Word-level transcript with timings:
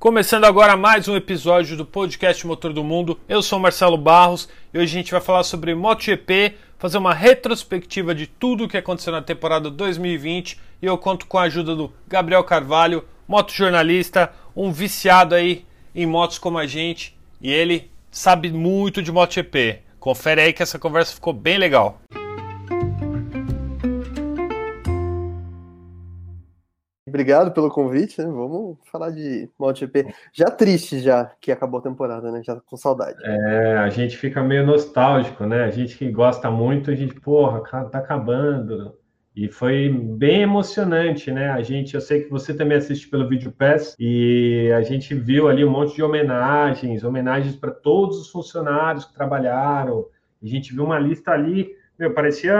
Começando 0.00 0.46
agora 0.46 0.78
mais 0.78 1.08
um 1.08 1.14
episódio 1.14 1.76
do 1.76 1.84
podcast 1.84 2.46
Motor 2.46 2.72
do 2.72 2.82
Mundo. 2.82 3.20
Eu 3.28 3.42
sou 3.42 3.58
Marcelo 3.58 3.98
Barros 3.98 4.48
e 4.72 4.78
hoje 4.78 4.96
a 4.96 4.98
gente 4.98 5.12
vai 5.12 5.20
falar 5.20 5.42
sobre 5.42 5.74
MotoGP, 5.74 6.54
fazer 6.78 6.96
uma 6.96 7.12
retrospectiva 7.12 8.14
de 8.14 8.26
tudo 8.26 8.64
o 8.64 8.68
que 8.68 8.78
aconteceu 8.78 9.12
na 9.12 9.20
temporada 9.20 9.68
2020 9.68 10.58
e 10.80 10.86
eu 10.86 10.96
conto 10.96 11.26
com 11.26 11.36
a 11.36 11.42
ajuda 11.42 11.76
do 11.76 11.92
Gabriel 12.08 12.42
Carvalho, 12.42 13.04
motojornalista, 13.28 14.32
um 14.56 14.72
viciado 14.72 15.34
aí 15.34 15.66
em 15.94 16.06
motos 16.06 16.38
como 16.38 16.56
a 16.56 16.66
gente 16.66 17.14
e 17.38 17.52
ele 17.52 17.90
sabe 18.10 18.50
muito 18.50 19.02
de 19.02 19.12
MotoGP. 19.12 19.80
Confere 19.98 20.40
aí 20.40 20.54
que 20.54 20.62
essa 20.62 20.78
conversa 20.78 21.12
ficou 21.12 21.34
bem 21.34 21.58
legal. 21.58 22.00
Obrigado 27.10 27.50
pelo 27.50 27.68
convite, 27.68 28.20
né? 28.20 28.26
Vamos 28.26 28.78
falar 28.84 29.10
de 29.10 29.50
MotoGP. 29.58 30.14
Já 30.32 30.46
triste 30.46 31.00
já 31.00 31.32
que 31.40 31.50
acabou 31.50 31.80
a 31.80 31.82
temporada, 31.82 32.30
né? 32.30 32.40
Já 32.44 32.54
com 32.60 32.76
saudade. 32.76 33.18
É, 33.24 33.78
a 33.78 33.88
gente 33.88 34.16
fica 34.16 34.40
meio 34.42 34.64
nostálgico, 34.64 35.44
né? 35.44 35.64
A 35.64 35.70
gente 35.70 35.98
que 35.98 36.08
gosta 36.10 36.48
muito, 36.50 36.90
a 36.90 36.94
gente, 36.94 37.14
porra, 37.20 37.60
tá 37.90 37.98
acabando. 37.98 38.94
E 39.34 39.48
foi 39.48 39.88
bem 39.88 40.42
emocionante, 40.42 41.32
né? 41.32 41.50
A 41.50 41.62
gente, 41.62 41.94
eu 41.94 42.00
sei 42.00 42.22
que 42.22 42.30
você 42.30 42.54
também 42.54 42.78
assiste 42.78 43.08
pelo 43.08 43.28
Video 43.28 43.50
Pass 43.50 43.96
e 43.98 44.70
a 44.76 44.82
gente 44.82 45.12
viu 45.14 45.48
ali 45.48 45.64
um 45.64 45.70
monte 45.70 45.96
de 45.96 46.02
homenagens, 46.02 47.02
homenagens 47.02 47.56
para 47.56 47.72
todos 47.72 48.20
os 48.20 48.30
funcionários 48.30 49.04
que 49.04 49.14
trabalharam. 49.14 50.06
A 50.40 50.46
gente 50.46 50.72
viu 50.72 50.84
uma 50.84 50.98
lista 50.98 51.32
ali, 51.32 51.70
meu, 51.98 52.14
parecia 52.14 52.54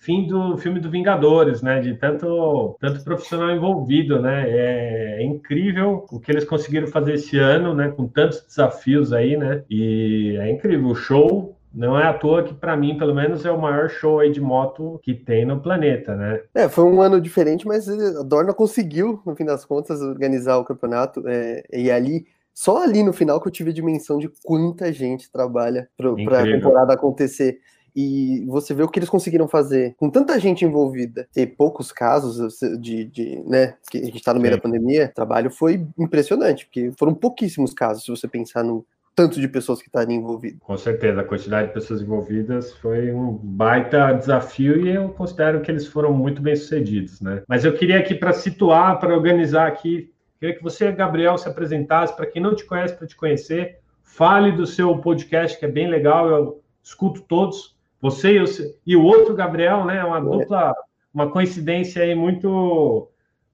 fim 0.00 0.26
do 0.26 0.56
filme 0.56 0.80
do 0.80 0.90
Vingadores, 0.90 1.62
né? 1.62 1.80
De 1.80 1.94
tanto, 1.94 2.76
tanto 2.80 3.04
profissional 3.04 3.50
envolvido, 3.50 4.20
né? 4.20 4.48
É, 4.48 5.20
é, 5.20 5.22
incrível 5.22 6.06
o 6.10 6.18
que 6.18 6.32
eles 6.32 6.44
conseguiram 6.44 6.88
fazer 6.88 7.14
esse 7.14 7.38
ano, 7.38 7.74
né? 7.74 7.90
Com 7.90 8.08
tantos 8.08 8.44
desafios 8.44 9.12
aí, 9.12 9.36
né? 9.36 9.62
E 9.70 10.36
é 10.40 10.50
incrível. 10.50 10.88
O 10.88 10.94
show 10.94 11.54
não 11.72 11.98
é 11.98 12.04
à 12.06 12.14
toa 12.14 12.42
que, 12.42 12.54
para 12.54 12.76
mim, 12.76 12.96
pelo 12.96 13.14
menos, 13.14 13.44
é 13.44 13.50
o 13.50 13.60
maior 13.60 13.88
show 13.90 14.18
aí 14.18 14.32
de 14.32 14.40
moto 14.40 14.98
que 15.02 15.14
tem 15.14 15.44
no 15.44 15.60
planeta, 15.60 16.16
né? 16.16 16.40
É, 16.54 16.68
foi 16.68 16.84
um 16.84 17.00
ano 17.00 17.20
diferente, 17.20 17.66
mas 17.66 17.88
a 17.88 18.22
Dorna 18.22 18.54
conseguiu, 18.54 19.20
no 19.24 19.36
fim 19.36 19.44
das 19.44 19.64
contas, 19.66 20.00
organizar 20.00 20.56
o 20.56 20.64
campeonato. 20.64 21.22
É, 21.28 21.62
e 21.72 21.90
ali, 21.90 22.26
só 22.54 22.82
ali 22.82 23.02
no 23.02 23.12
final 23.12 23.40
que 23.40 23.48
eu 23.48 23.52
tive 23.52 23.70
a 23.70 23.74
dimensão 23.74 24.18
de 24.18 24.30
quanta 24.42 24.90
gente 24.92 25.30
trabalha 25.30 25.88
para 25.96 26.40
a 26.40 26.44
temporada 26.44 26.94
acontecer. 26.94 27.58
E 27.94 28.44
você 28.46 28.74
vê 28.74 28.82
o 28.82 28.88
que 28.88 28.98
eles 28.98 29.10
conseguiram 29.10 29.48
fazer 29.48 29.94
com 29.96 30.10
tanta 30.10 30.38
gente 30.38 30.64
envolvida, 30.64 31.28
ter 31.32 31.46
poucos 31.46 31.92
casos 31.92 32.58
de, 32.80 33.04
de 33.04 33.42
né, 33.46 33.74
que 33.90 33.98
a 33.98 34.04
gente 34.04 34.16
está 34.16 34.34
no 34.34 34.40
meio 34.40 34.54
Sim. 34.54 34.58
da 34.58 34.62
pandemia, 34.62 35.06
o 35.06 35.14
trabalho 35.14 35.50
foi 35.50 35.86
impressionante, 35.98 36.66
porque 36.66 36.92
foram 36.98 37.14
pouquíssimos 37.14 37.72
casos, 37.72 38.04
se 38.04 38.10
você 38.10 38.28
pensar 38.28 38.62
no 38.62 38.84
tanto 39.14 39.40
de 39.40 39.48
pessoas 39.48 39.82
que 39.82 39.88
estavam 39.88 40.14
envolvidas. 40.14 40.60
Com 40.60 40.76
certeza, 40.76 41.20
a 41.20 41.24
quantidade 41.24 41.68
de 41.68 41.74
pessoas 41.74 42.00
envolvidas 42.00 42.72
foi 42.74 43.12
um 43.12 43.32
baita 43.34 44.12
desafio 44.12 44.86
e 44.86 44.94
eu 44.94 45.10
considero 45.10 45.60
que 45.60 45.70
eles 45.70 45.86
foram 45.86 46.12
muito 46.12 46.40
bem 46.40 46.56
sucedidos, 46.56 47.20
né? 47.20 47.42
Mas 47.46 47.64
eu 47.64 47.74
queria 47.74 47.98
aqui 47.98 48.14
para 48.14 48.32
situar, 48.32 48.98
para 48.98 49.14
organizar 49.14 49.66
aqui, 49.66 50.10
queria 50.38 50.56
que 50.56 50.62
você, 50.62 50.90
Gabriel, 50.92 51.36
se 51.36 51.48
apresentasse 51.48 52.16
para 52.16 52.26
quem 52.26 52.40
não 52.40 52.54
te 52.54 52.64
conhece, 52.64 52.94
para 52.94 53.06
te 53.06 53.16
conhecer, 53.16 53.78
fale 54.02 54.52
do 54.52 54.66
seu 54.66 54.96
podcast 54.98 55.58
que 55.58 55.66
é 55.66 55.68
bem 55.68 55.88
legal, 55.88 56.28
eu 56.28 56.62
escuto 56.82 57.20
todos. 57.22 57.78
Você 58.00 58.32
e 58.32 58.40
o, 58.40 58.44
e 58.86 58.96
o 58.96 59.04
outro 59.04 59.34
Gabriel, 59.34 59.84
né? 59.84 60.04
Uma 60.04 60.18
é. 60.18 60.20
dupla, 60.20 60.74
uma 61.12 61.30
coincidência 61.30 62.02
aí 62.02 62.14
muito 62.14 63.08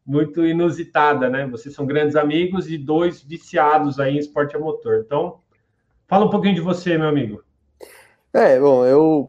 muito 0.06 0.46
inusitada, 0.46 1.28
né? 1.28 1.46
Vocês 1.48 1.74
são 1.74 1.84
grandes 1.84 2.14
amigos 2.14 2.70
e 2.70 2.78
dois 2.78 3.20
viciados 3.20 3.98
aí 3.98 4.14
em 4.14 4.18
esporte 4.18 4.54
a 4.54 4.58
motor. 4.58 5.02
Então, 5.04 5.40
fala 6.06 6.26
um 6.26 6.30
pouquinho 6.30 6.54
de 6.54 6.60
você, 6.60 6.96
meu 6.96 7.08
amigo. 7.08 7.42
É, 8.32 8.60
bom, 8.60 8.84
eu 8.86 9.28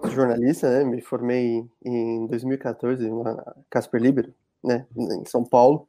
sou 0.00 0.10
jornalista, 0.10 0.68
né? 0.68 0.84
Me 0.84 1.00
formei 1.00 1.64
em 1.84 2.26
2014 2.26 3.08
na 3.08 3.54
Casper 3.70 4.02
Libero, 4.02 4.34
né? 4.64 4.84
Em 4.96 5.24
São 5.26 5.44
Paulo. 5.44 5.86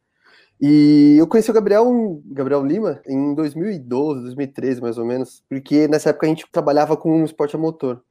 E 0.62 1.17
eu 1.19 1.27
conheci 1.27 1.50
o 1.50 1.53
Gabriel, 1.53 1.85
Gabriel 2.25 2.63
Lima 2.63 3.01
em 3.07 3.33
2012, 3.33 4.22
2013, 4.22 4.81
mais 4.81 4.97
ou 4.97 5.06
menos, 5.06 5.44
porque 5.50 5.88
nessa 5.88 6.12
época 6.12 6.27
a 6.27 6.29
gente 6.29 6.45
trabalhava 6.51 6.95
com 6.95 7.22
um 7.22 7.25
esporte 7.25 7.56
a 7.56 7.59
motor. 7.59 8.01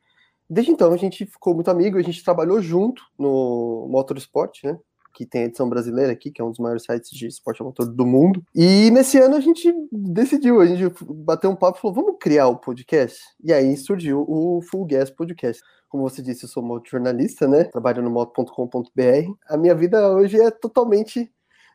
Desde 0.49 0.73
então 0.73 0.93
a 0.93 0.97
gente 0.97 1.27
ficou 1.27 1.55
muito 1.55 1.71
amigo, 1.71 1.99
a 1.99 2.03
gente 2.03 2.23
trabalhou 2.23 2.61
junto 2.61 3.03
no 3.19 3.87
Motorsport, 3.91 4.65
né? 4.65 4.79
Que 5.15 5.25
tem 5.25 5.43
a 5.43 5.45
edição 5.47 5.69
brasileira 5.69 6.13
aqui, 6.13 6.31
que 6.31 6.41
é 6.41 6.45
um 6.45 6.51
dos 6.51 6.59
maiores 6.59 6.83
sites 6.83 7.11
de 7.11 7.29
esporte 7.29 7.63
a 7.63 7.65
motor 7.65 7.87
do 7.87 8.05
mundo. 8.05 8.43
E 8.55 8.91
nesse 8.91 9.19
ano 9.19 9.37
a 9.37 9.41
gente 9.41 9.73
decidiu, 9.93 10.61
a 10.61 10.67
gente 10.67 10.93
bateu 11.03 11.51
um 11.51 11.57
papo 11.57 11.79
e 11.79 11.81
falou: 11.81 11.95
vamos 11.95 12.17
criar 12.21 12.49
o 12.49 12.59
podcast? 12.59 13.21
E 13.43 13.53
aí 13.53 13.77
surgiu 13.77 14.25
o 14.29 14.61
Full 14.63 14.87
Gas 14.87 15.11
Podcast. 15.11 15.63
Como 15.89 16.03
você 16.03 16.21
disse, 16.21 16.45
eu 16.45 16.49
sou 16.49 16.61
motorjornalista, 16.61 17.47
né? 17.47 17.65
Trabalho 17.65 18.03
no 18.03 18.11
moto.com.br. 18.11 19.33
A 19.49 19.57
minha 19.57 19.77
vida 19.77 20.11
hoje 20.11 20.41
é 20.41 20.51
totalmente 20.51 21.33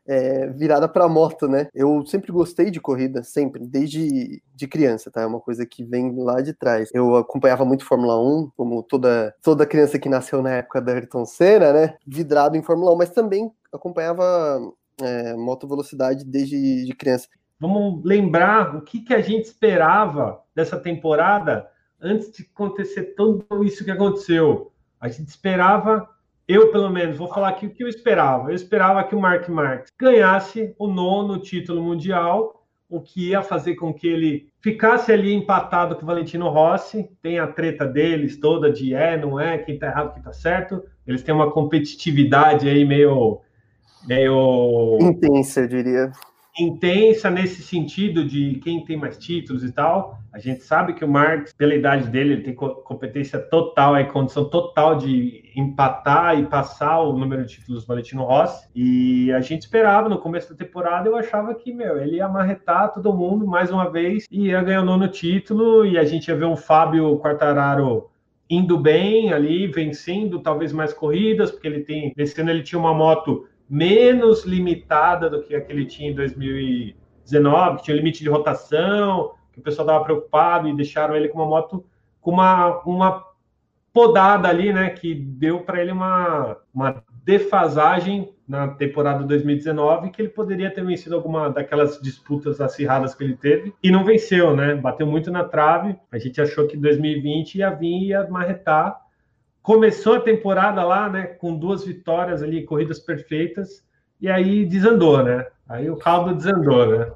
é, 0.10 0.48
virada 0.48 0.90
para 0.90 1.08
moto, 1.08 1.48
né? 1.48 1.68
Eu 1.72 2.04
sempre 2.04 2.32
gostei 2.32 2.72
de 2.72 2.82
corrida, 2.82 3.22
sempre, 3.22 3.68
desde 3.68 4.42
de 4.56 4.68
criança, 4.68 5.12
tá? 5.12 5.22
É 5.22 5.26
uma 5.28 5.40
coisa 5.40 5.68
que 5.68 5.84
vem 5.84 6.16
lá 6.18 6.42
de 6.42 6.52
trás. 6.52 6.90
Eu 6.92 7.16
acompanhava 7.16 7.64
muito 7.64 7.86
Fórmula 7.86 8.20
1, 8.20 8.50
como 8.58 8.82
toda, 8.82 9.36
toda 9.44 9.68
criança 9.68 10.00
que 10.00 10.10
nasceu 10.10 10.42
na 10.42 10.50
época 10.50 10.82
da 10.82 10.94
Ayrton 10.94 11.26
Senna, 11.26 11.72
né? 11.72 11.96
Vidrado 12.08 12.58
em 12.58 12.64
Fórmula 12.64 12.92
1, 12.94 12.98
mas 12.98 13.12
também 13.12 13.52
acompanhava 13.72 14.60
é, 15.00 15.36
moto 15.36 15.68
velocidade 15.68 16.26
desde 16.26 16.86
de 16.86 16.96
criança. 16.96 17.28
Vamos 17.60 18.04
lembrar 18.04 18.76
o 18.76 18.82
que, 18.82 19.02
que 19.02 19.14
a 19.14 19.22
gente 19.22 19.46
esperava 19.46 20.42
dessa 20.56 20.80
temporada 20.80 21.70
antes 22.02 22.32
de 22.32 22.50
acontecer 22.52 23.14
tudo 23.16 23.64
isso 23.64 23.86
que 23.86 23.92
aconteceu. 23.92 24.72
A 25.00 25.08
gente 25.08 25.28
esperava 25.28 26.10
eu, 26.50 26.72
pelo 26.72 26.90
menos, 26.90 27.16
vou 27.16 27.28
falar 27.28 27.50
aqui 27.50 27.68
o 27.68 27.70
que 27.70 27.84
eu 27.84 27.88
esperava. 27.88 28.50
Eu 28.50 28.56
esperava 28.56 29.04
que 29.04 29.16
o 29.16 29.22
Mark 29.22 29.48
Marques 29.50 29.92
ganhasse 29.96 30.74
o 30.80 30.88
nono 30.88 31.38
título 31.38 31.80
mundial, 31.80 32.66
o 32.90 33.00
que 33.00 33.30
ia 33.30 33.44
fazer 33.44 33.76
com 33.76 33.94
que 33.94 34.08
ele 34.08 34.48
ficasse 34.60 35.12
ali 35.12 35.32
empatado 35.32 35.96
com 35.96 36.02
o 36.02 36.08
Valentino 36.08 36.50
Rossi. 36.50 37.08
Tem 37.22 37.38
a 37.38 37.46
treta 37.46 37.86
deles 37.86 38.40
toda 38.40 38.72
de 38.72 38.96
é, 38.96 39.16
não 39.16 39.40
é, 39.40 39.60
quem 39.60 39.78
tá 39.78 39.86
errado, 39.86 40.16
quem 40.16 40.24
tá 40.24 40.34
certo. 40.34 40.84
Eles 41.06 41.22
têm 41.22 41.36
uma 41.36 41.52
competitividade 41.52 42.68
aí 42.68 42.84
meio. 42.84 43.42
meio. 44.08 44.98
intensa, 45.00 45.62
eu 45.62 45.68
diria 45.68 46.12
intensa 46.60 47.30
nesse 47.30 47.62
sentido 47.62 48.26
de 48.26 48.60
quem 48.64 48.84
tem 48.84 48.98
mais 48.98 49.18
títulos 49.18 49.64
e 49.64 49.72
tal. 49.72 50.20
A 50.32 50.38
gente 50.38 50.62
sabe 50.62 50.94
que 50.94 51.04
o 51.04 51.08
Marx, 51.08 51.54
pela 51.54 51.74
idade 51.74 52.08
dele, 52.08 52.34
ele 52.34 52.44
tem 52.44 52.54
competência 52.54 53.40
total, 53.40 53.96
aí, 53.96 54.06
condição 54.06 54.46
total 54.48 54.96
de 54.96 55.44
empatar 55.56 56.40
e 56.40 56.46
passar 56.46 57.00
o 57.00 57.18
número 57.18 57.46
de 57.46 57.56
títulos 57.56 57.84
do 57.84 57.88
Valentino 57.88 58.24
Rossi. 58.24 58.68
E 58.76 59.32
a 59.32 59.42
gente 59.42 59.64
esperava 59.64 60.08
no 60.08 60.20
começo 60.20 60.52
da 60.52 60.56
temporada, 60.56 61.10
eu 61.10 61.16
achava 61.16 61.56
que, 61.56 61.74
meu, 61.74 62.00
ele 62.00 62.18
ia 62.18 62.26
amarretar 62.26 62.94
todo 62.94 63.14
mundo 63.14 63.48
mais 63.48 63.72
uma 63.72 63.90
vez 63.90 64.26
e 64.30 64.48
ia 64.48 64.62
ganhar 64.62 64.82
o 64.82 64.86
nono 64.86 65.08
título. 65.08 65.86
E 65.86 65.98
a 65.98 66.04
gente 66.04 66.28
ia 66.28 66.36
ver 66.36 66.46
um 66.46 66.56
Fábio 66.56 67.18
Quartararo 67.18 68.10
indo 68.50 68.78
bem 68.78 69.32
ali, 69.32 69.68
vencendo 69.68 70.40
talvez 70.40 70.74
mais 70.74 70.94
corridas, 70.94 71.52
porque 71.52 71.68
ele 71.68 71.82
tem. 71.82 72.14
Esse 72.18 72.40
ano 72.42 72.50
ele 72.50 72.64
tinha 72.64 72.80
uma 72.80 72.94
moto 72.94 73.48
menos 73.70 74.44
limitada 74.46 75.30
do 75.30 75.44
que 75.44 75.56
a 75.56 75.62
que 75.62 75.72
ele 75.72 75.86
tinha 75.86 76.10
em 76.10 76.16
2019, 76.16 77.78
que 77.78 77.84
tinha 77.84 77.96
limite 77.96 78.24
de 78.24 78.30
rotação, 78.30 79.34
que 79.52 79.60
o 79.60 79.64
pessoal 79.64 79.86
estava 79.86 80.04
preocupado 80.04 80.68
e 80.68 80.76
deixaram 80.76 81.16
ele 81.16 81.30
com 81.30 81.38
uma 81.38 81.48
moto 81.48 81.86
com 82.22 82.32
uma, 82.32 82.80
uma 82.84 83.26
podada 83.94 84.50
ali, 84.50 84.74
né, 84.74 84.90
que 84.90 85.14
deu 85.14 85.62
para 85.62 85.82
ele 85.82 85.92
uma, 85.92 86.58
uma 86.74 87.04
defasagem 87.24 88.34
na 88.48 88.68
temporada 88.68 89.24
2019 89.24 90.10
que 90.10 90.22
ele 90.22 90.30
poderia 90.30 90.72
ter 90.72 90.84
vencido 90.84 91.16
alguma 91.16 91.50
daquelas 91.50 92.02
disputas 92.02 92.60
acirradas 92.60 93.14
que 93.14 93.24
ele 93.24 93.36
teve 93.36 93.74
e 93.84 93.92
não 93.92 94.04
venceu, 94.04 94.56
né? 94.56 94.74
Bateu 94.74 95.06
muito 95.06 95.30
na 95.30 95.44
trave. 95.44 95.96
A 96.12 96.18
gente 96.18 96.42
achou 96.42 96.66
que 96.66 96.76
2020 96.76 97.60
ia 97.60 97.70
vir 97.70 97.88
e 97.88 98.08
ia 98.08 98.28
marretar 98.28 99.00
começou 99.62 100.16
a 100.16 100.22
temporada 100.22 100.84
lá, 100.84 101.10
né, 101.10 101.24
com 101.24 101.56
duas 101.56 101.84
vitórias 101.84 102.42
ali, 102.42 102.66
corridas 102.66 103.00
perfeitas, 103.00 103.84
e 104.20 104.30
aí 104.30 104.66
desandou, 104.66 105.24
né? 105.24 105.48
Aí 105.68 105.90
o 105.90 105.98
caldo 105.98 106.36
desandou, 106.36 106.86
né? 106.88 107.12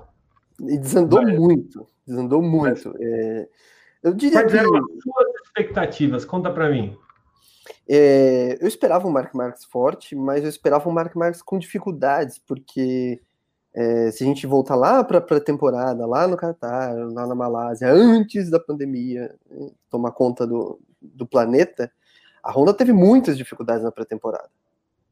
E 0.61 0.77
desandou 0.77 1.23
Mas... 1.23 1.37
muito, 1.37 1.87
desandou 2.05 2.41
muito. 2.41 2.95
É... 2.99 3.47
Eu 4.03 4.13
diria 4.13 4.41
Quais 4.41 4.53
eram 4.53 4.75
as 4.75 4.83
suas 4.83 5.35
expectativas? 5.45 6.25
Conta 6.25 6.51
para 6.51 6.69
mim. 6.69 6.95
É... 7.89 8.57
eu 8.61 8.67
esperava 8.67 9.07
um 9.07 9.11
Mark 9.11 9.33
Marques 9.33 9.65
forte, 9.65 10.15
mas 10.15 10.43
eu 10.43 10.49
esperava 10.49 10.87
um 10.87 10.93
Mark 10.93 11.15
Marques 11.15 11.41
com 11.41 11.57
dificuldades, 11.57 12.39
porque 12.39 13.21
é, 13.75 14.11
se 14.11 14.23
a 14.23 14.27
gente 14.27 14.45
voltar 14.45 14.75
lá 14.75 15.03
para 15.03 15.17
a 15.17 15.41
temporada, 15.41 16.05
lá 16.05 16.27
no 16.27 16.37
Catar, 16.37 16.93
lá 17.11 17.25
na 17.25 17.33
Malásia, 17.33 17.91
antes 17.91 18.49
da 18.49 18.59
pandemia 18.59 19.35
né, 19.49 19.71
tomar 19.89 20.11
conta 20.11 20.45
do, 20.45 20.79
do 21.01 21.25
planeta, 21.25 21.91
a 22.43 22.51
Honda 22.51 22.73
teve 22.73 22.91
muitas 22.91 23.37
dificuldades 23.37 23.83
na 23.83 23.91
pré-temporada. 23.91 24.49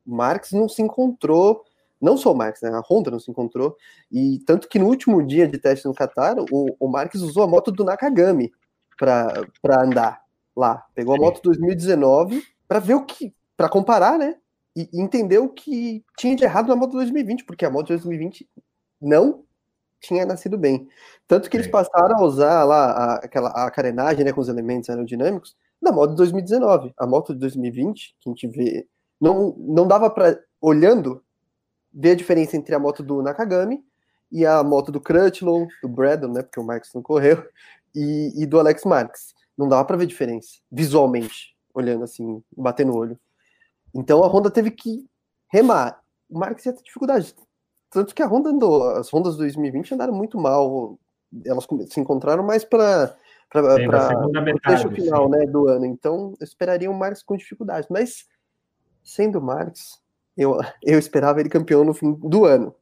Marx 0.06 0.52
não 0.52 0.68
se 0.68 0.82
encontrou 0.82 1.64
Não 2.02 2.18
só 2.18 2.32
o 2.32 2.36
Marques, 2.36 2.64
né? 2.64 2.70
A 2.70 2.82
Honda 2.82 3.12
não 3.12 3.20
se 3.20 3.30
encontrou. 3.30 3.78
E 4.12 4.40
tanto 4.40 4.68
que 4.68 4.80
no 4.80 4.88
último 4.88 5.26
dia 5.26 5.48
de 5.48 5.58
teste 5.60 5.86
no 5.86 5.94
Qatar, 5.94 6.36
o, 6.52 6.76
o 6.80 6.88
Marques 6.88 7.22
usou 7.22 7.44
a 7.44 7.48
moto 7.48 7.72
do 7.72 7.84
Nakagami 7.84 8.52
para 8.98 9.84
andar 9.84 10.22
lá. 10.56 10.84
Pegou 10.96 11.16
a 11.16 11.18
moto 11.18 11.42
2019 11.44 12.44
para 12.68 12.80
ver 12.80 12.96
o 12.96 13.06
que. 13.06 13.34
para 13.56 13.70
comparar, 13.70 14.18
né? 14.18 14.36
E, 14.76 14.90
e 14.92 15.02
entender 15.02 15.38
o 15.38 15.50
que 15.50 16.04
tinha 16.18 16.36
de 16.36 16.44
errado 16.44 16.70
na 16.70 16.76
moto 16.76 16.94
2020, 16.94 17.46
porque 17.46 17.66
a 17.66 17.70
moto 17.70 17.90
2020 17.90 18.50
não 19.00 19.44
tinha 20.00 20.26
nascido 20.26 20.58
bem. 20.58 20.88
Tanto 21.28 21.50
que 21.50 21.56
eles 21.56 21.68
passaram 21.68 22.18
a 22.18 22.24
usar 22.24 22.64
lá 22.64 22.92
a, 22.92 23.16
aquela, 23.18 23.50
a 23.50 23.70
carenagem 23.70 24.26
né, 24.26 24.34
com 24.34 24.42
os 24.42 24.50
elementos 24.50 24.90
aerodinâmicos 24.90 25.56
da 25.82 25.92
moto 25.92 26.12
de 26.12 26.18
2019. 26.18 26.94
A 26.98 27.08
moto 27.08 27.34
de 27.34 27.40
2020, 27.40 28.16
que 28.20 28.30
a 28.30 28.32
gente 28.32 28.48
vê, 28.48 28.88
não, 29.20 29.56
não 29.58 29.88
dava 29.88 30.10
para, 30.10 30.40
olhando, 30.60 31.24
ver 31.94 32.12
a 32.12 32.16
diferença 32.16 32.56
entre 32.56 32.74
a 32.76 32.80
moto 32.80 33.04
do 33.04 33.22
Nakagami 33.22 33.84
e 34.32 34.46
a 34.46 34.64
moto 34.64 34.92
do 34.92 35.02
Crutchlow, 35.02 35.68
do 35.82 35.90
Braddon, 35.90 36.30
né, 36.32 36.42
porque 36.42 36.60
o 36.60 36.64
Marx 36.64 36.92
não 36.94 37.02
correu, 37.02 37.44
e, 37.94 38.32
e 38.36 38.46
do 38.46 38.60
Alex 38.60 38.86
Marques. 38.86 39.34
Não 39.58 39.68
dava 39.68 39.84
para 39.86 39.98
ver 39.98 40.06
diferença, 40.06 40.60
visualmente, 40.72 41.56
olhando 41.74 42.04
assim, 42.04 42.42
batendo 42.56 42.94
o 42.94 42.98
olho. 42.98 43.20
Então 43.94 44.24
a 44.24 44.28
Honda 44.28 44.50
teve 44.50 44.72
que 44.72 45.06
remar. 45.52 46.02
O 46.30 46.40
Marques 46.40 46.66
ia 46.66 46.74
ter 46.74 46.84
dificuldade. 46.84 47.36
Tanto 47.90 48.16
que 48.16 48.24
a 48.24 48.28
Honda 48.28 48.50
andou, 48.50 48.90
as 48.92 49.14
Hondas 49.14 49.36
2020 49.36 49.94
andaram 49.94 50.14
muito 50.14 50.40
mal. 50.40 50.98
Elas 51.46 51.68
se 51.90 52.00
encontraram 52.00 52.44
mais 52.44 52.64
para 52.64 53.16
para 53.52 54.88
o 54.88 54.92
final 54.92 55.30
né, 55.30 55.46
do 55.46 55.68
ano. 55.68 55.86
Então, 55.86 56.34
eu 56.40 56.44
esperaria 56.44 56.90
o 56.90 56.98
Marques 56.98 57.22
com 57.22 57.36
dificuldade. 57.36 57.86
Mas, 57.90 58.26
sendo 59.04 59.40
o 59.40 59.42
Marques, 59.42 60.02
eu, 60.38 60.58
eu 60.82 60.98
esperava 60.98 61.40
ele 61.42 61.50
campeão 61.50 61.84
no 61.84 61.94
fim 61.94 62.14
do 62.14 62.46
ano. 62.46 62.74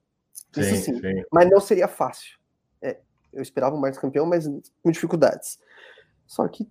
Sim, 0.54 0.62
Isso 0.62 0.76
sim. 0.76 1.00
sim. 1.00 1.24
Mas 1.32 1.50
não 1.50 1.60
seria 1.60 1.88
fácil. 1.88 2.38
É, 2.82 2.98
eu 3.34 3.42
esperava 3.42 3.76
o 3.76 3.82
Marques 3.82 4.00
campeão, 4.00 4.28
mas 4.28 4.48
com 4.84 4.92
dificuldades. 4.92 5.60
Só 6.28 6.48
que 6.48 6.68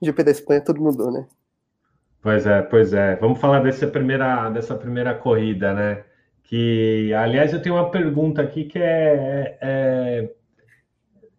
GP 0.00 0.22
da 0.22 0.30
Espanha 0.30 0.60
tudo 0.60 0.80
mudou, 0.80 1.10
né? 1.10 1.26
Pois 2.22 2.46
é, 2.46 2.62
pois 2.62 2.92
é. 2.92 3.16
Vamos 3.16 3.40
falar 3.40 3.60
dessa 3.60 3.86
primeira, 3.86 4.48
dessa 4.50 4.76
primeira 4.76 5.14
corrida, 5.14 5.74
né? 5.74 6.04
Que, 6.44 7.12
aliás, 7.14 7.52
eu 7.52 7.60
tenho 7.60 7.74
uma 7.74 7.90
pergunta 7.90 8.40
aqui 8.40 8.64
que 8.64 8.78
é, 8.78 9.58
é, 9.60 10.34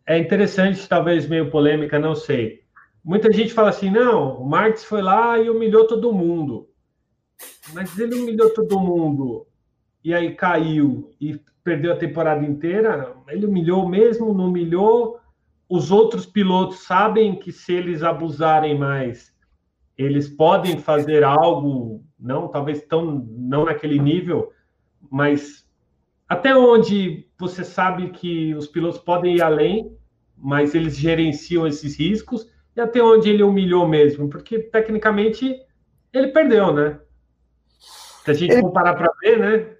é 0.09 0.17
interessante, 0.17 0.89
talvez 0.89 1.27
meio 1.27 1.51
polêmica, 1.51 1.99
não 1.99 2.15
sei. 2.15 2.63
Muita 3.03 3.31
gente 3.31 3.53
fala 3.53 3.69
assim: 3.69 3.91
não, 3.91 4.41
o 4.41 4.49
Marx 4.49 4.83
foi 4.83 5.03
lá 5.03 5.37
e 5.37 5.51
humilhou 5.51 5.85
todo 5.85 6.11
mundo. 6.11 6.67
Mas 7.75 7.97
ele 7.99 8.15
humilhou 8.15 8.49
todo 8.49 8.79
mundo 8.79 9.45
e 10.03 10.11
aí 10.11 10.33
caiu 10.33 11.11
e 11.21 11.39
perdeu 11.63 11.93
a 11.93 11.95
temporada 11.95 12.43
inteira. 12.43 13.15
Ele 13.27 13.45
humilhou 13.45 13.87
mesmo, 13.87 14.33
não 14.33 14.47
humilhou. 14.47 15.19
Os 15.69 15.91
outros 15.91 16.25
pilotos 16.25 16.79
sabem 16.79 17.35
que 17.35 17.51
se 17.51 17.71
eles 17.71 18.01
abusarem 18.01 18.75
mais, 18.75 19.31
eles 19.95 20.27
podem 20.27 20.79
fazer 20.79 21.23
algo, 21.23 22.03
não 22.19 22.47
talvez 22.47 22.81
tão 22.81 23.27
não 23.29 23.65
naquele 23.65 23.99
nível, 23.99 24.51
mas 25.07 25.69
até 26.27 26.55
onde 26.55 27.27
você 27.39 27.63
sabe 27.63 28.09
que 28.09 28.55
os 28.55 28.65
pilotos 28.65 28.99
podem 28.99 29.35
ir 29.35 29.43
além, 29.43 29.98
mas 30.41 30.73
eles 30.73 30.95
gerenciam 30.95 31.67
esses 31.67 31.97
riscos, 31.97 32.49
e 32.75 32.81
até 32.81 33.01
onde 33.01 33.29
ele 33.29 33.43
humilhou 33.43 33.87
mesmo, 33.87 34.29
porque 34.29 34.59
tecnicamente 34.59 35.55
ele 36.13 36.29
perdeu, 36.29 36.73
né? 36.73 36.99
Se 38.23 38.31
a 38.31 38.33
gente 38.33 38.53
ele... 38.53 38.61
comparar 38.61 38.95
para 38.95 39.11
ver, 39.21 39.39
né? 39.39 39.75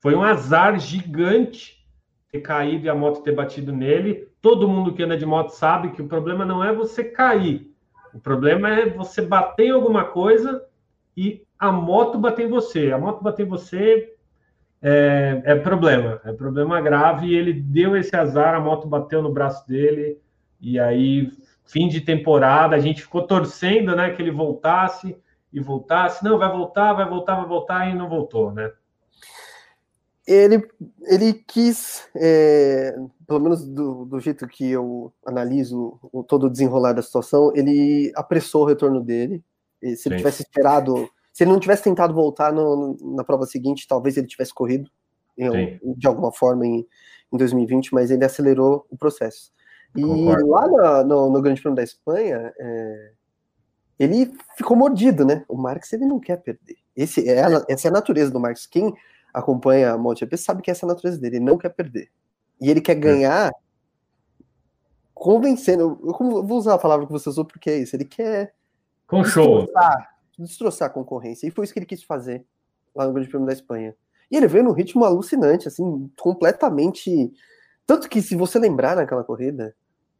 Foi 0.00 0.14
um 0.14 0.22
azar 0.22 0.78
gigante 0.78 1.84
ter 2.30 2.40
caído 2.40 2.86
e 2.86 2.88
a 2.88 2.94
moto 2.94 3.22
ter 3.22 3.32
batido 3.32 3.72
nele. 3.72 4.28
Todo 4.40 4.68
mundo 4.68 4.92
que 4.92 5.02
anda 5.02 5.16
de 5.16 5.26
moto 5.26 5.50
sabe 5.50 5.92
que 5.92 6.02
o 6.02 6.08
problema 6.08 6.44
não 6.44 6.62
é 6.62 6.72
você 6.72 7.02
cair, 7.04 7.72
o 8.16 8.18
problema 8.18 8.70
é 8.70 8.88
você 8.88 9.20
bater 9.20 9.66
em 9.66 9.70
alguma 9.70 10.04
coisa 10.04 10.64
e 11.16 11.44
a 11.58 11.70
moto 11.70 12.18
bater 12.18 12.46
em 12.46 12.50
você. 12.50 12.90
A 12.90 12.98
moto 12.98 13.22
bater 13.22 13.44
em 13.44 13.48
você 13.48 14.15
é, 14.82 15.42
é, 15.44 15.54
problema, 15.56 16.20
é 16.24 16.32
problema 16.32 16.80
grave. 16.80 17.26
E 17.26 17.34
ele 17.34 17.52
deu 17.52 17.96
esse 17.96 18.14
azar, 18.14 18.54
a 18.54 18.60
moto 18.60 18.86
bateu 18.86 19.22
no 19.22 19.32
braço 19.32 19.66
dele, 19.66 20.20
e 20.60 20.78
aí, 20.78 21.30
fim 21.64 21.88
de 21.88 22.00
temporada, 22.00 22.76
a 22.76 22.80
gente 22.80 23.02
ficou 23.02 23.26
torcendo 23.26 23.94
né, 23.94 24.10
que 24.10 24.22
ele 24.22 24.30
voltasse 24.30 25.16
e 25.52 25.60
voltasse. 25.60 26.24
Não, 26.24 26.38
vai 26.38 26.50
voltar, 26.50 26.92
vai 26.92 27.08
voltar, 27.08 27.36
vai 27.36 27.46
voltar, 27.46 27.90
e 27.90 27.94
não 27.94 28.08
voltou, 28.08 28.52
né? 28.52 28.70
Ele, 30.26 30.68
ele 31.04 31.34
quis, 31.34 32.08
é, 32.16 32.96
pelo 33.28 33.38
menos 33.38 33.64
do, 33.64 34.04
do, 34.06 34.18
jeito 34.18 34.48
que 34.48 34.68
eu 34.68 35.12
analiso 35.24 36.00
o, 36.12 36.24
todo 36.24 36.46
o 36.46 36.50
desenrolar 36.50 36.94
da 36.94 37.02
situação, 37.02 37.52
ele 37.54 38.10
apressou 38.16 38.64
o 38.64 38.66
retorno 38.66 39.00
dele. 39.00 39.44
E 39.80 39.94
se 39.94 40.02
Sim. 40.02 40.08
ele 40.08 40.16
tivesse 40.16 40.42
esperado 40.42 41.08
se 41.36 41.44
ele 41.44 41.52
não 41.52 41.60
tivesse 41.60 41.82
tentado 41.82 42.14
voltar 42.14 42.50
no, 42.50 42.96
na 43.14 43.22
prova 43.22 43.44
seguinte, 43.44 43.86
talvez 43.86 44.16
ele 44.16 44.26
tivesse 44.26 44.54
corrido 44.54 44.90
em, 45.36 45.78
de 45.94 46.06
alguma 46.06 46.32
forma 46.32 46.66
em, 46.66 46.86
em 47.30 47.36
2020, 47.36 47.92
mas 47.92 48.10
ele 48.10 48.24
acelerou 48.24 48.86
o 48.88 48.96
processo. 48.96 49.52
E 49.94 50.00
Concordo. 50.00 50.46
lá 50.46 50.66
no, 50.66 51.04
no, 51.04 51.30
no, 51.32 51.42
Grande 51.42 51.60
Prêmio 51.60 51.76
da 51.76 51.82
Espanha, 51.82 52.54
é, 52.58 53.12
ele 53.98 54.32
ficou 54.56 54.74
mordido, 54.78 55.26
né? 55.26 55.44
O 55.46 55.58
Marx 55.58 55.92
ele 55.92 56.06
não 56.06 56.18
quer 56.18 56.38
perder. 56.38 56.78
Esse 56.96 57.28
é 57.28 57.44
a, 57.44 57.66
essa 57.68 57.86
é 57.86 57.90
a 57.90 57.92
natureza 57.92 58.30
do 58.30 58.40
Marx. 58.40 58.66
Quem 58.66 58.94
acompanha 59.34 59.92
a 59.92 59.98
MotoGP 59.98 60.38
sabe 60.38 60.62
que 60.62 60.70
essa 60.70 60.86
é 60.86 60.88
a 60.88 60.94
natureza 60.94 61.20
dele. 61.20 61.36
Ele 61.36 61.44
não 61.44 61.58
quer 61.58 61.68
perder. 61.68 62.08
E 62.58 62.70
ele 62.70 62.80
quer 62.80 62.94
ganhar 62.94 63.52
convencendo. 65.12 66.00
Eu 66.02 66.42
vou 66.42 66.56
usar 66.56 66.72
a 66.72 66.78
palavra 66.78 67.04
que 67.04 67.12
você 67.12 67.28
usou 67.28 67.44
porque 67.44 67.68
é 67.68 67.76
isso. 67.76 67.94
Ele 67.94 68.06
quer. 68.06 68.54
Com 69.06 69.22
show 69.22 69.66
destroçar 70.38 70.88
a 70.88 70.92
concorrência. 70.92 71.46
E 71.46 71.50
foi 71.50 71.64
isso 71.64 71.72
que 71.72 71.78
ele 71.78 71.86
quis 71.86 72.02
fazer 72.02 72.44
lá 72.94 73.06
no 73.06 73.12
Grande 73.12 73.28
Prêmio 73.28 73.46
da 73.46 73.52
Espanha. 73.52 73.94
E 74.30 74.36
ele 74.36 74.46
veio 74.46 74.64
num 74.64 74.72
ritmo 74.72 75.04
alucinante, 75.04 75.68
assim, 75.68 76.10
completamente. 76.18 77.32
Tanto 77.86 78.08
que, 78.08 78.20
se 78.20 78.34
você 78.34 78.58
lembrar 78.58 78.96
naquela 78.96 79.22
corrida, 79.22 79.74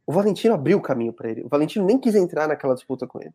o 0.05 0.13
Valentino 0.13 0.53
abriu 0.53 0.77
o 0.77 0.81
caminho 0.81 1.11
para 1.11 1.29
ele. 1.29 1.43
O 1.43 1.49
Valentino 1.49 1.85
nem 1.85 1.99
quis 1.99 2.15
entrar 2.15 2.47
naquela 2.47 2.73
disputa 2.73 3.05
com 3.05 3.19
ele. 3.21 3.33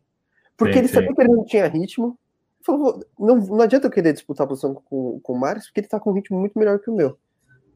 Porque 0.56 0.75
sim, 0.75 0.79
ele 0.79 0.88
sim. 0.88 0.94
sabia 0.94 1.14
que 1.14 1.20
ele 1.20 1.32
não 1.32 1.44
tinha 1.44 1.67
ritmo. 1.67 2.19
Falou, 2.64 3.05
não, 3.19 3.37
não 3.37 3.61
adianta 3.61 3.88
eu 3.88 3.90
querer 3.90 4.12
disputar 4.12 4.44
a 4.44 4.49
posição 4.49 4.75
com, 4.75 5.20
com 5.20 5.32
o 5.32 5.38
Marques, 5.38 5.67
porque 5.67 5.81
ele 5.81 5.88
tá 5.88 6.00
com 6.00 6.11
um 6.11 6.14
ritmo 6.14 6.38
muito 6.38 6.58
melhor 6.58 6.78
que 6.78 6.88
o 6.88 6.94
meu. 6.94 7.19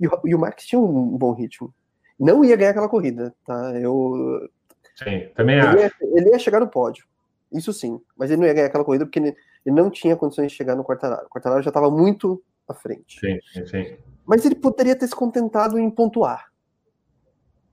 E 0.01 0.07
o, 0.07 0.21
e 0.25 0.35
o 0.35 0.39
Marques 0.39 0.67
tinha 0.67 0.81
um 0.81 1.19
bom 1.19 1.33
ritmo. 1.33 1.75
Não 2.19 2.45
ia 2.45 2.57
ganhar 2.57 2.71
aquela 2.71 2.89
corrida, 2.89 3.35
tá? 3.45 3.79
Eu. 3.79 4.49
Sim, 4.95 5.29
também 5.35 5.59
ele 5.59 5.67
acho. 5.67 5.79
Ia, 5.79 5.93
ele 6.15 6.31
ia 6.31 6.39
chegar 6.39 6.61
no 6.61 6.69
pódio. 6.69 7.05
Isso 7.53 7.73
sim. 7.73 8.01
Mas 8.17 8.31
ele 8.31 8.41
não 8.41 8.47
ia 8.47 8.55
ganhar 8.55 8.67
aquela 8.67 8.85
corrida 8.85 9.05
porque 9.05 9.19
ele, 9.19 9.37
ele 9.65 9.77
não 9.77 9.91
tinha 9.91 10.17
condições 10.17 10.51
de 10.51 10.57
chegar 10.57 10.75
no 10.75 10.85
Quartararo. 10.85 11.27
O 11.27 11.31
Quartararo 11.31 11.63
já 11.63 11.71
estava 11.71 11.91
muito 11.91 12.43
à 12.69 12.75
frente. 12.75 13.21
Sim, 13.21 13.67
sim. 13.67 13.97
Mas 14.27 14.45
ele 14.45 14.57
poderia 14.57 14.97
ter 14.97 15.07
se 15.07 15.15
contentado 15.15 15.79
em 15.79 15.89
pontuar. 15.89 16.47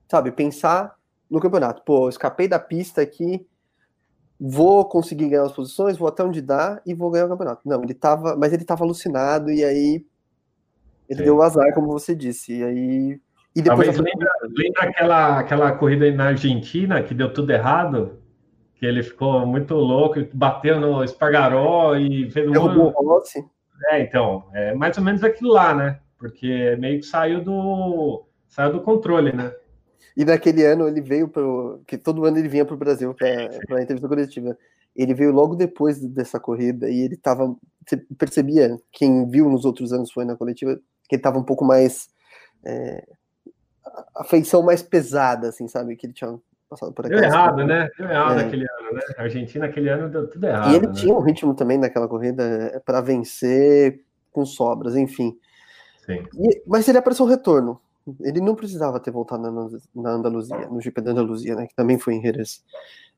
Sabe? 0.08 0.30
Pensar 0.30 0.96
no 1.30 1.40
campeonato. 1.40 1.82
Pô, 1.84 2.08
escapei 2.08 2.46
da 2.46 2.58
pista 2.58 3.00
aqui, 3.00 3.44
vou 4.38 4.84
conseguir 4.88 5.28
ganhar 5.28 5.44
as 5.44 5.52
posições, 5.52 5.96
vou 5.96 6.08
até 6.08 6.22
onde 6.22 6.40
dá 6.40 6.80
e 6.86 6.94
vou 6.94 7.10
ganhar 7.10 7.26
o 7.26 7.30
campeonato. 7.30 7.62
Não, 7.64 7.82
ele 7.82 7.94
tava. 7.94 8.36
Mas 8.36 8.52
ele 8.52 8.62
estava 8.62 8.84
alucinado 8.84 9.50
e 9.50 9.64
aí. 9.64 10.04
Ele 11.08 11.18
sim. 11.18 11.24
deu 11.24 11.36
o 11.36 11.42
azar, 11.42 11.74
como 11.74 11.88
você 11.88 12.14
disse. 12.14 12.56
E 12.56 12.64
aí. 12.64 13.20
E 13.56 13.62
depois. 13.62 13.88
lembra, 13.88 14.30
lembra 14.42 14.82
aquela, 14.82 15.38
aquela 15.38 15.72
corrida 15.72 16.10
na 16.12 16.26
Argentina 16.28 17.02
que 17.02 17.14
deu 17.14 17.32
tudo 17.32 17.50
errado? 17.50 18.18
Que 18.84 18.88
ele 18.88 19.02
ficou 19.02 19.46
muito 19.46 19.74
louco, 19.74 20.20
bateu 20.34 20.78
no 20.78 21.02
Espargaró 21.02 21.96
e 21.96 22.30
fez 22.30 22.46
um. 22.46 22.52
Derrubou 22.52 22.92
o 22.94 23.08
Rossi. 23.08 23.42
É, 23.88 24.02
então, 24.02 24.44
é 24.52 24.74
mais 24.74 24.98
ou 24.98 25.02
menos 25.02 25.24
aquilo 25.24 25.52
lá, 25.52 25.74
né? 25.74 26.00
Porque 26.18 26.76
meio 26.76 27.00
que 27.00 27.06
saiu 27.06 27.42
do 27.42 28.26
saiu 28.46 28.74
do 28.74 28.82
controle, 28.82 29.32
né? 29.32 29.52
E 30.14 30.24
naquele 30.24 30.64
ano 30.64 30.86
ele 30.86 31.00
veio 31.00 31.28
para 31.28 31.42
que 31.86 31.96
todo 31.96 32.26
ano 32.26 32.36
ele 32.36 32.48
vinha 32.48 32.64
para 32.64 32.74
o 32.74 32.78
Brasil 32.78 33.14
para 33.14 33.26
a 33.78 33.82
entrevista 33.82 34.06
coletiva. 34.06 34.56
Ele 34.94 35.14
veio 35.14 35.32
logo 35.32 35.56
depois 35.56 35.98
dessa 36.00 36.38
corrida 36.38 36.88
e 36.88 37.00
ele 37.00 37.14
estava, 37.14 37.56
você 37.84 37.96
percebia, 38.18 38.78
quem 38.92 39.26
viu 39.28 39.48
nos 39.48 39.64
outros 39.64 39.92
anos 39.92 40.12
foi 40.12 40.24
na 40.24 40.36
coletiva, 40.36 40.76
que 41.08 41.16
ele 41.16 41.20
estava 41.20 41.38
um 41.38 41.42
pouco 41.42 41.64
mais 41.64 42.08
é, 42.64 43.02
a 44.14 44.24
feição 44.24 44.62
mais 44.62 44.82
pesada, 44.82 45.48
assim, 45.48 45.66
sabe? 45.66 45.96
Que 45.96 46.06
ele 46.06 46.12
tinha 46.12 46.38
passado 46.74 46.92
por 46.92 47.08
Deu 47.08 47.18
errado, 47.18 47.64
né? 47.64 47.88
Deu 47.96 48.08
errado 48.08 48.40
é. 48.40 48.44
aquele 48.46 48.66
ano, 48.78 48.92
né? 48.92 49.00
A 49.16 49.22
Argentina 49.22 49.66
aquele 49.66 49.88
ano 49.88 50.08
deu 50.08 50.28
tudo 50.28 50.44
errado. 50.46 50.72
E 50.72 50.76
ele 50.76 50.86
né? 50.88 50.92
tinha 50.92 51.14
um 51.14 51.20
ritmo 51.20 51.54
também 51.54 51.78
naquela 51.78 52.08
corrida 52.08 52.42
é, 52.42 52.78
para 52.80 53.00
vencer 53.00 54.00
com 54.32 54.44
sobras, 54.44 54.96
enfim. 54.96 55.36
E, 56.08 56.62
mas 56.66 56.86
ele 56.88 56.98
apareceu 56.98 57.24
o 57.24 57.28
retorno. 57.28 57.80
Ele 58.20 58.40
não 58.40 58.54
precisava 58.54 59.00
ter 59.00 59.10
voltado 59.10 59.50
na, 59.50 59.78
na 59.94 60.10
Andaluzia, 60.10 60.68
no 60.68 60.80
GP 60.80 61.00
da 61.00 61.12
Andaluzia, 61.12 61.54
né? 61.54 61.66
Que 61.66 61.74
também 61.74 61.98
foi 61.98 62.14
em 62.14 62.22
Jerez. 62.22 62.62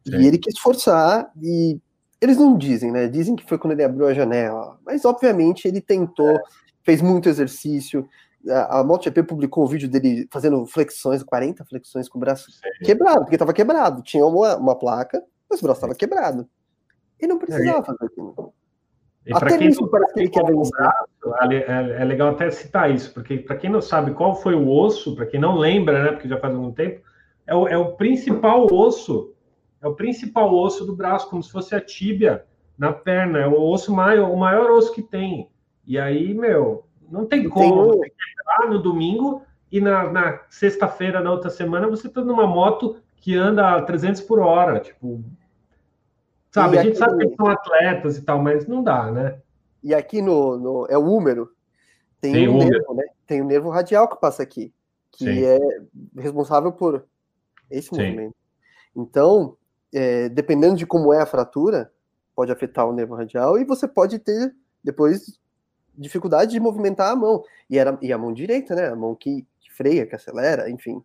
Sim. 0.07 0.17
E 0.19 0.27
ele 0.27 0.39
quis 0.39 0.59
forçar 0.59 1.31
e 1.43 1.81
eles 2.21 2.37
não 2.37 2.57
dizem, 2.57 2.93
né? 2.93 3.09
Dizem 3.09 3.35
que 3.35 3.47
foi 3.49 3.59
quando 3.59 3.73
ele 3.73 3.83
abriu 3.83 4.07
a 4.07 4.15
janela, 4.15 4.79
mas 4.85 5.05
obviamente 5.05 5.67
ele 5.67 5.81
tentou 5.81 6.31
é. 6.31 6.43
fez 6.85 7.03
muito 7.03 7.29
exercício. 7.29 8.09
A, 8.49 8.81
a 8.81 8.85
MotoGP 8.85 9.23
publicou 9.23 9.65
um 9.65 9.69
vídeo 9.69 9.88
dele 9.88 10.29
fazendo 10.31 10.65
flexões, 10.67 11.23
40 11.23 11.65
flexões 11.65 12.09
com 12.09 12.19
o 12.19 12.21
braço 12.21 12.50
quebrado, 12.85 13.21
porque 13.21 13.35
estava 13.35 13.53
quebrado. 13.53 14.03
Tinha 14.03 14.25
uma, 14.25 14.57
uma 14.57 14.79
placa, 14.79 15.23
mas 15.49 15.61
o 15.61 15.62
braço 15.65 15.79
estava 15.79 15.95
quebrado. 15.95 16.49
E 17.21 17.26
não 17.26 17.38
precisava 17.38 17.83
fazer 17.83 18.05
aquilo. 18.05 18.53
E 19.26 19.35
até 19.35 19.59
quem 19.59 19.71
não 19.71 19.88
parece 19.88 20.15
que 20.15 20.21
ele 20.21 20.31
quer 20.31 20.45
é, 21.50 22.03
é 22.03 22.05
legal 22.05 22.29
até 22.29 22.49
citar 22.50 22.95
isso, 22.95 23.12
porque 23.12 23.38
para 23.38 23.57
quem 23.57 23.69
não 23.69 23.81
sabe 23.81 24.12
qual 24.12 24.37
foi 24.37 24.55
o 24.55 24.71
osso, 24.71 25.17
para 25.17 25.26
quem 25.26 25.41
não 25.41 25.57
lembra, 25.57 26.05
né, 26.05 26.12
porque 26.12 26.29
já 26.29 26.38
faz 26.38 26.55
algum 26.55 26.71
tempo, 26.71 27.00
é 27.45 27.55
o, 27.55 27.67
é 27.67 27.76
o 27.76 27.97
principal 27.97 28.73
osso, 28.73 29.35
é 29.83 29.88
o 29.88 29.95
principal 29.95 30.55
osso 30.55 30.87
do 30.87 30.95
braço, 30.95 31.29
como 31.29 31.43
se 31.43 31.50
fosse 31.50 31.75
a 31.75 31.81
tíbia 31.81 32.45
na 32.79 32.93
perna, 32.93 33.41
é 33.41 33.49
o 33.49 33.61
osso 33.61 33.93
maior, 33.93 34.31
o 34.31 34.37
maior 34.37 34.71
osso 34.71 34.93
que 34.93 35.03
tem. 35.03 35.50
E 35.85 35.99
aí, 35.99 36.33
meu, 36.33 36.86
não 37.11 37.27
tem 37.27 37.49
como 37.49 38.01
tem... 38.01 38.13
você 38.45 38.69
no 38.69 38.79
domingo 38.81 39.43
e 39.71 39.81
na, 39.81 40.11
na 40.11 40.41
sexta-feira, 40.49 41.21
na 41.21 41.31
outra 41.31 41.51
semana, 41.51 41.89
você 41.89 42.09
tá 42.09 42.23
numa 42.23 42.47
moto 42.47 42.97
que 43.17 43.37
anda 43.37 43.77
a 43.77 43.83
300 43.83 44.21
por 44.23 44.39
hora, 44.39 44.81
tipo... 44.81 45.23
Sabe, 46.51 46.77
e 46.77 46.79
a 46.79 46.83
gente 46.83 46.97
sabe 46.97 47.29
que 47.29 47.37
são 47.37 47.49
atletas 47.49 48.17
e 48.17 48.23
tal, 48.23 48.41
mas 48.41 48.67
não 48.67 48.83
dá, 48.83 49.11
né? 49.11 49.39
E 49.83 49.95
aqui 49.95 50.23
no, 50.23 50.57
no 50.57 50.87
é 50.89 50.97
o 50.97 51.05
húmero, 51.05 51.51
tem, 52.21 52.33
tem 52.33 52.49
um 52.49 52.57
nervo, 52.57 52.95
né? 52.95 53.05
Tem 53.27 53.43
o 53.43 53.45
um 53.45 53.47
nervo 53.47 53.69
radial 53.69 54.09
que 54.09 54.19
passa 54.19 54.43
aqui, 54.43 54.73
que 55.13 55.25
Sim. 55.25 55.45
é 55.45 55.59
responsável 56.17 56.73
por 56.73 57.05
esse 57.71 57.89
Sim. 57.89 57.97
movimento. 57.97 58.35
Então, 58.95 59.57
é, 59.93 60.29
dependendo 60.31 60.77
de 60.77 60.87
como 60.87 61.13
é 61.13 61.21
a 61.21 61.27
fratura, 61.27 61.93
pode 62.35 62.51
afetar 62.51 62.89
o 62.89 62.93
nervo 62.93 63.15
radial 63.15 63.59
e 63.59 63.65
você 63.65 63.87
pode 63.87 64.19
ter 64.19 64.55
depois 64.83 65.39
dificuldade 65.97 66.53
de 66.53 66.61
movimentar 66.61 67.12
a 67.12 67.17
mão. 67.17 67.43
E, 67.69 67.79
era, 67.79 67.99
e 68.03 68.12
a 68.12 68.19
mão 68.19 68.33
direita, 68.33 68.75
né? 68.75 68.88
A 68.88 68.97
mão 68.97 69.15
que, 69.15 69.47
que 69.61 69.73
freia, 69.73 70.07
que 70.07 70.15
acelera, 70.15 70.71
enfim. 70.71 71.03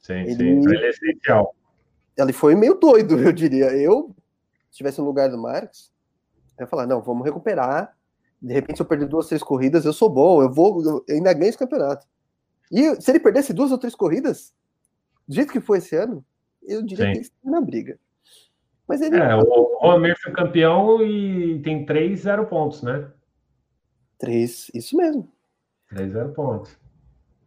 Sim, 0.00 0.20
ele, 0.20 0.34
sim. 0.34 0.48
Então 0.58 0.72
ele 0.72 0.86
é 0.86 0.90
essencial. 0.90 1.54
Ele 2.16 2.32
foi 2.32 2.54
meio 2.54 2.74
doido, 2.74 3.18
eu 3.22 3.32
diria. 3.32 3.66
Eu, 3.76 4.14
se 4.64 4.72
estivesse 4.72 5.00
no 5.00 5.06
lugar 5.06 5.30
do 5.30 5.38
Marx, 5.38 5.92
eu 6.58 6.64
ia 6.64 6.68
falar, 6.68 6.86
não, 6.86 7.00
vamos 7.00 7.24
recuperar. 7.24 7.96
De 8.40 8.52
repente, 8.52 8.76
se 8.76 8.82
eu 8.82 8.86
perder 8.86 9.06
duas, 9.06 9.26
três 9.26 9.42
corridas, 9.42 9.84
eu 9.84 9.92
sou 9.92 10.10
bom, 10.10 10.42
eu 10.42 10.52
vou, 10.52 10.82
eu 10.84 11.04
ainda 11.08 11.32
ganho 11.32 11.48
esse 11.48 11.58
campeonato. 11.58 12.06
E 12.70 13.00
se 13.00 13.10
ele 13.10 13.20
perdesse 13.20 13.54
duas 13.54 13.72
ou 13.72 13.78
três 13.78 13.94
corridas, 13.94 14.54
do 15.26 15.34
jeito 15.34 15.52
que 15.52 15.60
foi 15.60 15.78
esse 15.78 15.96
ano, 15.96 16.24
eu 16.62 16.82
diria 16.82 17.06
Sim. 17.06 17.12
que 17.12 17.18
ele 17.18 17.24
está 17.24 17.50
na 17.50 17.60
briga. 17.60 17.98
Mas 18.86 19.00
ele. 19.00 19.16
É, 19.16 19.34
o 19.34 19.78
Homer 19.80 20.14
foi 20.20 20.32
campeão 20.32 21.02
e 21.02 21.60
tem 21.62 21.86
três 21.86 22.20
zero 22.20 22.46
pontos, 22.46 22.82
né? 22.82 23.10
Três, 24.24 24.70
isso 24.72 24.96
mesmo. 24.96 25.30
Três 25.88 26.12
zero 26.12 26.30
pontos. 26.30 26.78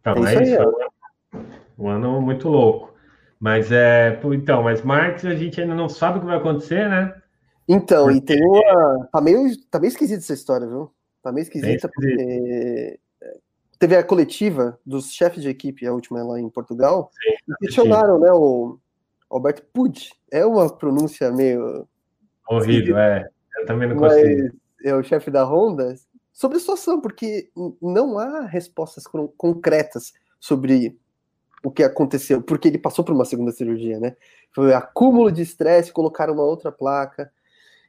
Então, 0.00 0.26
é, 0.26 0.34
é 0.34 0.42
isso. 0.42 0.54
É. 0.54 1.38
Um 1.76 1.88
ano 1.88 2.20
muito 2.20 2.48
louco. 2.48 2.94
Mas 3.40 3.72
é. 3.72 4.20
Então, 4.32 4.62
mas 4.62 4.82
Marx 4.82 5.24
a 5.24 5.34
gente 5.34 5.60
ainda 5.60 5.74
não 5.74 5.88
sabe 5.88 6.18
o 6.18 6.20
que 6.20 6.26
vai 6.26 6.36
acontecer, 6.36 6.88
né? 6.88 7.20
Então, 7.68 8.04
porque... 8.04 8.18
e 8.18 8.20
tem 8.20 8.44
uma. 8.44 9.08
Tá 9.12 9.20
meio, 9.20 9.44
tá 9.68 9.80
meio 9.80 9.88
esquisita 9.88 10.20
essa 10.20 10.34
história, 10.34 10.66
viu? 10.66 10.92
Tá 11.22 11.32
meio 11.32 11.42
esquisita, 11.42 11.88
porque 11.92 12.98
teve 13.78 13.96
a 13.96 14.04
coletiva 14.04 14.78
dos 14.84 15.12
chefes 15.12 15.42
de 15.42 15.48
equipe, 15.48 15.86
a 15.86 15.92
última 15.92 16.22
lá 16.22 16.38
em 16.38 16.48
Portugal, 16.48 17.10
sim, 17.12 17.36
e 17.48 17.66
questionaram, 17.66 18.18
né, 18.18 18.30
o 18.32 18.78
Alberto 19.30 19.62
Puig. 19.72 20.10
É 20.30 20.44
uma 20.44 20.68
pronúncia 20.68 21.30
meio... 21.30 21.86
Horrível, 22.48 22.98
é. 22.98 23.28
Eu 23.58 23.66
também 23.66 23.88
não 23.88 23.96
consigo. 23.96 24.56
É 24.84 24.94
o 24.94 25.02
chefe 25.02 25.30
da 25.30 25.44
Honda, 25.44 25.94
sobre 26.38 26.56
a 26.56 26.60
situação, 26.60 27.00
porque 27.00 27.50
não 27.82 28.16
há 28.16 28.42
respostas 28.42 29.02
concretas 29.36 30.12
sobre 30.38 30.96
o 31.64 31.70
que 31.70 31.82
aconteceu, 31.82 32.40
porque 32.40 32.68
ele 32.68 32.78
passou 32.78 33.04
por 33.04 33.12
uma 33.12 33.24
segunda 33.24 33.50
cirurgia, 33.50 33.98
né? 33.98 34.16
Foi 34.54 34.72
acúmulo 34.72 35.32
de 35.32 35.42
estresse, 35.42 35.92
colocaram 35.92 36.34
uma 36.34 36.44
outra 36.44 36.70
placa. 36.70 37.28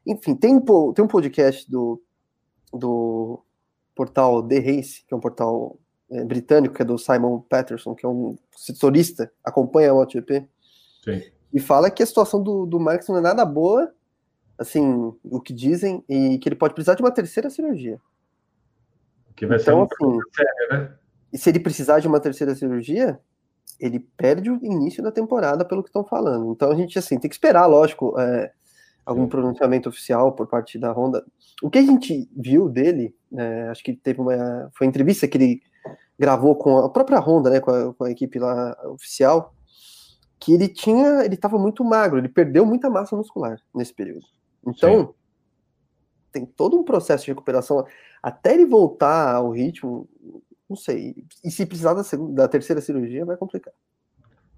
Enfim, 0.04 0.34
tem, 0.34 0.60
tem 0.60 1.06
um 1.06 1.08
podcast 1.08 1.70
do, 1.70 2.02
do 2.74 3.40
portal 3.94 4.42
The 4.42 4.58
Race, 4.58 5.04
que 5.08 5.14
é 5.14 5.18
um 5.18 5.20
portal 5.20 5.78
é, 6.10 6.26
britânico, 6.26 6.74
que 6.74 6.82
é 6.82 6.86
do 6.86 6.98
Simon 6.98 7.42
Patterson, 7.42 7.94
que 7.94 8.04
é 8.04 8.10
um 8.10 8.36
setorista, 8.58 9.32
acompanha 9.44 9.92
a 9.92 9.94
MotoGP, 9.94 10.50
e 11.54 11.60
fala 11.60 11.92
que 11.92 12.02
a 12.02 12.06
situação 12.08 12.42
do, 12.42 12.66
do 12.66 12.80
Marx 12.80 13.08
não 13.10 13.18
é 13.18 13.22
nada 13.22 13.46
boa, 13.46 13.94
assim, 14.58 15.14
o 15.24 15.40
que 15.40 15.54
dizem, 15.54 16.04
e 16.10 16.40
que 16.40 16.50
ele 16.50 16.56
pode 16.56 16.74
precisar 16.74 16.96
de 16.96 17.04
uma 17.04 17.12
terceira 17.12 17.52
cirurgia. 17.52 18.02
Que 19.40 19.46
vai 19.46 19.58
então, 19.58 19.88
ser 19.88 20.04
assim, 20.04 20.20
sério, 20.36 20.70
né? 20.70 20.96
E 21.32 21.38
se 21.38 21.50
ele 21.50 21.62
precisar 21.62 22.00
de 22.00 22.10
uma 22.10 22.20
terceira 22.20 22.54
cirurgia, 22.54 23.18
ele 23.80 24.02
perde 24.18 24.52
o 24.52 24.60
início 24.62 25.02
da 25.02 25.14
temporada, 25.14 25.64
pelo 25.64 25.82
que 25.82 25.88
estão 25.88 26.04
falando. 26.04 26.52
Então 26.52 26.70
a 26.70 26.76
gente, 26.76 27.00
assim, 27.00 27.18
tem 27.18 27.30
que 27.30 27.36
esperar, 27.36 27.66
lógico, 27.66 28.20
é, 28.20 28.52
algum 29.06 29.30
pronunciamento 29.30 29.88
oficial 29.88 30.34
por 30.34 30.46
parte 30.46 30.78
da 30.78 30.92
Honda. 30.92 31.24
O 31.64 31.70
que 31.70 31.78
a 31.78 31.84
gente 31.84 32.30
viu 32.36 32.68
dele, 32.68 33.16
é, 33.34 33.70
acho 33.70 33.82
que 33.82 33.94
teve 33.94 34.20
uma 34.20 34.70
foi 34.74 34.88
uma 34.88 34.90
entrevista 34.90 35.26
que 35.26 35.38
ele 35.38 35.62
gravou 36.20 36.54
com 36.58 36.80
a 36.80 36.90
própria 36.90 37.20
Honda, 37.20 37.50
né, 37.50 37.62
com 37.62 37.72
a, 37.72 37.94
com 37.94 38.04
a 38.04 38.12
equipe 38.12 38.40
lá 38.40 38.76
oficial, 38.88 39.54
que 40.38 40.54
ele 40.54 40.68
tinha, 40.68 41.24
ele 41.24 41.36
estava 41.36 41.58
muito 41.58 41.82
magro, 41.86 42.18
ele 42.18 42.28
perdeu 42.28 42.66
muita 42.66 42.90
massa 42.90 43.16
muscular 43.16 43.58
nesse 43.74 43.94
período. 43.94 44.26
Então 44.68 45.00
Sim. 45.00 45.14
tem 46.34 46.46
todo 46.46 46.78
um 46.78 46.84
processo 46.84 47.24
de 47.24 47.32
recuperação 47.32 47.86
até 48.22 48.54
ele 48.54 48.66
voltar 48.66 49.36
ao 49.36 49.52
ritmo. 49.52 50.08
Não 50.70 50.76
sei. 50.76 51.16
E 51.44 51.50
se 51.50 51.66
precisar 51.66 51.94
da, 51.94 52.04
segunda, 52.04 52.44
da 52.44 52.48
terceira 52.48 52.82
cirurgia, 52.82 53.26
vai 53.26 53.38
complicar. 53.38 53.74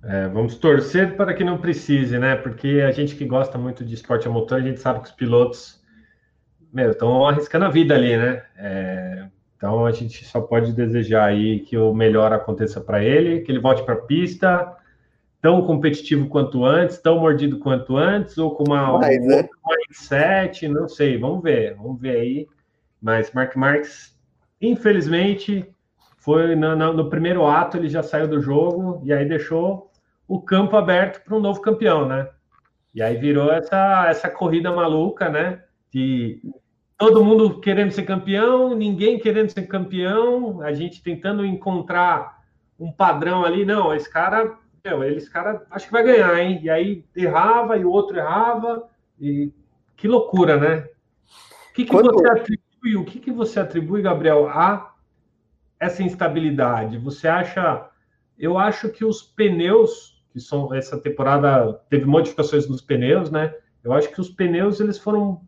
É, 0.03 0.27
vamos 0.27 0.55
torcer 0.55 1.15
para 1.15 1.33
que 1.33 1.43
não 1.43 1.59
precise, 1.59 2.17
né? 2.17 2.35
Porque 2.35 2.83
a 2.85 2.91
gente 2.91 3.15
que 3.15 3.25
gosta 3.25 3.57
muito 3.57 3.85
de 3.85 3.93
esporte 3.93 4.27
a 4.27 4.31
motor, 4.31 4.59
a 4.59 4.63
gente 4.63 4.79
sabe 4.79 4.99
que 5.01 5.05
os 5.05 5.11
pilotos 5.11 5.79
estão 6.73 7.27
arriscando 7.27 7.65
a 7.65 7.69
vida 7.69 7.93
ali, 7.93 8.17
né? 8.17 8.43
É, 8.57 9.27
então 9.55 9.85
a 9.85 9.91
gente 9.91 10.25
só 10.25 10.41
pode 10.41 10.73
desejar 10.73 11.25
aí 11.25 11.59
que 11.59 11.77
o 11.77 11.93
melhor 11.93 12.33
aconteça 12.33 12.81
para 12.81 13.03
ele, 13.03 13.41
que 13.41 13.51
ele 13.51 13.59
volte 13.59 13.83
para 13.83 13.93
a 13.93 14.01
pista 14.01 14.75
tão 15.41 15.65
competitivo 15.65 16.27
quanto 16.27 16.63
antes, 16.63 16.99
tão 16.99 17.19
mordido 17.19 17.57
quanto 17.59 17.97
antes, 17.97 18.37
ou 18.37 18.55
com 18.55 18.63
uma 18.63 18.99
Mas, 18.99 19.17
um 19.23 19.27
né? 19.27 19.49
mindset, 19.65 20.67
não 20.67 20.87
sei, 20.87 21.17
vamos 21.17 21.41
ver, 21.41 21.75
vamos 21.75 21.99
ver 21.99 22.15
aí. 22.15 22.47
Mas 23.01 23.31
Mark 23.31 23.55
Marx, 23.55 24.15
infelizmente, 24.61 25.67
foi 26.17 26.55
no, 26.55 26.75
no, 26.75 26.93
no 26.93 27.09
primeiro 27.09 27.45
ato 27.47 27.77
ele 27.77 27.89
já 27.89 28.03
saiu 28.03 28.27
do 28.27 28.41
jogo 28.41 29.01
e 29.03 29.11
aí 29.11 29.27
deixou 29.27 29.91
o 30.27 30.39
campo 30.39 30.77
aberto 30.77 31.23
para 31.23 31.35
um 31.35 31.39
novo 31.39 31.59
campeão, 31.59 32.07
né? 32.07 32.29
E 32.93 33.01
aí 33.01 33.17
virou 33.17 33.51
essa, 33.51 34.07
essa 34.07 34.29
corrida 34.29 34.71
maluca, 34.71 35.29
né? 35.29 35.63
De 35.91 36.41
todo 36.97 37.23
mundo 37.23 37.59
querendo 37.59 37.91
ser 37.91 38.03
campeão, 38.03 38.75
ninguém 38.75 39.17
querendo 39.17 39.49
ser 39.49 39.63
campeão, 39.63 40.61
a 40.61 40.71
gente 40.71 41.01
tentando 41.01 41.45
encontrar 41.45 42.43
um 42.79 42.91
padrão 42.91 43.43
ali. 43.43 43.65
Não, 43.65 43.93
esse 43.93 44.09
cara, 44.09 44.57
meu, 44.85 45.03
esse 45.03 45.29
cara 45.29 45.65
acho 45.71 45.87
que 45.87 45.91
vai 45.91 46.03
ganhar, 46.03 46.39
hein? 46.39 46.59
E 46.61 46.69
aí 46.69 47.03
errava 47.15 47.77
e 47.77 47.83
o 47.83 47.89
outro 47.89 48.17
errava. 48.17 48.87
E 49.19 49.51
que 49.97 50.07
loucura, 50.07 50.57
né? 50.57 50.87
O 51.69 51.73
que, 51.73 51.85
que 51.85 51.91
Quando... 51.91 52.11
você 52.11 52.57
atribui? 52.81 52.97
O 52.97 53.05
que, 53.05 53.19
que 53.19 53.31
você 53.31 53.59
atribui, 53.59 54.01
Gabriel, 54.01 54.47
a 54.49 54.93
essa 55.79 56.03
instabilidade? 56.03 56.97
Você 56.97 57.27
acha? 57.27 57.89
Eu 58.37 58.57
acho 58.57 58.89
que 58.89 59.05
os 59.05 59.21
pneus 59.21 60.19
que 60.33 60.39
são 60.39 60.73
essa 60.73 60.97
temporada 60.97 61.73
teve 61.89 62.05
modificações 62.05 62.67
nos 62.67 62.81
pneus, 62.81 63.29
né? 63.29 63.53
Eu 63.83 63.91
acho 63.91 64.09
que 64.09 64.21
os 64.21 64.29
pneus 64.29 64.79
eles 64.79 64.97
foram 64.97 65.41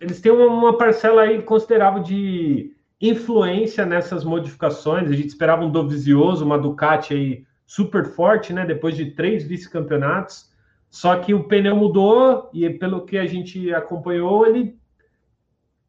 eles 0.00 0.20
têm 0.20 0.32
uma 0.32 0.76
parcela 0.76 1.22
aí 1.22 1.40
considerável 1.42 2.02
de 2.02 2.74
influência 3.00 3.86
nessas 3.86 4.24
modificações. 4.24 5.08
A 5.10 5.14
gente 5.14 5.28
esperava 5.28 5.64
um 5.64 5.70
Dovizioso, 5.70 6.44
uma 6.44 6.58
Ducati 6.58 7.14
aí 7.14 7.46
super 7.64 8.04
forte, 8.04 8.52
né? 8.52 8.66
Depois 8.66 8.96
de 8.96 9.12
três 9.12 9.44
vice-campeonatos. 9.44 10.52
Só 10.90 11.16
que 11.16 11.32
o 11.32 11.44
pneu 11.44 11.76
mudou 11.76 12.50
e 12.52 12.68
pelo 12.70 13.04
que 13.04 13.16
a 13.16 13.26
gente 13.26 13.72
acompanhou, 13.72 14.46
ele, 14.46 14.76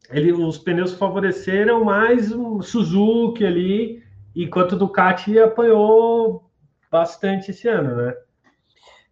ele 0.10 0.32
os 0.32 0.58
pneus 0.58 0.94
favoreceram 0.94 1.84
mais 1.84 2.32
um 2.32 2.62
Suzuki 2.62 3.46
ali, 3.46 4.04
enquanto 4.36 4.74
o 4.74 4.78
Ducati 4.78 5.40
apanhou 5.40 6.50
bastante 6.92 7.52
esse 7.52 7.68
ano, 7.68 7.96
né? 7.96 8.14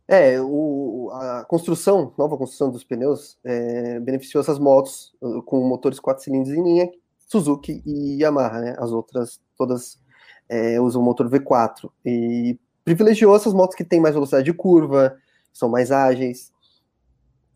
É, 0.07 0.39
o, 0.39 1.09
a 1.13 1.45
construção, 1.45 2.13
nova 2.17 2.37
construção 2.37 2.69
dos 2.69 2.83
pneus, 2.83 3.37
é, 3.43 3.99
beneficiou 3.99 4.41
essas 4.41 4.59
motos 4.59 5.13
uh, 5.21 5.41
com 5.43 5.65
motores 5.67 5.99
quatro 5.99 6.23
cilindros 6.23 6.53
em 6.53 6.63
linha, 6.63 6.91
Suzuki 7.27 7.81
e 7.85 8.21
Yamaha, 8.21 8.61
né? 8.61 8.75
As 8.77 8.91
outras 8.91 9.41
todas 9.57 9.99
é, 10.47 10.79
usam 10.79 11.01
motor 11.01 11.29
V4 11.29 11.89
e 12.05 12.59
privilegiou 12.85 13.35
essas 13.35 13.53
motos 13.53 13.75
que 13.75 13.83
têm 13.83 13.99
mais 13.99 14.13
velocidade 14.13 14.45
de 14.45 14.53
curva, 14.53 15.17
são 15.51 15.67
mais 15.67 15.91
ágeis. 15.91 16.52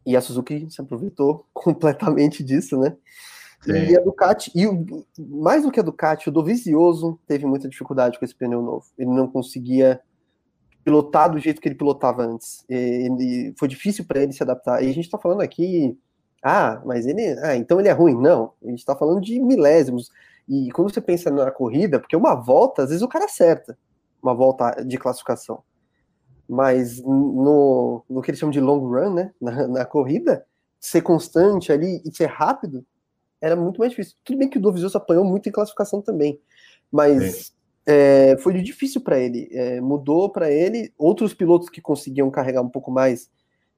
E 0.08 0.16
a 0.16 0.22
Suzuki 0.22 0.66
se 0.70 0.80
aproveitou 0.80 1.46
completamente 1.54 2.42
disso, 2.42 2.80
né? 2.80 2.96
Sim. 3.62 3.74
E 3.74 3.98
a 3.98 4.02
Ducati, 4.02 4.50
e 4.56 4.66
o, 4.66 5.06
mais 5.20 5.64
do 5.64 5.72
que 5.72 5.82
a 5.82 5.84
Ducati, 5.84 6.30
o 6.30 6.32
Dovizioso 6.32 7.20
teve 7.28 7.46
muita 7.46 7.68
dificuldade 7.68 8.18
com 8.18 8.24
esse 8.24 8.34
pneu 8.34 8.62
novo. 8.62 8.86
Ele 8.98 9.10
não 9.10 9.28
conseguia 9.28 10.00
pilotar 10.82 11.30
do 11.30 11.38
jeito 11.38 11.60
que 11.60 11.68
ele 11.68 11.76
pilotava 11.76 12.24
antes. 12.24 12.64
Ele, 12.70 13.54
foi 13.60 13.68
difícil 13.68 14.06
para 14.06 14.22
ele 14.24 14.32
se 14.32 14.42
adaptar. 14.42 14.82
E 14.82 14.90
a 14.90 14.94
gente 14.94 15.06
está 15.06 15.18
falando 15.18 15.42
aqui, 15.42 15.98
ah, 16.42 16.82
mas 16.86 17.06
ele, 17.06 17.38
ah, 17.44 17.58
então 17.58 17.78
ele 17.78 17.90
é 17.90 17.92
ruim. 17.92 18.16
Não, 18.16 18.54
a 18.64 18.70
gente 18.70 18.80
está 18.80 18.96
falando 18.96 19.20
de 19.20 19.38
milésimos. 19.42 20.10
E 20.48 20.72
quando 20.72 20.94
você 20.94 21.02
pensa 21.02 21.30
na 21.30 21.52
corrida, 21.52 22.00
porque 22.00 22.16
uma 22.16 22.36
volta, 22.36 22.84
às 22.84 22.90
vezes 22.90 23.04
o 23.04 23.10
cara 23.10 23.26
acerta 23.26 23.78
uma 24.24 24.34
volta 24.34 24.72
de 24.86 24.98
classificação. 24.98 25.62
Mas 26.48 27.02
no, 27.02 28.04
no 28.10 28.22
que 28.22 28.32
eles 28.32 28.40
chamam 28.40 28.52
de 28.52 28.62
long 28.62 28.80
run, 28.80 29.14
né, 29.14 29.34
na, 29.40 29.68
na 29.68 29.86
corrida, 29.86 30.46
ser 30.80 31.02
constante 31.02 31.72
ali 31.72 32.02
e 32.06 32.16
ser 32.16 32.28
rápido 32.28 32.86
era 33.42 33.56
muito 33.56 33.80
mais 33.80 33.92
difícil. 33.92 34.16
Tudo 34.24 34.40
bem 34.40 34.50
que 34.50 34.58
o 34.58 34.62
Dovizioso 34.62 34.98
apanhou 34.98 35.24
muito 35.24 35.48
em 35.48 35.52
classificação 35.52 36.02
também, 36.02 36.40
mas 36.92 37.54
é, 37.86 38.36
foi 38.40 38.54
difícil 38.62 39.02
para 39.02 39.18
ele. 39.18 39.48
É, 39.52 39.80
mudou 39.80 40.30
para 40.30 40.52
ele. 40.52 40.94
Outros 40.98 41.34
pilotos 41.34 41.70
que 41.70 41.82
conseguiam 41.82 42.30
carregar 42.30 42.62
um 42.62 42.70
pouco 42.70 42.92
mais 42.92 43.30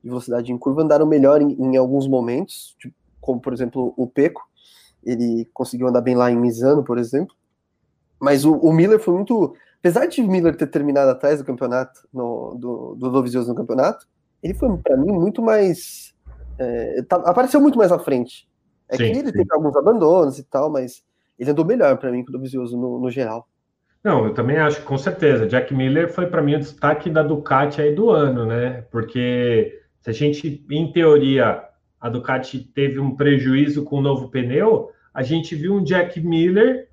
de 0.01 0.09
velocidade 0.09 0.51
em 0.51 0.57
curva 0.57 0.81
andaram 0.81 1.05
melhor 1.05 1.41
em, 1.41 1.51
em 1.53 1.77
alguns 1.77 2.07
momentos, 2.07 2.75
tipo, 2.79 2.95
como 3.21 3.39
por 3.39 3.53
exemplo 3.53 3.93
o 3.95 4.07
Peco. 4.07 4.47
Ele 5.03 5.47
conseguiu 5.53 5.87
andar 5.87 6.01
bem 6.01 6.15
lá 6.15 6.31
em 6.31 6.37
Misano, 6.37 6.83
por 6.83 6.97
exemplo. 6.97 7.35
Mas 8.19 8.45
o, 8.45 8.53
o 8.53 8.73
Miller 8.73 8.99
foi 8.99 9.13
muito. 9.13 9.55
Apesar 9.79 10.05
de 10.07 10.21
Miller 10.21 10.55
ter 10.55 10.67
terminado 10.67 11.09
atrás 11.09 11.39
do 11.39 11.45
campeonato, 11.45 12.07
no, 12.13 12.55
do, 12.55 12.95
do 12.95 13.09
Dovizioso 13.09 13.49
no 13.49 13.55
campeonato, 13.55 14.05
ele 14.43 14.53
foi, 14.53 14.77
para 14.77 14.97
mim, 14.97 15.11
muito 15.11 15.41
mais. 15.41 16.13
É, 16.57 17.01
tá, 17.03 17.15
apareceu 17.17 17.61
muito 17.61 17.77
mais 17.77 17.91
à 17.91 17.97
frente. 17.97 18.47
É 18.89 18.97
sim, 18.97 19.03
que 19.11 19.19
ele 19.19 19.27
sim. 19.27 19.33
teve 19.33 19.53
alguns 19.53 19.75
abandonos 19.75 20.37
e 20.37 20.43
tal, 20.43 20.69
mas 20.69 21.03
ele 21.37 21.51
andou 21.51 21.63
melhor 21.63 21.97
para 21.97 22.11
mim 22.11 22.23
que 22.23 22.29
o 22.29 22.33
Dovizioso 22.33 22.77
no, 22.77 22.99
no 22.99 23.09
geral. 23.09 23.47
Não, 24.03 24.25
eu 24.25 24.33
também 24.33 24.57
acho, 24.57 24.81
com 24.83 24.97
certeza. 24.97 25.47
Jack 25.47 25.73
Miller 25.73 26.11
foi 26.11 26.27
para 26.27 26.41
mim 26.41 26.55
o 26.55 26.59
destaque 26.59 27.09
da 27.09 27.23
Ducati 27.23 27.81
aí 27.81 27.93
do 27.93 28.09
ano, 28.09 28.45
né? 28.45 28.85
Porque 28.91 29.79
se 30.01 30.09
a 30.09 30.13
gente, 30.13 30.65
em 30.69 30.91
teoria, 30.91 31.63
a 31.99 32.09
Ducati 32.09 32.59
teve 32.59 32.99
um 32.99 33.15
prejuízo 33.15 33.83
com 33.83 33.97
o 33.97 34.01
novo 34.01 34.29
pneu, 34.29 34.89
a 35.13 35.21
gente 35.21 35.55
viu 35.55 35.73
um 35.73 35.83
Jack 35.83 36.19
Miller 36.19 36.88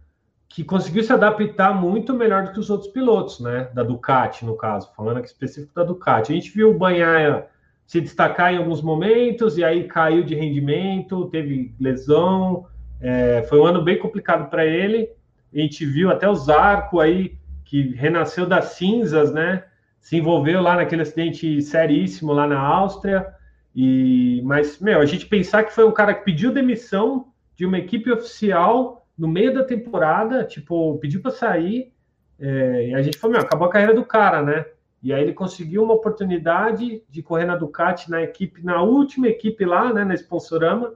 que 0.48 0.64
conseguiu 0.64 1.02
se 1.02 1.12
adaptar 1.12 1.74
muito 1.74 2.14
melhor 2.14 2.44
do 2.44 2.52
que 2.52 2.60
os 2.60 2.70
outros 2.70 2.90
pilotos, 2.90 3.40
né? 3.40 3.68
Da 3.74 3.82
Ducati, 3.82 4.44
no 4.44 4.56
caso, 4.56 4.90
falando 4.96 5.18
aqui 5.18 5.28
específico 5.28 5.74
da 5.74 5.84
Ducati. 5.84 6.32
A 6.32 6.34
gente 6.34 6.50
viu 6.50 6.70
o 6.70 6.78
Banhaia 6.78 7.46
se 7.86 8.00
destacar 8.00 8.52
em 8.52 8.56
alguns 8.56 8.82
momentos 8.82 9.58
e 9.58 9.64
aí 9.64 9.84
caiu 9.84 10.24
de 10.24 10.34
rendimento, 10.34 11.26
teve 11.26 11.74
lesão. 11.78 12.66
É, 13.00 13.42
foi 13.48 13.60
um 13.60 13.66
ano 13.66 13.82
bem 13.82 13.98
complicado 13.98 14.48
para 14.48 14.64
ele 14.64 15.10
a 15.54 15.58
gente 15.62 15.84
viu 15.86 16.10
até 16.10 16.28
o 16.28 16.34
Zarco 16.34 17.00
aí, 17.00 17.38
que 17.64 17.94
renasceu 17.94 18.46
das 18.46 18.72
cinzas, 18.74 19.32
né? 19.32 19.64
Se 20.00 20.16
envolveu 20.16 20.60
lá 20.60 20.76
naquele 20.76 21.02
acidente 21.02 21.60
seríssimo 21.62 22.32
lá 22.32 22.46
na 22.46 22.58
Áustria. 22.58 23.26
E, 23.74 24.40
mas, 24.44 24.78
meu, 24.78 25.00
a 25.00 25.06
gente 25.06 25.26
pensar 25.26 25.64
que 25.64 25.74
foi 25.74 25.84
um 25.84 25.92
cara 25.92 26.14
que 26.14 26.24
pediu 26.24 26.52
demissão 26.52 27.28
de 27.56 27.66
uma 27.66 27.78
equipe 27.78 28.10
oficial 28.12 29.05
no 29.16 29.28
meio 29.28 29.52
da 29.54 29.64
temporada, 29.64 30.44
tipo, 30.44 30.98
pediu 30.98 31.20
para 31.20 31.30
sair, 31.30 31.92
é, 32.38 32.88
e 32.88 32.94
a 32.94 33.02
gente 33.02 33.18
falou, 33.18 33.36
meu, 33.36 33.44
acabou 33.44 33.66
a 33.68 33.70
carreira 33.70 33.94
do 33.94 34.04
cara, 34.04 34.42
né? 34.42 34.66
E 35.02 35.12
aí 35.12 35.22
ele 35.22 35.32
conseguiu 35.32 35.82
uma 35.84 35.94
oportunidade 35.94 37.02
de 37.08 37.22
correr 37.22 37.44
na 37.44 37.56
Ducati 37.56 38.10
na 38.10 38.22
equipe, 38.22 38.64
na 38.64 38.82
última 38.82 39.28
equipe 39.28 39.64
lá, 39.64 39.92
né, 39.92 40.04
na 40.04 40.14
Sponsorama, 40.14 40.94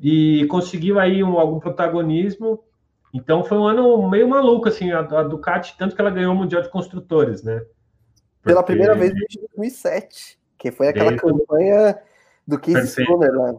e 0.00 0.46
conseguiu 0.48 0.98
aí 0.98 1.22
um, 1.22 1.38
algum 1.38 1.58
protagonismo 1.60 2.62
então 3.12 3.44
foi 3.44 3.58
um 3.58 3.66
ano 3.66 4.08
meio 4.08 4.28
maluco, 4.28 4.68
assim, 4.68 4.92
a, 4.92 5.00
a 5.00 5.22
Ducati, 5.22 5.76
tanto 5.76 5.94
que 5.94 6.00
ela 6.00 6.10
ganhou 6.10 6.32
o 6.32 6.36
Mundial 6.36 6.62
de 6.62 6.68
Construtores, 6.68 7.42
né? 7.42 7.58
Porque... 7.58 8.54
Pela 8.54 8.62
primeira 8.62 8.94
vez 8.94 9.12
desde 9.12 9.40
2007, 9.40 10.38
que 10.56 10.70
foi 10.70 10.88
aquela 10.88 11.10
desde... 11.10 11.26
campanha 11.26 11.98
do 12.46 12.58
Keith 12.58 12.86
Stoner 12.86 13.32
lá. 13.32 13.54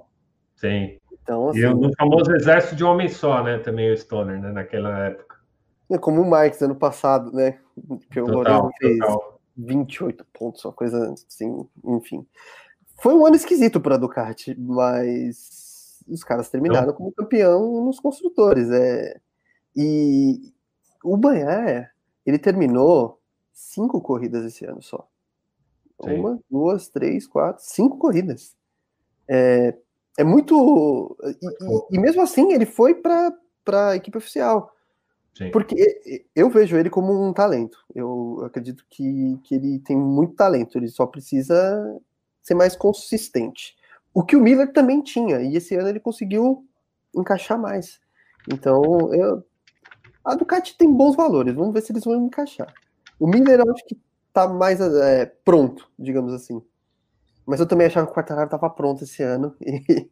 Sim. 0.55 0.97
Então, 1.23 1.49
assim, 1.49 1.59
e 1.59 1.65
o 1.65 1.91
famoso 1.97 2.33
exército 2.35 2.75
de 2.75 2.83
homem 2.83 3.07
só, 3.07 3.43
né? 3.43 3.59
Também 3.59 3.91
o 3.91 3.97
Stoner, 3.97 4.39
né? 4.41 4.51
Naquela 4.51 5.05
época. 5.05 5.37
É 5.89 5.97
como 5.97 6.21
o 6.21 6.29
Marques 6.29 6.61
ano 6.61 6.75
passado, 6.75 7.31
né? 7.31 7.59
Que 8.09 8.19
o 8.19 8.27
Lourenço 8.27 8.69
fez 8.79 8.97
total. 8.99 9.39
28 9.57 10.25
pontos, 10.33 10.63
uma 10.63 10.73
coisa 10.73 11.13
assim, 11.13 11.67
enfim. 11.83 12.25
Foi 13.01 13.13
um 13.13 13.25
ano 13.25 13.35
esquisito 13.35 13.79
para 13.79 13.95
a 13.95 13.97
Ducati, 13.97 14.55
mas 14.57 16.03
os 16.07 16.23
caras 16.23 16.49
terminaram 16.49 16.87
Não. 16.87 16.93
como 16.93 17.11
campeão 17.11 17.83
nos 17.83 17.99
construtores. 17.99 18.69
É, 18.71 19.19
e 19.75 20.53
o 21.03 21.17
Banhaia, 21.17 21.89
ele 22.25 22.39
terminou 22.39 23.19
cinco 23.51 24.01
corridas 24.01 24.45
esse 24.45 24.65
ano 24.65 24.81
só. 24.81 25.07
Sim. 26.03 26.15
Uma, 26.15 26.39
duas, 26.49 26.89
três, 26.89 27.27
quatro, 27.27 27.63
cinco 27.63 27.97
corridas. 27.97 28.55
É, 29.27 29.77
é 30.17 30.23
muito. 30.23 31.17
E, 31.91 31.95
e, 31.95 31.99
mesmo 31.99 32.21
assim, 32.21 32.53
ele 32.53 32.65
foi 32.65 32.95
para 32.95 33.33
a 33.67 33.95
equipe 33.95 34.17
oficial. 34.17 34.73
Sim. 35.33 35.49
Porque 35.51 36.25
eu 36.35 36.49
vejo 36.49 36.75
ele 36.75 36.89
como 36.89 37.27
um 37.27 37.33
talento. 37.33 37.77
Eu 37.95 38.43
acredito 38.45 38.85
que, 38.89 39.39
que 39.43 39.55
ele 39.55 39.79
tem 39.79 39.95
muito 39.95 40.35
talento, 40.35 40.77
ele 40.77 40.89
só 40.89 41.05
precisa 41.05 41.99
ser 42.41 42.53
mais 42.53 42.75
consistente. 42.75 43.75
O 44.13 44.23
que 44.23 44.35
o 44.35 44.41
Miller 44.41 44.73
também 44.73 45.01
tinha, 45.01 45.41
e 45.41 45.55
esse 45.55 45.75
ano 45.75 45.87
ele 45.87 45.99
conseguiu 45.99 46.65
encaixar 47.15 47.57
mais. 47.57 47.99
Então, 48.51 49.13
eu, 49.13 49.43
a 50.25 50.35
Ducati 50.35 50.77
tem 50.77 50.91
bons 50.91 51.15
valores, 51.15 51.55
vamos 51.55 51.73
ver 51.73 51.81
se 51.81 51.93
eles 51.93 52.03
vão 52.03 52.25
encaixar. 52.25 52.73
O 53.17 53.27
Miller 53.27 53.59
eu 53.59 53.71
acho 53.71 53.85
que 53.85 53.97
tá 54.33 54.47
mais 54.47 54.81
é, 54.81 55.25
pronto, 55.45 55.89
digamos 55.97 56.33
assim. 56.33 56.61
Mas 57.45 57.59
eu 57.59 57.67
também 57.67 57.87
achava 57.87 58.05
que 58.05 58.11
o 58.11 58.15
Quartararo 58.15 58.45
estava 58.45 58.69
pronto 58.69 59.03
esse 59.03 59.23
ano. 59.23 59.55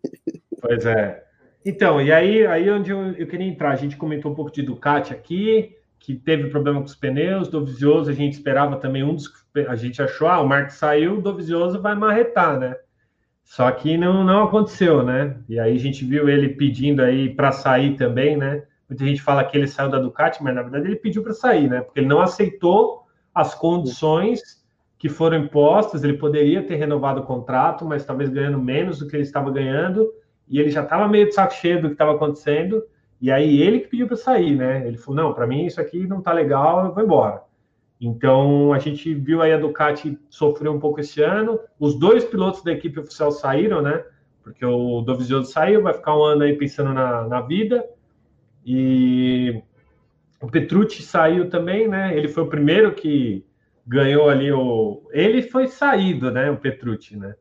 Pois 0.62 0.86
é. 0.86 1.24
Então, 1.66 2.02
e 2.02 2.12
aí, 2.12 2.46
aí 2.46 2.70
onde 2.70 2.92
eu, 2.92 3.14
eu, 3.14 3.26
queria 3.26 3.48
entrar, 3.48 3.72
a 3.72 3.76
gente 3.78 3.96
comentou 3.96 4.30
um 4.30 4.36
pouco 4.36 4.52
de 4.52 4.62
Ducati 4.62 5.14
aqui, 5.14 5.74
que 5.98 6.16
teve 6.16 6.50
problema 6.50 6.80
com 6.80 6.86
os 6.86 6.96
pneus, 6.96 7.48
do 7.48 7.66
Vizioso 7.66 8.10
a 8.10 8.14
gente 8.14 8.34
esperava 8.34 8.76
também 8.76 9.04
um 9.04 9.16
dos 9.16 9.32
a 9.68 9.76
gente 9.76 10.02
achou, 10.02 10.28
ah, 10.28 10.42
o 10.42 10.48
Mark 10.48 10.70
saiu, 10.70 11.22
do 11.22 11.36
Vizioso 11.36 11.82
vai 11.82 11.96
marretar, 11.96 12.60
né? 12.60 12.76
Só 13.44 13.70
que 13.72 13.98
não, 13.98 14.24
não 14.24 14.44
aconteceu, 14.44 15.04
né? 15.04 15.38
E 15.50 15.60
aí 15.60 15.76
a 15.76 15.80
gente 15.80 16.06
viu 16.06 16.30
ele 16.30 16.50
pedindo 16.50 17.02
aí 17.02 17.34
para 17.34 17.52
sair 17.52 17.96
também, 17.96 18.38
né? 18.38 18.64
Muita 18.88 19.06
gente 19.06 19.22
fala 19.22 19.44
que 19.44 19.58
ele 19.58 19.68
saiu 19.68 19.90
da 19.90 20.00
Ducati, 20.00 20.44
mas 20.44 20.54
na 20.54 20.62
verdade 20.62 20.86
ele 20.88 20.96
pediu 20.96 21.24
para 21.24 21.34
sair, 21.34 21.70
né? 21.70 21.82
Porque 21.82 22.00
ele 22.00 22.08
não 22.08 22.22
aceitou 22.22 23.04
as 23.34 23.56
condições 23.56 24.59
que 25.00 25.08
foram 25.08 25.38
impostas. 25.38 26.04
Ele 26.04 26.18
poderia 26.18 26.62
ter 26.62 26.76
renovado 26.76 27.22
o 27.22 27.26
contrato, 27.26 27.86
mas 27.86 28.06
talvez 28.06 28.30
ganhando 28.30 28.60
menos 28.60 29.00
do 29.00 29.08
que 29.08 29.16
ele 29.16 29.24
estava 29.24 29.50
ganhando. 29.50 30.12
E 30.48 30.60
ele 30.60 30.70
já 30.70 30.84
estava 30.84 31.08
meio 31.08 31.28
de 31.28 31.34
saco 31.34 31.54
cheio 31.54 31.82
do 31.82 31.88
que 31.88 31.94
estava 31.94 32.14
acontecendo. 32.14 32.84
E 33.22 33.32
aí 33.32 33.62
ele 33.62 33.80
que 33.80 33.88
pediu 33.88 34.08
para 34.08 34.18
sair, 34.18 34.56
né? 34.56 34.86
Ele 34.86 34.98
falou: 34.98 35.24
não, 35.24 35.34
para 35.34 35.48
mim 35.48 35.66
isso 35.66 35.80
aqui 35.80 36.06
não 36.06 36.22
tá 36.22 36.34
legal, 36.34 36.86
eu 36.86 36.94
vou 36.94 37.04
embora. 37.04 37.42
Então 38.00 38.74
a 38.74 38.80
gente 38.80 39.14
viu 39.14 39.42
aí 39.42 39.54
a 39.54 39.58
Ducati 39.58 40.18
sofrer 40.30 40.70
um 40.70 40.80
pouco 40.80 41.00
esse 41.00 41.22
ano. 41.22 41.60
Os 41.80 41.98
dois 41.98 42.24
pilotos 42.26 42.64
da 42.64 42.72
equipe 42.72 43.00
oficial 43.00 43.32
saíram, 43.32 43.82
né? 43.82 44.04
Porque 44.44 44.66
o 44.66 45.02
Dovizioso 45.02 45.52
saiu, 45.52 45.84
vai 45.84 45.94
ficar 45.94 46.18
um 46.18 46.24
ano 46.24 46.44
aí 46.44 46.56
pensando 46.56 46.94
na, 46.94 47.28
na 47.28 47.42
vida. 47.42 47.86
E 48.66 49.62
o 50.42 50.48
Petrucci 50.48 51.04
saiu 51.04 51.50
também, 51.50 51.88
né? 51.88 52.18
Ele 52.18 52.28
foi 52.28 52.44
o 52.44 52.48
primeiro 52.48 52.94
que 52.94 53.46
ganhou 53.90 54.30
ali 54.30 54.52
o. 54.52 55.10
Ele 55.12 55.42
foi 55.42 55.68
saído, 55.68 56.30
né? 56.30 56.50
O 56.52 56.58
Petrucci, 56.58 57.18
né? 57.18 57.34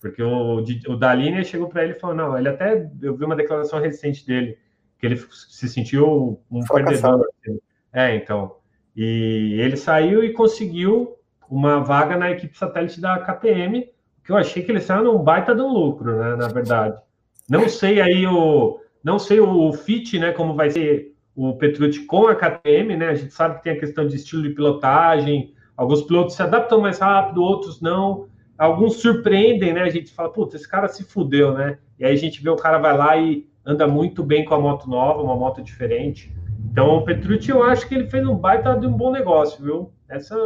Porque 0.00 0.22
o, 0.22 0.64
o 0.88 0.96
Dalini 0.96 1.44
chegou 1.44 1.68
para 1.68 1.84
ele 1.84 1.92
e 1.92 2.00
falou: 2.00 2.16
não, 2.16 2.38
ele 2.38 2.48
até. 2.48 2.90
Eu 3.02 3.14
vi 3.14 3.24
uma 3.24 3.36
declaração 3.36 3.78
recente 3.78 4.26
dele, 4.26 4.56
que 4.98 5.06
ele 5.06 5.16
se 5.16 5.68
sentiu 5.68 6.40
um 6.50 6.64
perdedor. 6.64 7.26
Assim. 7.44 7.60
É, 7.92 8.16
então. 8.16 8.56
E 8.96 9.56
ele 9.60 9.76
saiu 9.76 10.24
e 10.24 10.32
conseguiu 10.32 11.16
uma 11.48 11.80
vaga 11.80 12.16
na 12.16 12.30
equipe 12.30 12.56
satélite 12.56 13.00
da 13.00 13.18
KTM, 13.18 13.88
que 14.24 14.32
eu 14.32 14.36
achei 14.36 14.62
que 14.62 14.72
ele 14.72 14.80
saiu 14.80 15.04
num 15.04 15.22
baita 15.22 15.54
de 15.54 15.60
um 15.60 15.68
lucro, 15.68 16.16
né? 16.16 16.34
Na 16.34 16.48
verdade. 16.48 16.98
Não 17.48 17.68
sei 17.68 18.00
aí 18.00 18.26
o 18.26 18.80
não 19.02 19.18
sei 19.18 19.40
o 19.40 19.72
fit, 19.72 20.18
né, 20.18 20.32
como 20.32 20.54
vai 20.54 20.70
ser 20.70 21.14
o 21.34 21.54
Petrucci 21.54 22.04
com 22.04 22.26
a 22.26 22.34
KTM, 22.34 22.96
né? 22.96 23.08
A 23.08 23.14
gente 23.14 23.32
sabe 23.32 23.56
que 23.56 23.64
tem 23.64 23.72
a 23.72 23.80
questão 23.80 24.06
de 24.06 24.16
estilo 24.16 24.42
de 24.42 24.50
pilotagem. 24.50 25.54
Alguns 25.80 26.02
pilotos 26.02 26.34
se 26.34 26.42
adaptam 26.42 26.78
mais 26.78 26.98
rápido, 26.98 27.42
outros 27.42 27.80
não. 27.80 28.26
Alguns 28.58 28.96
surpreendem, 28.96 29.72
né? 29.72 29.80
A 29.80 29.88
gente 29.88 30.12
fala, 30.12 30.30
puta, 30.30 30.54
esse 30.54 30.68
cara 30.68 30.86
se 30.88 31.02
fudeu, 31.02 31.54
né? 31.54 31.78
E 31.98 32.04
aí 32.04 32.12
a 32.12 32.16
gente 32.18 32.42
vê 32.42 32.50
o 32.50 32.56
cara 32.56 32.76
vai 32.76 32.94
lá 32.94 33.16
e 33.16 33.48
anda 33.64 33.86
muito 33.86 34.22
bem 34.22 34.44
com 34.44 34.54
a 34.54 34.60
moto 34.60 34.86
nova, 34.90 35.22
uma 35.22 35.34
moto 35.34 35.62
diferente. 35.62 36.30
Então, 36.70 36.98
o 36.98 37.02
Petrucci, 37.02 37.50
eu 37.50 37.62
acho 37.62 37.88
que 37.88 37.94
ele 37.94 38.10
fez 38.10 38.26
um 38.26 38.36
baita 38.36 38.78
de 38.78 38.86
um 38.86 38.92
bom 38.92 39.10
negócio, 39.10 39.64
viu? 39.64 39.90
Essa, 40.06 40.36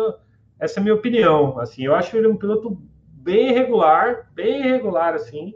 essa 0.61 0.79
é 0.79 0.81
a 0.81 0.85
minha 0.85 0.95
opinião. 0.95 1.59
Assim, 1.59 1.85
eu 1.85 1.97
acho 1.97 2.17
ele 2.17 2.29
um 2.29 2.37
piloto 2.37 2.81
bem 3.05 3.53
regular, 3.53 4.31
bem 4.37 4.63
regular, 4.63 5.15
assim. 5.15 5.53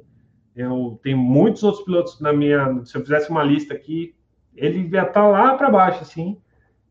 Eu 0.57 0.99
tenho 1.05 1.19
muitos 1.19 1.63
outros 1.63 1.85
pilotos 1.85 2.21
na 2.21 2.33
minha. 2.33 2.85
Se 2.85 2.97
eu 2.97 3.03
fizesse 3.03 3.31
uma 3.31 3.45
lista 3.45 3.75
aqui, 3.75 4.13
ele 4.57 4.81
ia 4.81 5.03
estar 5.03 5.13
tá 5.13 5.29
lá 5.29 5.55
para 5.55 5.71
baixo, 5.71 6.03
assim. 6.03 6.37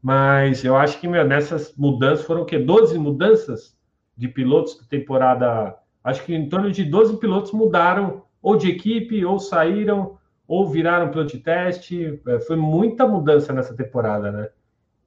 Mas 0.02 0.64
eu 0.64 0.76
acho 0.76 1.00
que, 1.00 1.08
meu, 1.08 1.26
nessas 1.26 1.74
mudanças 1.76 2.26
foram 2.26 2.42
o 2.42 2.46
quê? 2.46 2.60
12 2.60 2.98
mudanças 2.98 3.76
de 4.16 4.28
pilotos 4.28 4.78
da 4.80 4.86
temporada. 4.86 5.78
Acho 6.04 6.24
que 6.24 6.34
em 6.34 6.48
torno 6.48 6.72
de 6.72 6.84
12 6.84 7.18
pilotos 7.18 7.52
mudaram 7.52 8.24
ou 8.42 8.56
de 8.56 8.70
equipe, 8.70 9.26
ou 9.26 9.40
saíram, 9.40 10.18
ou 10.48 10.68
viraram 10.68 11.10
piloto 11.10 11.36
de 11.36 11.40
teste. 11.40 12.22
É, 12.28 12.40
foi 12.40 12.56
muita 12.56 13.08
mudança 13.08 13.52
nessa 13.52 13.76
temporada, 13.76 14.32
né? 14.32 14.50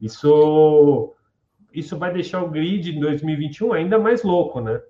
Isso, 0.00 1.14
isso 1.72 1.98
vai 1.98 2.12
deixar 2.12 2.42
o 2.42 2.50
grid 2.50 2.90
em 2.90 3.00
2021 3.00 3.72
ainda 3.72 3.98
mais 3.98 4.22
louco, 4.22 4.60
né? 4.60 4.80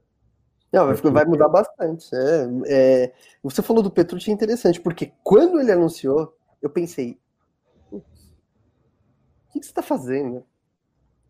Não, 0.72 0.86
vai, 0.86 0.94
vai 0.94 1.24
mudar 1.24 1.48
bastante. 1.48 2.08
É, 2.14 2.48
é, 2.66 3.12
você 3.42 3.60
falou 3.60 3.82
do 3.82 3.90
Petrucci 3.90 4.30
é 4.30 4.34
interessante, 4.34 4.80
porque 4.80 5.12
quando 5.22 5.60
ele 5.60 5.72
anunciou, 5.72 6.32
eu 6.62 6.70
pensei, 6.70 7.18
que, 9.50 9.60
que 9.60 9.66
você 9.66 9.72
está 9.72 9.82
fazendo? 9.82 10.44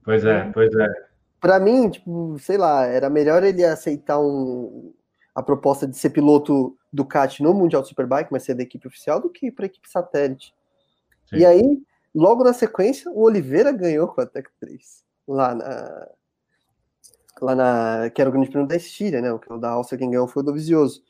Pois 0.04 0.24
é, 0.24 0.38
é. 0.38 0.52
pois 0.52 0.72
é. 0.74 0.88
Para 1.40 1.58
mim, 1.58 1.88
tipo, 1.88 2.38
sei 2.38 2.58
lá, 2.58 2.84
era 2.84 3.08
melhor 3.08 3.42
ele 3.42 3.64
aceitar 3.64 4.20
um, 4.20 4.92
a 5.34 5.42
proposta 5.42 5.86
de 5.86 5.96
ser 5.96 6.10
piloto 6.10 6.76
Ducati 6.92 7.42
no 7.42 7.54
Mundial 7.54 7.84
Superbike, 7.84 8.30
mas 8.30 8.42
ser 8.42 8.54
da 8.54 8.62
equipe 8.62 8.86
oficial, 8.86 9.20
do 9.20 9.30
que 9.30 9.50
para 9.50 9.64
a 9.64 9.66
equipe 9.66 9.88
satélite. 9.88 10.54
Sim. 11.26 11.36
E 11.36 11.46
aí, 11.46 11.82
logo 12.14 12.44
na 12.44 12.52
sequência, 12.52 13.10
o 13.10 13.22
Oliveira 13.22 13.72
ganhou 13.72 14.08
com 14.08 14.20
a 14.20 14.26
Tech 14.26 14.48
3, 14.60 15.04
lá 15.26 15.54
na. 15.54 16.08
Lá 17.40 17.54
na. 17.54 18.10
Que 18.10 18.20
era 18.20 18.28
o 18.28 18.32
Grande 18.32 18.50
Prêmio 18.50 18.68
da 18.68 18.76
Estíria, 18.76 19.22
né? 19.22 19.32
O 19.32 19.38
que 19.38 19.50
o 19.50 19.56
da 19.56 19.70
Áustria 19.70 19.98
quem 19.98 20.10
ganhou 20.10 20.28
foi 20.28 20.42
o 20.42 20.44
do 20.44 20.52
Vizioso. 20.52 21.02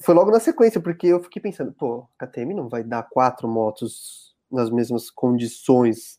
Foi 0.00 0.14
logo 0.14 0.30
na 0.30 0.40
sequência, 0.40 0.80
porque 0.80 1.06
eu 1.06 1.22
fiquei 1.22 1.40
pensando, 1.40 1.72
pô, 1.72 2.06
a 2.18 2.26
KTM 2.26 2.52
não 2.52 2.68
vai 2.68 2.82
dar 2.82 3.04
quatro 3.04 3.48
motos 3.48 4.33
nas 4.54 4.70
mesmas 4.70 5.10
condições. 5.10 6.18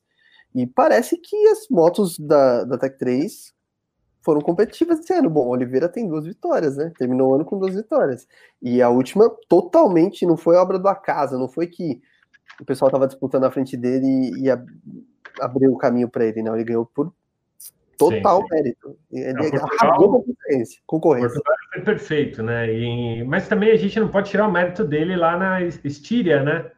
E 0.54 0.66
parece 0.66 1.18
que 1.18 1.36
as 1.48 1.68
motos 1.70 2.18
da, 2.18 2.64
da 2.64 2.78
Tech 2.78 2.98
3 2.98 3.54
foram 4.22 4.42
competitivas 4.42 5.00
esse 5.00 5.14
ano. 5.14 5.30
Bom, 5.30 5.48
Oliveira 5.50 5.88
tem 5.88 6.08
duas 6.08 6.26
vitórias, 6.26 6.76
né? 6.78 6.92
Terminou 6.98 7.32
o 7.32 7.36
ano 7.36 7.46
com 7.46 7.60
duas 7.60 7.76
vitórias. 7.76 8.28
E 8.62 8.82
a 8.82 8.90
última, 8.90 9.30
totalmente, 9.48 10.26
não 10.26 10.36
foi 10.36 10.56
obra 10.56 10.80
do 10.80 10.88
acaso, 10.88 11.38
não 11.38 11.48
foi 11.48 11.68
que 11.68 12.02
o 12.60 12.66
pessoal 12.66 12.90
estava 12.90 13.08
disputando 13.08 13.44
na 13.44 13.52
frente 13.52 13.78
dele 13.78 14.32
e, 14.38 14.50
abriu 15.40 15.74
o 15.74 15.78
caminho 15.78 16.10
para 16.10 16.26
ele, 16.26 16.42
não. 16.42 16.56
Ele 16.56 16.64
ganhou 16.64 16.86
por 16.86 17.14
total 17.98 18.42
sim, 18.42 18.48
sim. 18.48 18.56
mérito. 18.56 18.98
Ele 19.12 19.34
não, 19.34 19.60
Portugal, 19.60 19.98
concorrência. 19.98 20.82
concorrência. 20.88 21.42
Foi 21.74 21.82
perfeito, 21.84 22.42
né? 22.42 22.74
E, 22.74 23.24
mas 23.26 23.48
também 23.48 23.72
a 23.72 23.78
gente 23.78 24.00
não 24.00 24.08
pode 24.08 24.30
tirar 24.30 24.48
o 24.48 24.52
mérito 24.52 24.84
dele 24.84 25.16
lá 25.16 25.38
na 25.38 25.62
Estíria, 25.62 26.42
né? 26.42 26.72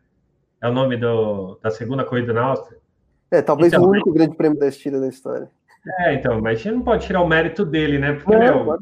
É 0.61 0.67
o 0.67 0.73
nome 0.73 0.97
do, 0.97 1.59
da 1.61 1.69
segunda 1.69 2.03
corrida 2.03 2.33
na 2.33 2.43
Áustria. 2.43 2.79
É, 3.31 3.41
talvez 3.41 3.73
então, 3.73 3.85
o 3.85 3.89
único 3.89 4.11
grande 4.11 4.35
prêmio 4.35 4.57
da 4.57 4.67
Estíria 4.67 4.99
da 4.99 5.07
história. 5.07 5.49
É, 5.99 6.13
então, 6.13 6.41
mas 6.41 6.59
a 6.59 6.63
gente 6.63 6.75
não 6.75 6.81
pode 6.81 7.05
tirar 7.05 7.21
o 7.21 7.27
mérito 7.27 7.65
dele, 7.65 7.97
né? 7.97 8.13
Porque, 8.13 8.35
meu, 8.35 8.79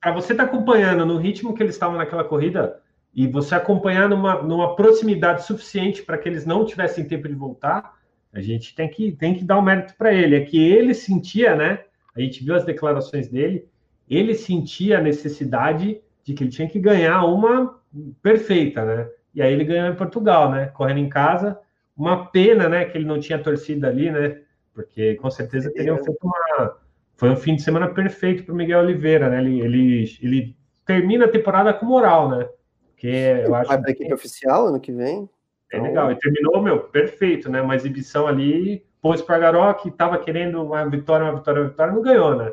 para 0.00 0.12
você 0.12 0.32
estar 0.32 0.46
tá 0.46 0.50
acompanhando 0.50 1.04
no 1.04 1.18
ritmo 1.18 1.54
que 1.54 1.62
eles 1.62 1.74
estavam 1.74 1.96
naquela 1.96 2.24
corrida 2.24 2.80
e 3.14 3.26
você 3.26 3.54
acompanhar 3.54 4.08
numa, 4.08 4.42
numa 4.42 4.76
proximidade 4.76 5.44
suficiente 5.44 6.02
para 6.02 6.18
que 6.18 6.28
eles 6.28 6.46
não 6.46 6.64
tivessem 6.64 7.06
tempo 7.06 7.28
de 7.28 7.34
voltar, 7.34 7.96
a 8.32 8.40
gente 8.40 8.74
tem 8.74 8.88
que, 8.88 9.12
tem 9.12 9.34
que 9.34 9.44
dar 9.44 9.56
o 9.56 9.60
um 9.60 9.62
mérito 9.62 9.94
para 9.96 10.12
ele. 10.12 10.36
É 10.36 10.40
que 10.40 10.62
ele 10.62 10.94
sentia, 10.94 11.56
né? 11.56 11.80
A 12.14 12.20
gente 12.20 12.44
viu 12.44 12.54
as 12.54 12.64
declarações 12.64 13.28
dele, 13.28 13.66
ele 14.08 14.34
sentia 14.34 14.98
a 14.98 15.02
necessidade 15.02 16.00
de 16.22 16.34
que 16.34 16.44
ele 16.44 16.50
tinha 16.50 16.68
que 16.68 16.78
ganhar 16.78 17.24
uma 17.24 17.78
perfeita, 18.22 18.84
né? 18.84 19.08
E 19.36 19.42
aí 19.42 19.52
ele 19.52 19.64
ganhou 19.64 19.86
em 19.86 19.94
Portugal, 19.94 20.50
né? 20.50 20.66
Correndo 20.66 20.98
em 20.98 21.08
casa. 21.08 21.56
Uma 21.96 22.26
pena, 22.26 22.68
né? 22.68 22.86
Que 22.86 22.98
ele 22.98 23.04
não 23.04 23.20
tinha 23.20 23.38
torcida 23.38 23.86
ali, 23.88 24.10
né? 24.10 24.40
porque 24.76 25.14
com 25.14 25.30
certeza 25.30 25.72
teriam 25.72 25.96
feito 26.04 26.18
uma. 26.22 26.76
Foi 27.16 27.30
um 27.30 27.36
fim 27.36 27.56
de 27.56 27.62
semana 27.62 27.88
perfeito 27.88 28.44
para 28.44 28.52
o 28.52 28.56
Miguel 28.56 28.80
Oliveira, 28.80 29.30
né? 29.30 29.40
Ele, 29.40 29.60
ele, 29.62 30.18
ele 30.20 30.56
termina 30.84 31.24
a 31.24 31.30
temporada 31.30 31.72
com 31.72 31.86
moral, 31.86 32.28
né? 32.28 32.46
Porque 32.88 33.06
eu 33.06 33.54
acho 33.54 33.68
Vai 33.68 33.80
para 33.80 33.88
a 33.88 33.92
equipe 33.92 34.12
oficial 34.12 34.66
ano 34.66 34.78
que 34.78 34.92
vem. 34.92 35.28
É 35.72 35.78
então... 35.78 35.88
legal. 35.88 36.12
E 36.12 36.18
terminou, 36.18 36.62
meu, 36.62 36.80
perfeito, 36.80 37.50
né? 37.50 37.62
Uma 37.62 37.74
exibição 37.74 38.26
ali, 38.26 38.84
pôs 39.00 39.22
para 39.22 39.38
Garó, 39.38 39.72
que 39.72 39.88
estava 39.88 40.18
querendo 40.18 40.62
uma 40.62 40.84
vitória, 40.84 41.24
uma 41.24 41.36
vitória, 41.36 41.62
uma 41.62 41.70
vitória, 41.70 41.94
não 41.94 42.02
ganhou, 42.02 42.36
né? 42.36 42.52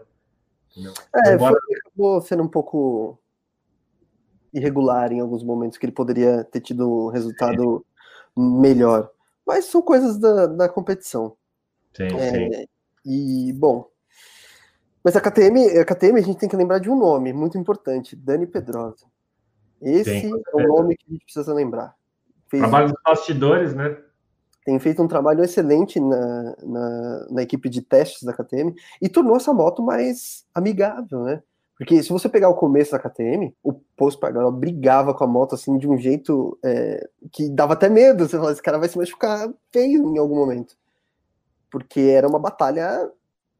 É, 1.25 1.33
Embora... 1.33 1.59
foi, 1.59 1.77
acabou 1.79 2.21
sendo 2.21 2.43
um 2.43 2.47
pouco 2.47 3.19
irregular 4.53 5.11
em 5.11 5.19
alguns 5.19 5.43
momentos, 5.43 5.77
que 5.77 5.85
ele 5.85 5.93
poderia 5.93 6.43
ter 6.43 6.61
tido 6.61 7.07
um 7.07 7.09
resultado 7.09 7.85
é. 8.37 8.41
melhor. 8.41 9.09
Mas 9.45 9.65
são 9.65 9.81
coisas 9.81 10.17
da, 10.17 10.45
da 10.45 10.69
competição. 10.69 11.35
Sim, 11.95 12.15
é, 12.17 12.31
sim. 12.31 12.67
E, 13.05 13.53
bom. 13.53 13.87
Mas 15.03 15.15
a 15.15 15.21
KTM, 15.21 15.79
a 15.79 15.85
KTM, 15.85 16.19
a 16.19 16.23
gente 16.23 16.39
tem 16.39 16.47
que 16.47 16.55
lembrar 16.55 16.79
de 16.79 16.89
um 16.89 16.97
nome 16.97 17.33
muito 17.33 17.57
importante: 17.57 18.15
Dani 18.15 18.47
Pedrosa. 18.47 19.05
Esse 19.81 20.21
sim, 20.21 20.31
é 20.31 20.55
o 20.55 20.67
nome 20.67 20.95
que 20.95 21.05
a 21.09 21.11
gente 21.11 21.25
precisa 21.25 21.53
lembrar. 21.53 21.93
Fez 22.47 22.61
trabalho 22.61 22.87
dos 22.87 23.01
bastidores, 23.03 23.73
né? 23.73 23.97
Tem 24.63 24.79
feito 24.79 25.03
um 25.03 25.07
trabalho 25.09 25.43
excelente 25.43 25.99
na, 25.99 26.55
na, 26.63 27.27
na, 27.31 27.43
equipe 27.43 27.67
de 27.67 27.81
testes 27.81 28.23
da 28.23 28.31
KTM 28.31 28.73
e 29.01 29.09
tornou 29.09 29.35
essa 29.35 29.53
moto 29.53 29.83
mais 29.83 30.45
amigável, 30.55 31.23
né? 31.23 31.43
Porque 31.83 32.03
se 32.03 32.09
você 32.09 32.29
pegar 32.29 32.49
o 32.49 32.55
começo 32.55 32.91
da 32.91 32.99
KTM, 32.99 33.53
o 33.63 33.73
Post 33.73 34.19
Pagano 34.19 34.51
brigava 34.51 35.13
com 35.13 35.23
a 35.23 35.27
moto 35.27 35.55
assim 35.55 35.77
de 35.77 35.87
um 35.87 35.97
jeito 35.97 36.57
é, 36.63 37.07
que 37.31 37.49
dava 37.49 37.73
até 37.73 37.89
medo. 37.89 38.27
Você 38.27 38.37
fala, 38.37 38.51
esse 38.51 38.61
cara 38.61 38.77
vai 38.77 38.89
se 38.89 38.97
machucar 38.97 39.51
feio 39.71 40.13
em 40.13 40.17
algum 40.17 40.35
momento 40.35 40.75
porque 41.73 42.01
era 42.01 42.27
uma 42.27 42.37
batalha 42.37 43.09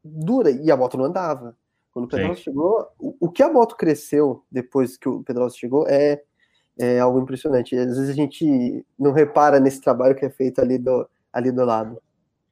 dura 0.04 0.48
e 0.48 0.70
a 0.70 0.76
moto 0.76 0.96
não 0.96 1.06
andava. 1.06 1.56
Quando 1.90 2.04
o 2.04 2.08
Pedrosa 2.08 2.40
chegou, 2.40 2.86
o, 2.96 3.16
o, 3.18 3.28
que 3.28 3.42
a 3.42 3.52
moto 3.52 3.76
cresceu 3.76 4.44
depois 4.48 4.96
que 4.96 5.08
o 5.08 5.24
Pedrosa 5.24 5.56
chegou 5.56 5.84
é, 5.88 6.22
é 6.78 7.00
algo 7.00 7.20
impressionante. 7.20 7.76
Às 7.76 7.98
vezes 7.98 8.10
a 8.10 8.12
gente 8.12 8.86
não 8.96 9.10
repara 9.10 9.58
nesse 9.58 9.80
trabalho 9.80 10.14
que 10.14 10.24
é 10.24 10.30
feito 10.30 10.60
ali 10.60 10.78
do, 10.78 11.08
ali 11.32 11.50
do 11.50 11.64
lado. 11.64 12.00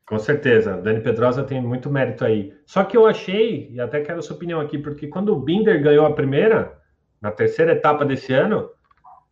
Com 0.07 0.19
certeza, 0.19 0.77
Dani 0.77 1.01
Pedrosa 1.01 1.45
tem 1.45 1.61
muito 1.61 1.91
mérito 1.91 2.25
aí. 2.25 2.53
Só 2.67 2.85
que 2.85 2.97
eu 2.97 3.07
achei, 3.07 3.71
e 3.71 3.81
até 3.81 4.01
quero 4.01 4.23
sua 4.23 4.37
opinião 4.37 4.61
aqui, 4.61 4.79
porque 4.79 5.07
quando 5.07 5.33
o 5.33 5.41
Binder 5.41 5.83
ganhou 5.83 6.05
a 6.05 6.13
primeira, 6.13 6.79
na 7.21 7.31
terceira 7.31 7.73
etapa 7.73 8.05
desse 8.05 8.33
ano, 8.33 8.69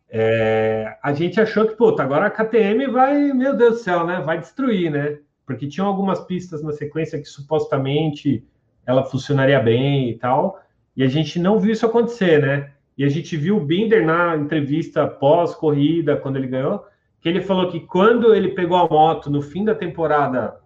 é, 0.09 0.97
a 1.03 1.13
gente 1.13 1.39
achou 1.39 1.67
que, 1.67 1.75
puta, 1.75 2.01
agora 2.01 2.25
a 2.25 2.29
KTM 2.29 2.87
vai, 2.87 3.33
meu 3.33 3.55
Deus 3.55 3.73
do 3.73 3.79
céu, 3.79 4.05
né? 4.05 4.21
Vai 4.21 4.39
destruir, 4.39 4.89
né? 4.89 5.19
porque 5.51 5.67
tinham 5.67 5.87
algumas 5.87 6.21
pistas 6.21 6.63
na 6.63 6.71
sequência 6.71 7.19
que 7.19 7.25
supostamente 7.25 8.45
ela 8.85 9.03
funcionaria 9.03 9.59
bem 9.59 10.09
e 10.09 10.17
tal, 10.17 10.59
e 10.95 11.03
a 11.03 11.07
gente 11.07 11.39
não 11.39 11.59
viu 11.59 11.73
isso 11.73 11.85
acontecer, 11.85 12.41
né? 12.41 12.71
E 12.97 13.03
a 13.03 13.09
gente 13.09 13.35
viu 13.35 13.57
o 13.57 13.65
Binder 13.65 14.05
na 14.05 14.37
entrevista 14.37 15.05
pós-corrida, 15.07 16.15
quando 16.15 16.37
ele 16.37 16.47
ganhou, 16.47 16.85
que 17.21 17.29
ele 17.29 17.41
falou 17.41 17.69
que 17.69 17.79
quando 17.79 18.33
ele 18.33 18.49
pegou 18.49 18.77
a 18.77 18.89
moto 18.89 19.29
no 19.29 19.41
fim 19.41 19.63
da 19.63 19.75
temporada 19.75 20.59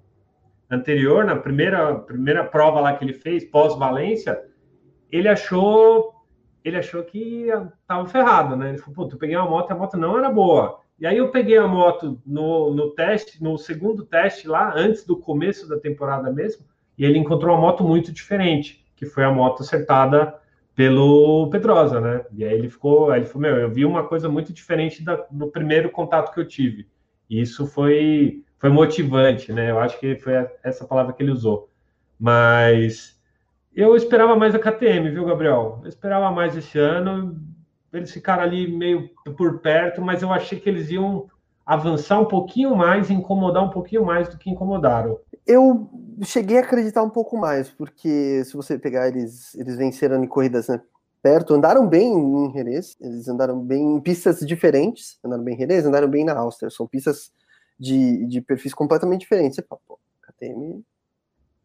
anterior, 0.71 1.25
na 1.25 1.35
primeira, 1.35 1.95
primeira 1.95 2.43
prova 2.45 2.79
lá 2.79 2.95
que 2.95 3.03
ele 3.03 3.13
fez, 3.13 3.43
pós-Valência, 3.43 4.41
ele 5.11 5.27
achou 5.27 6.13
ele 6.63 6.77
achou 6.77 7.03
que 7.03 7.47
estava 7.81 8.07
ferrado, 8.07 8.55
né? 8.55 8.69
Ele 8.69 8.79
falou, 8.79 8.95
puta, 8.95 9.13
eu 9.13 9.19
peguei 9.19 9.35
uma 9.35 9.47
moto, 9.47 9.69
a 9.69 9.75
moto 9.75 9.97
não 9.97 10.17
era 10.17 10.31
boa. 10.31 10.79
E 10.99 11.05
aí 11.05 11.17
eu 11.17 11.29
peguei 11.29 11.57
a 11.57 11.67
moto 11.67 12.19
no, 12.25 12.73
no 12.73 12.89
teste, 12.89 13.43
no 13.43 13.55
segundo 13.55 14.03
teste 14.03 14.47
lá, 14.47 14.73
antes 14.75 15.05
do 15.05 15.15
começo 15.15 15.69
da 15.69 15.77
temporada 15.77 16.31
mesmo, 16.31 16.65
e 16.97 17.05
ele 17.05 17.19
encontrou 17.19 17.53
uma 17.53 17.61
moto 17.61 17.83
muito 17.83 18.11
diferente, 18.11 18.83
que 18.95 19.05
foi 19.05 19.23
a 19.23 19.31
moto 19.31 19.61
acertada 19.61 20.33
pelo 20.75 21.49
Pedrosa, 21.49 22.01
né? 22.01 22.25
E 22.33 22.43
aí 22.43 22.53
ele 22.53 22.69
ficou, 22.69 23.09
aí 23.09 23.21
ele 23.21 23.27
falou, 23.27 23.41
meu, 23.41 23.57
eu 23.57 23.71
vi 23.71 23.85
uma 23.85 24.05
coisa 24.07 24.27
muito 24.27 24.51
diferente 24.51 25.03
da, 25.03 25.15
do 25.31 25.47
primeiro 25.47 25.89
contato 25.89 26.33
que 26.33 26.39
eu 26.39 26.47
tive. 26.47 26.87
E 27.29 27.41
isso 27.41 27.65
foi, 27.65 28.43
foi 28.59 28.69
motivante, 28.69 29.53
né? 29.53 29.71
Eu 29.71 29.79
acho 29.79 29.99
que 29.99 30.15
foi 30.17 30.33
essa 30.63 30.85
palavra 30.85 31.13
que 31.13 31.23
ele 31.23 31.31
usou. 31.31 31.69
Mas 32.19 33.19
eu 33.73 33.95
esperava 33.95 34.35
mais 34.35 34.53
a 34.53 34.59
KTM, 34.59 35.09
viu, 35.11 35.25
Gabriel? 35.25 35.79
Eu 35.83 35.89
esperava 35.89 36.29
mais 36.31 36.55
esse 36.55 36.77
ano 36.77 37.39
eles 37.97 38.11
ficaram 38.11 38.43
ali 38.43 38.67
meio 38.67 39.09
por 39.37 39.59
perto, 39.59 40.01
mas 40.01 40.21
eu 40.21 40.31
achei 40.31 40.59
que 40.59 40.69
eles 40.69 40.89
iam 40.89 41.29
avançar 41.65 42.19
um 42.19 42.25
pouquinho 42.25 42.75
mais, 42.75 43.09
incomodar 43.09 43.63
um 43.63 43.69
pouquinho 43.69 44.05
mais 44.05 44.29
do 44.29 44.37
que 44.37 44.49
incomodaram. 44.49 45.19
Eu 45.45 45.89
cheguei 46.23 46.57
a 46.57 46.61
acreditar 46.61 47.03
um 47.03 47.09
pouco 47.09 47.37
mais, 47.37 47.69
porque 47.69 48.43
se 48.45 48.53
você 48.53 48.79
pegar 48.79 49.07
eles, 49.07 49.53
eles 49.55 49.75
venceram 49.75 50.23
em 50.23 50.27
corridas 50.27 50.67
né, 50.67 50.81
perto, 51.21 51.53
andaram 51.53 51.87
bem 51.87 52.13
em 52.13 52.53
Jerez, 52.53 52.95
eles 52.99 53.27
andaram 53.27 53.59
bem 53.59 53.95
em 53.95 54.01
pistas 54.01 54.39
diferentes, 54.39 55.19
andaram 55.23 55.43
bem 55.43 55.55
em 55.55 55.57
Jerez, 55.57 55.85
andaram 55.85 56.07
bem 56.07 56.23
na 56.23 56.37
Áustria, 56.37 56.69
são 56.69 56.87
pistas 56.87 57.31
de, 57.79 58.25
de 58.25 58.41
perfis 58.41 58.73
completamente 58.73 59.21
diferentes. 59.21 59.55
Você 59.55 59.61
fala, 59.61 59.81
pô, 59.87 59.99
KTM 60.23 60.83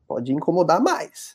pode 0.07 0.33
incomodar 0.33 0.81
mais. 0.81 1.35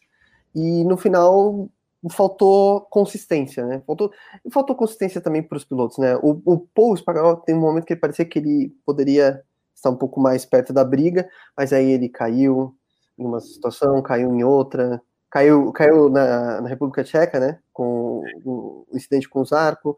E 0.54 0.84
no 0.84 0.98
final 0.98 1.70
faltou 2.12 2.82
consistência, 2.82 3.66
né? 3.66 3.82
Faltou, 3.86 4.12
faltou 4.52 4.76
consistência 4.76 5.20
também 5.22 5.42
para 5.42 5.58
os 5.58 5.66
pilotos, 5.66 5.98
né? 5.98 6.16
O, 6.18 6.42
o 6.46 6.60
Paul 6.60 6.94
Espargaró 6.94 7.36
tem 7.36 7.56
um 7.56 7.62
momento 7.62 7.86
que 7.86 7.96
parecia 7.96 8.26
que 8.26 8.40
ele 8.40 8.76
poderia 8.86 9.44
estar 9.86 9.90
um 9.90 9.98
pouco 9.98 10.20
mais 10.20 10.46
perto 10.46 10.74
da 10.74 10.84
briga, 10.84 11.28
mas 11.56 11.72
aí 11.72 11.92
ele 11.92 12.10
caiu 12.10 12.76
em 13.18 13.26
uma 13.26 13.40
situação, 13.40 14.02
caiu 14.02 14.34
em 14.34 14.44
outra, 14.44 15.02
caiu, 15.30 15.72
caiu 15.72 16.10
na, 16.10 16.62
na 16.62 16.68
República 16.68 17.04
Tcheca, 17.04 17.40
né? 17.40 17.60
Com 17.72 18.24
o, 18.44 18.86
o 18.92 18.98
incidente 18.98 19.30
com 19.30 19.42
o 19.42 19.46
Zarco, 19.46 19.96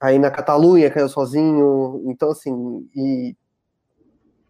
aí 0.00 0.18
na 0.18 0.30
Catalunha 0.30 0.90
caiu 0.90 1.08
sozinho, 1.08 2.02
então 2.06 2.30
assim, 2.30 2.88
e 2.94 3.36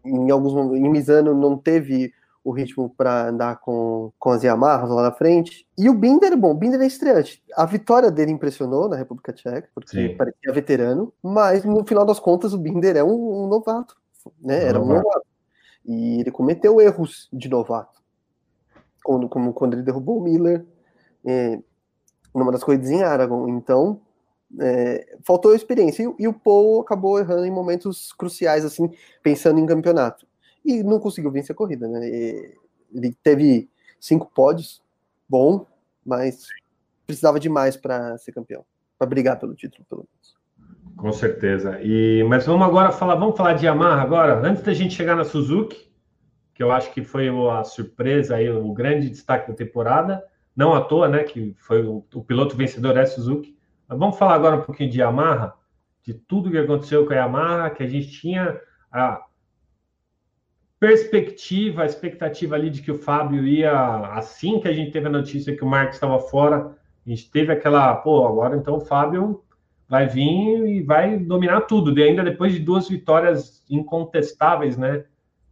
em 0.03 0.31
alguns 0.31 0.53
momentos, 0.53 0.79
em 0.79 0.89
Misano 0.89 1.33
não 1.35 1.57
teve 1.57 2.11
o 2.43 2.51
ritmo 2.51 2.89
para 2.89 3.29
andar 3.29 3.59
com, 3.59 4.11
com 4.17 4.31
as 4.31 4.43
Yamahas 4.43 4.89
lá 4.89 5.03
na 5.03 5.11
frente. 5.11 5.67
E 5.77 5.89
o 5.89 5.93
Binder, 5.93 6.35
bom, 6.35 6.51
o 6.51 6.55
Binder 6.55 6.81
é 6.81 6.87
estreante. 6.87 7.43
A 7.55 7.65
vitória 7.65 8.09
dele 8.09 8.31
impressionou 8.31 8.89
na 8.89 8.95
República 8.95 9.31
Tcheca, 9.31 9.69
porque 9.75 10.09
Sim. 10.09 10.17
parecia 10.17 10.51
veterano, 10.51 11.13
mas 11.21 11.63
no 11.63 11.85
final 11.85 12.03
das 12.03 12.19
contas 12.19 12.53
o 12.53 12.57
Binder 12.57 12.97
é 12.97 13.03
um, 13.03 13.43
um 13.43 13.47
novato, 13.47 13.95
né? 14.39 14.65
Era 14.65 14.81
um 14.81 14.85
novato. 14.85 15.25
E 15.85 16.19
ele 16.19 16.31
cometeu 16.31 16.79
erros 16.79 17.27
de 17.31 17.49
novato. 17.49 18.01
Como, 19.03 19.27
como 19.27 19.53
quando 19.53 19.73
ele 19.73 19.83
derrubou 19.83 20.19
o 20.19 20.23
Miller 20.23 20.65
é, 21.25 21.59
numa 22.33 22.51
das 22.51 22.63
corridas 22.63 22.89
em 22.89 23.01
Aragon. 23.01 23.47
Então, 23.49 23.99
é, 24.59 25.17
faltou 25.23 25.55
experiência. 25.55 26.03
E, 26.03 26.23
e, 26.23 26.27
o 26.27 26.33
Paul 26.33 26.81
acabou 26.81 27.19
errando 27.19 27.45
em 27.45 27.51
momentos 27.51 28.13
cruciais, 28.13 28.63
assim, 28.63 28.91
pensando 29.23 29.59
em 29.59 29.65
campeonato 29.65 30.27
e 30.63 30.83
não 30.83 30.99
conseguiu 30.99 31.31
vencer 31.31 31.53
a 31.53 31.57
corrida, 31.57 31.87
né? 31.87 32.05
Ele 32.93 33.15
teve 33.23 33.69
cinco 33.99 34.29
pódios, 34.33 34.81
bom, 35.27 35.65
mas 36.05 36.47
precisava 37.05 37.39
de 37.39 37.49
mais 37.49 37.75
para 37.75 38.17
ser 38.17 38.31
campeão, 38.31 38.65
para 38.97 39.07
brigar 39.07 39.39
pelo 39.39 39.55
título, 39.55 39.85
pelo 39.89 40.01
menos. 40.01 40.40
Com 40.95 41.11
certeza. 41.11 41.79
E 41.81 42.23
mas 42.27 42.45
vamos 42.45 42.67
agora 42.67 42.91
falar, 42.91 43.15
vamos 43.15 43.35
falar 43.35 43.53
de 43.53 43.65
Yamaha 43.65 44.01
agora, 44.01 44.47
antes 44.47 44.63
da 44.63 44.73
gente 44.73 44.93
chegar 44.93 45.15
na 45.15 45.23
Suzuki, 45.23 45.91
que 46.53 46.61
eu 46.61 46.71
acho 46.71 46.93
que 46.93 47.03
foi 47.03 47.27
a 47.49 47.63
surpresa 47.63 48.35
aí, 48.35 48.49
o 48.49 48.71
grande 48.73 49.09
destaque 49.09 49.49
da 49.49 49.57
temporada, 49.57 50.23
não 50.55 50.73
à 50.73 50.81
toa, 50.81 51.07
né, 51.07 51.23
que 51.23 51.55
foi 51.57 51.83
o, 51.83 52.05
o 52.13 52.23
piloto 52.23 52.55
vencedor 52.55 52.97
é 52.97 53.05
Suzuki. 53.05 53.57
Mas 53.87 53.97
vamos 53.97 54.17
falar 54.17 54.35
agora 54.35 54.57
um 54.57 54.61
pouquinho 54.61 54.89
de 54.89 54.99
Yamaha, 54.99 55.53
de 56.03 56.13
tudo 56.13 56.51
que 56.51 56.57
aconteceu 56.57 57.05
com 57.05 57.13
a 57.13 57.15
Yamaha, 57.15 57.69
que 57.69 57.83
a 57.83 57.87
gente 57.87 58.11
tinha 58.11 58.59
a, 58.91 59.23
perspectiva, 60.81 61.83
a 61.83 61.85
expectativa 61.85 62.55
ali 62.55 62.71
de 62.71 62.81
que 62.81 62.91
o 62.91 62.97
Fábio 62.97 63.45
ia, 63.45 63.71
assim 64.15 64.59
que 64.59 64.67
a 64.67 64.73
gente 64.73 64.91
teve 64.91 65.05
a 65.05 65.11
notícia 65.11 65.55
que 65.55 65.63
o 65.63 65.67
Marcos 65.67 65.95
estava 65.95 66.17
fora, 66.17 66.75
a 67.05 67.09
gente 67.09 67.29
teve 67.29 67.53
aquela, 67.53 67.95
pô, 67.97 68.25
agora 68.25 68.57
então 68.57 68.77
o 68.77 68.81
Fábio 68.81 69.43
vai 69.91 70.07
vir 70.07 70.65
e 70.67 70.81
vai 70.81 71.17
dominar 71.17 71.59
tudo, 71.61 71.99
e 71.99 72.01
ainda 72.01 72.23
depois 72.23 72.53
de 72.53 72.59
duas 72.59 72.87
vitórias 72.87 73.61
incontestáveis, 73.69 74.77
né, 74.77 75.03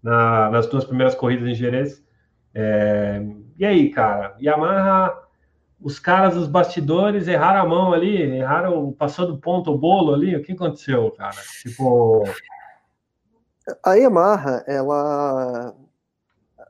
na, 0.02 0.50
nas 0.50 0.66
duas 0.66 0.86
primeiras 0.86 1.14
corridas 1.14 1.50
em 1.50 1.54
Jerez. 1.54 2.02
É, 2.56 3.22
e 3.58 3.66
aí, 3.66 3.90
cara, 3.90 4.38
Yamaha, 4.42 5.14
os 5.82 6.00
caras 6.00 6.36
dos 6.36 6.48
bastidores 6.48 7.28
erraram 7.28 7.64
a 7.64 7.66
mão 7.68 7.92
ali, 7.92 8.16
erraram, 8.38 8.94
passou 8.94 9.28
do 9.28 9.38
ponto 9.38 9.74
o 9.74 9.78
bolo 9.78 10.14
ali, 10.14 10.34
o 10.38 10.42
que 10.42 10.54
aconteceu, 10.54 11.12
cara? 11.12 11.36
Tipo, 11.62 12.24
a 13.84 13.96
Yamaha, 13.96 14.64
ela. 14.66 15.76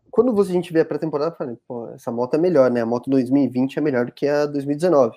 Quando 0.10 0.42
a 0.42 0.44
gente 0.44 0.74
vê 0.74 0.80
a 0.80 0.86
pré-temporada, 0.86 1.36
fala, 1.36 1.56
pô, 1.68 1.88
essa 1.92 2.12
moto 2.12 2.34
é 2.34 2.40
melhor, 2.40 2.72
né? 2.72 2.82
A 2.82 2.86
moto 2.86 3.12
2020 3.12 3.78
é 3.78 3.82
melhor 3.82 4.08
do 4.08 4.12
que 4.12 4.28
a 4.28 4.48
2019. 4.48 5.16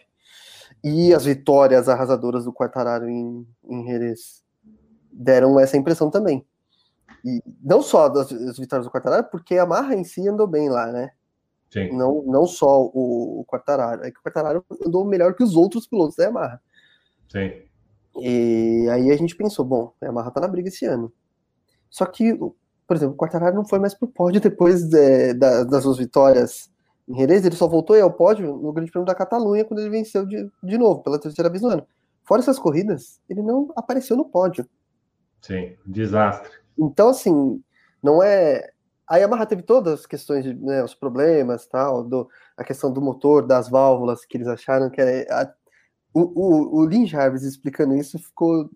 E 0.83 1.14
as 1.14 1.25
vitórias 1.25 1.88
arrasadoras 1.88 2.45
do 2.45 2.53
Quartararo 2.53 3.09
em, 3.09 3.47
em 3.68 3.87
Jerez 3.87 4.42
deram 5.12 5.61
essa 5.61 5.77
impressão 5.77 6.11
também. 6.11 6.45
E 7.25 7.40
não 7.62 7.83
só 7.83 8.09
das, 8.09 8.31
vitórias 8.59 8.87
do 8.87 8.90
Quartararo, 8.90 9.29
porque 9.31 9.55
a 9.55 9.59
Yamaha 9.59 9.95
em 9.95 10.03
si 10.03 10.27
andou 10.29 10.47
bem 10.47 10.68
lá, 10.68 10.90
né? 10.90 11.11
Sim. 11.71 11.97
Não, 11.97 12.23
não 12.27 12.47
só 12.47 12.83
o, 12.83 13.40
o 13.40 13.45
Quartararo, 13.47 14.05
é 14.05 14.11
que 14.11 14.18
o 14.18 14.23
Quartararo 14.23 14.64
andou 14.85 15.05
melhor 15.05 15.35
que 15.35 15.45
os 15.45 15.55
outros 15.55 15.87
pilotos 15.87 16.16
da 16.16 16.25
Yamaha. 16.25 16.61
Sim. 17.29 17.53
E 18.21 18.88
aí 18.90 19.11
a 19.11 19.16
gente 19.16 19.37
pensou, 19.37 19.64
bom, 19.64 19.95
a 20.01 20.07
Yamaha 20.07 20.31
tá 20.31 20.40
na 20.40 20.49
briga 20.49 20.68
esse 20.68 20.85
ano. 20.85 21.12
Só 21.88 22.05
que, 22.07 22.35
por 22.35 22.97
exemplo, 22.97 23.14
o 23.14 23.16
Quartararo 23.16 23.55
não 23.55 23.64
foi 23.64 23.79
mais 23.79 23.95
pro 23.95 24.09
pódio 24.09 24.40
depois 24.40 24.83
de, 24.88 25.33
da, 25.35 25.62
das 25.62 25.85
suas 25.85 25.99
vitórias 25.99 26.71
em 27.09 27.17
Jerez, 27.17 27.45
ele 27.45 27.57
só 27.57 27.67
voltou 27.67 28.01
ao 28.01 28.12
pódio 28.12 28.57
no 28.57 28.73
Grande 28.73 28.91
Prêmio 28.91 29.07
da 29.07 29.15
Catalunha 29.15 29.65
quando 29.65 29.81
ele 29.81 29.91
venceu 29.91 30.25
de, 30.25 30.51
de 30.62 30.79
novo, 30.79 31.03
pela 31.03 31.19
terceira 31.19 31.51
vez 31.51 31.62
no 31.62 31.69
ano. 31.69 31.87
Fora 32.25 32.41
essas 32.41 32.59
corridas, 32.59 33.21
ele 33.29 33.43
não 33.43 33.73
apareceu 33.77 34.17
no 34.17 34.25
pódio. 34.25 34.67
Sim, 35.41 35.77
desastre. 35.85 36.51
Então, 36.79 37.09
assim, 37.09 37.62
não 38.03 38.23
é. 38.23 38.71
A 39.09 39.17
Yamaha 39.17 39.45
teve 39.45 39.62
todas 39.62 40.01
as 40.01 40.07
questões, 40.07 40.45
de, 40.45 40.55
né, 40.55 40.83
os 40.83 40.95
problemas, 40.95 41.67
tal, 41.67 42.05
do, 42.05 42.29
a 42.57 42.65
questão 42.65 42.93
do 42.93 43.03
motor, 43.03 43.45
das 43.45 43.69
válvulas, 43.69 44.25
que 44.25 44.37
eles 44.37 44.47
acharam 44.47 44.88
que 44.88 45.01
era. 45.01 45.27
A, 45.35 45.53
o, 46.15 46.21
o, 46.21 46.81
o 46.81 46.87
Lin 46.87 47.07
Jarvis 47.07 47.43
explicando 47.43 47.95
isso 47.97 48.19
ficou. 48.19 48.71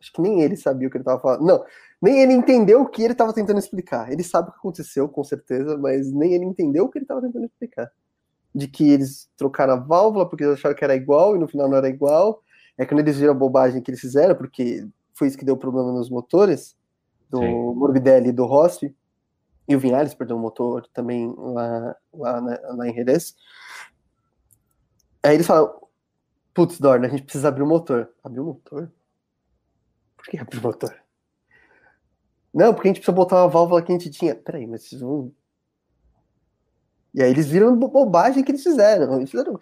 Acho 0.00 0.12
que 0.12 0.22
nem 0.22 0.40
ele 0.40 0.56
sabia 0.56 0.88
o 0.88 0.90
que 0.90 0.96
ele 0.96 1.02
estava 1.02 1.20
falando. 1.20 1.44
Não, 1.44 1.64
nem 2.06 2.22
ele 2.22 2.32
entendeu 2.32 2.82
o 2.82 2.88
que 2.88 3.02
ele 3.02 3.12
estava 3.12 3.32
tentando 3.32 3.58
explicar. 3.58 4.12
Ele 4.12 4.22
sabe 4.22 4.48
o 4.48 4.52
que 4.52 4.58
aconteceu, 4.58 5.08
com 5.08 5.24
certeza, 5.24 5.76
mas 5.76 6.12
nem 6.12 6.34
ele 6.34 6.44
entendeu 6.44 6.84
o 6.84 6.88
que 6.88 6.98
ele 6.98 7.04
estava 7.04 7.20
tentando 7.20 7.44
explicar. 7.44 7.90
De 8.54 8.68
que 8.68 8.88
eles 8.88 9.28
trocaram 9.36 9.72
a 9.72 9.76
válvula 9.76 10.28
porque 10.28 10.44
eles 10.44 10.54
acharam 10.54 10.76
que 10.76 10.84
era 10.84 10.94
igual 10.94 11.34
e 11.34 11.38
no 11.38 11.48
final 11.48 11.68
não 11.68 11.76
era 11.76 11.88
igual. 11.88 12.44
É 12.78 12.86
quando 12.86 13.00
eles 13.00 13.18
viram 13.18 13.32
a 13.32 13.36
bobagem 13.36 13.82
que 13.82 13.90
eles 13.90 14.00
fizeram, 14.00 14.36
porque 14.36 14.86
foi 15.14 15.26
isso 15.26 15.36
que 15.36 15.44
deu 15.44 15.56
problema 15.56 15.92
nos 15.92 16.08
motores 16.08 16.76
do 17.28 17.40
Sim. 17.40 17.74
Morbidelli 17.74 18.28
e 18.28 18.32
do 18.32 18.46
Rossi. 18.46 18.94
E 19.68 19.74
o 19.74 19.80
Vinales 19.80 20.14
perdeu 20.14 20.36
o 20.36 20.40
motor 20.40 20.86
também 20.94 21.34
lá, 21.36 21.96
lá, 22.14 22.40
na, 22.40 22.60
lá 22.74 22.88
em 22.88 22.94
Jerez. 22.94 23.34
Aí 25.24 25.34
eles 25.34 25.46
falaram: 25.46 25.74
Putz, 26.54 26.78
Dorna, 26.78 27.08
a 27.08 27.10
gente 27.10 27.24
precisa 27.24 27.48
abrir 27.48 27.64
o 27.64 27.66
motor. 27.66 28.08
Abrir 28.22 28.38
o 28.38 28.44
motor? 28.44 28.92
Por 30.16 30.26
que 30.26 30.38
abrir 30.38 30.58
o 30.58 30.62
motor? 30.62 31.05
Não, 32.56 32.72
porque 32.72 32.88
a 32.88 32.90
gente 32.90 33.00
precisa 33.00 33.14
botar 33.14 33.42
uma 33.42 33.48
válvula 33.48 33.82
que 33.82 33.92
a 33.92 33.94
gente 33.94 34.08
tinha. 34.08 34.34
Peraí, 34.34 34.66
mas 34.66 34.84
vocês 34.84 35.02
vão. 35.02 35.30
E 37.12 37.22
aí 37.22 37.30
eles 37.30 37.46
viram 37.46 37.76
bobagem 37.76 38.42
que 38.42 38.50
eles 38.50 38.62
fizeram. 38.62 39.16
Eles 39.16 39.30
fizeram... 39.30 39.60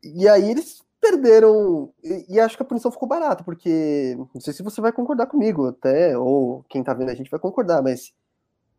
E 0.00 0.28
aí 0.28 0.48
eles 0.52 0.84
perderam. 1.00 1.92
E, 2.00 2.36
e, 2.36 2.40
acho 2.40 2.56
que 2.56 2.62
a 2.62 2.66
punição 2.66 2.92
ficou 2.92 3.08
barata, 3.08 3.42
porque 3.42 4.16
não 4.32 4.40
sei 4.40 4.52
se 4.52 4.62
você 4.62 4.80
vai 4.80 4.92
concordar 4.92 5.26
comigo, 5.26 5.66
até, 5.66 6.16
ou 6.16 6.64
quem 6.68 6.84
tá 6.84 6.94
vendo 6.94 7.10
a 7.10 7.14
gente 7.14 7.30
vai 7.30 7.40
concordar, 7.40 7.82
mas 7.82 8.14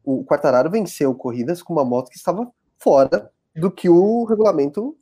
o 0.02 0.24
Quartararo 0.24 0.72
venceu 0.72 1.14
corridas 1.14 1.62
com 1.62 1.74
uma 1.74 1.84
moto 1.84 2.10
que 2.10 2.16
estava 2.16 2.50
fora 2.78 3.30
do 3.54 3.70
que 3.70 3.90
o 3.90 4.24
regulamento 4.24 4.98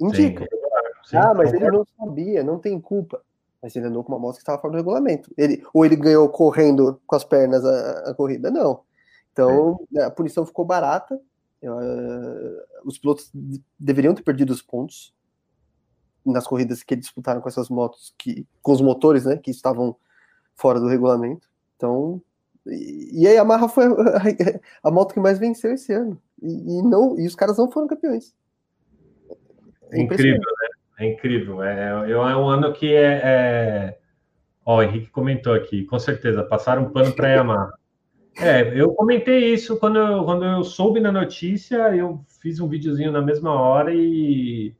indica. 0.00 0.44
Sim, 0.44 1.10
sim, 1.10 1.16
ah, 1.16 1.34
mas 1.34 1.52
ele 1.52 1.68
não 1.68 1.84
sabia, 1.98 2.44
não 2.44 2.60
tem 2.60 2.80
culpa 2.80 3.20
mas 3.62 3.76
ele 3.76 3.86
andou 3.86 4.02
com 4.02 4.12
uma 4.12 4.18
moto 4.18 4.36
que 4.36 4.42
estava 4.42 4.60
fora 4.60 4.72
do 4.72 4.76
regulamento. 4.76 5.32
Ele, 5.36 5.62
ou 5.74 5.84
ele 5.84 5.96
ganhou 5.96 6.28
correndo 6.28 7.00
com 7.06 7.16
as 7.16 7.24
pernas 7.24 7.64
a, 7.64 8.10
a 8.10 8.14
corrida? 8.14 8.50
Não. 8.50 8.82
Então, 9.32 9.80
é. 9.96 10.04
a 10.04 10.10
punição 10.10 10.46
ficou 10.46 10.64
barata. 10.64 11.20
Uh, 11.62 12.86
os 12.86 12.98
pilotos 12.98 13.30
deveriam 13.78 14.14
ter 14.14 14.22
perdido 14.22 14.50
os 14.50 14.62
pontos 14.62 15.14
nas 16.24 16.46
corridas 16.46 16.82
que 16.82 16.96
disputaram 16.96 17.40
com 17.40 17.48
essas 17.48 17.68
motos, 17.68 18.14
que, 18.18 18.46
com 18.62 18.72
os 18.72 18.80
motores 18.80 19.24
né, 19.24 19.36
que 19.36 19.50
estavam 19.50 19.94
fora 20.54 20.80
do 20.80 20.88
regulamento. 20.88 21.48
Então, 21.76 22.22
e, 22.66 23.22
e 23.22 23.28
a 23.28 23.32
Yamaha 23.32 23.68
foi 23.68 23.84
a, 23.84 24.88
a, 24.88 24.90
moto 24.90 25.14
que 25.14 25.20
mais 25.20 25.38
venceu 25.38 25.72
esse 25.72 25.92
ano. 25.92 26.20
E, 26.42 26.78
e, 26.78 26.82
não, 26.82 27.18
e 27.18 27.26
os 27.26 27.34
caras 27.34 27.58
não 27.58 27.70
foram 27.70 27.86
campeões. 27.86 28.34
É 29.90 30.00
Incrível? 30.00 30.40
É 31.00 31.06
incrível. 31.06 31.62
É, 31.62 32.06
é, 32.06 32.10
é 32.10 32.36
um 32.36 32.46
ano 32.46 32.72
que 32.74 32.94
é, 32.94 33.20
é... 33.24 33.98
Ó, 34.64 34.76
o 34.76 34.82
Henrique 34.82 35.08
comentou 35.08 35.54
aqui, 35.54 35.84
com 35.84 35.98
certeza, 35.98 36.44
passaram 36.44 36.82
um 36.82 36.90
pano 36.90 37.12
para 37.12 37.28
Yamaha. 37.28 37.72
É, 38.38 38.80
eu 38.80 38.94
comentei 38.94 39.52
isso 39.52 39.76
quando 39.76 39.98
eu, 39.98 40.24
quando 40.24 40.44
eu 40.44 40.62
soube 40.62 41.00
na 41.00 41.10
notícia, 41.10 41.94
eu 41.94 42.24
fiz 42.40 42.60
um 42.60 42.68
videozinho 42.68 43.10
na 43.10 43.20
mesma 43.20 43.52
hora 43.52 43.92
e 43.92 44.72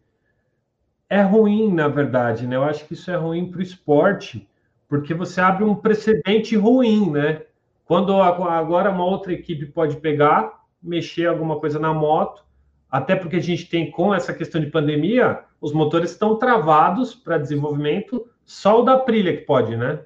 é 1.11 1.21
ruim, 1.21 1.75
na 1.75 1.89
verdade, 1.89 2.47
né? 2.47 2.55
Eu 2.55 2.63
acho 2.63 2.87
que 2.87 2.95
isso 2.95 3.11
é 3.11 3.17
ruim 3.17 3.51
para 3.51 3.59
o 3.59 3.63
esporte, 3.63 4.49
porque 4.89 5.13
você 5.13 5.41
abre 5.41 5.65
um 5.65 5.75
precedente 5.75 6.57
ruim, 6.57 7.11
né? 7.11 7.43
Quando 7.85 8.15
agora 8.23 8.91
uma 8.91 9.05
outra 9.05 9.33
equipe 9.33 9.67
pode 9.67 9.97
pegar, 9.97 10.65
mexer 10.81 11.27
alguma 11.27 11.59
coisa 11.59 11.79
na 11.79 11.93
moto, 11.93 12.43
até 12.91 13.15
porque 13.15 13.37
a 13.37 13.41
gente 13.41 13.69
tem 13.69 13.91
com 13.91 14.15
essa 14.15 14.35
questão 14.35 14.61
de 14.61 14.69
pandemia, 14.69 15.41
os 15.61 15.73
motores 15.73 16.11
estão 16.11 16.37
travados 16.37 17.15
para 17.15 17.39
desenvolvimento, 17.39 18.27
só 18.45 18.81
o 18.81 18.85
da 18.85 18.95
Aprilia 18.95 19.37
que 19.37 19.45
pode, 19.45 19.77
né? 19.77 20.01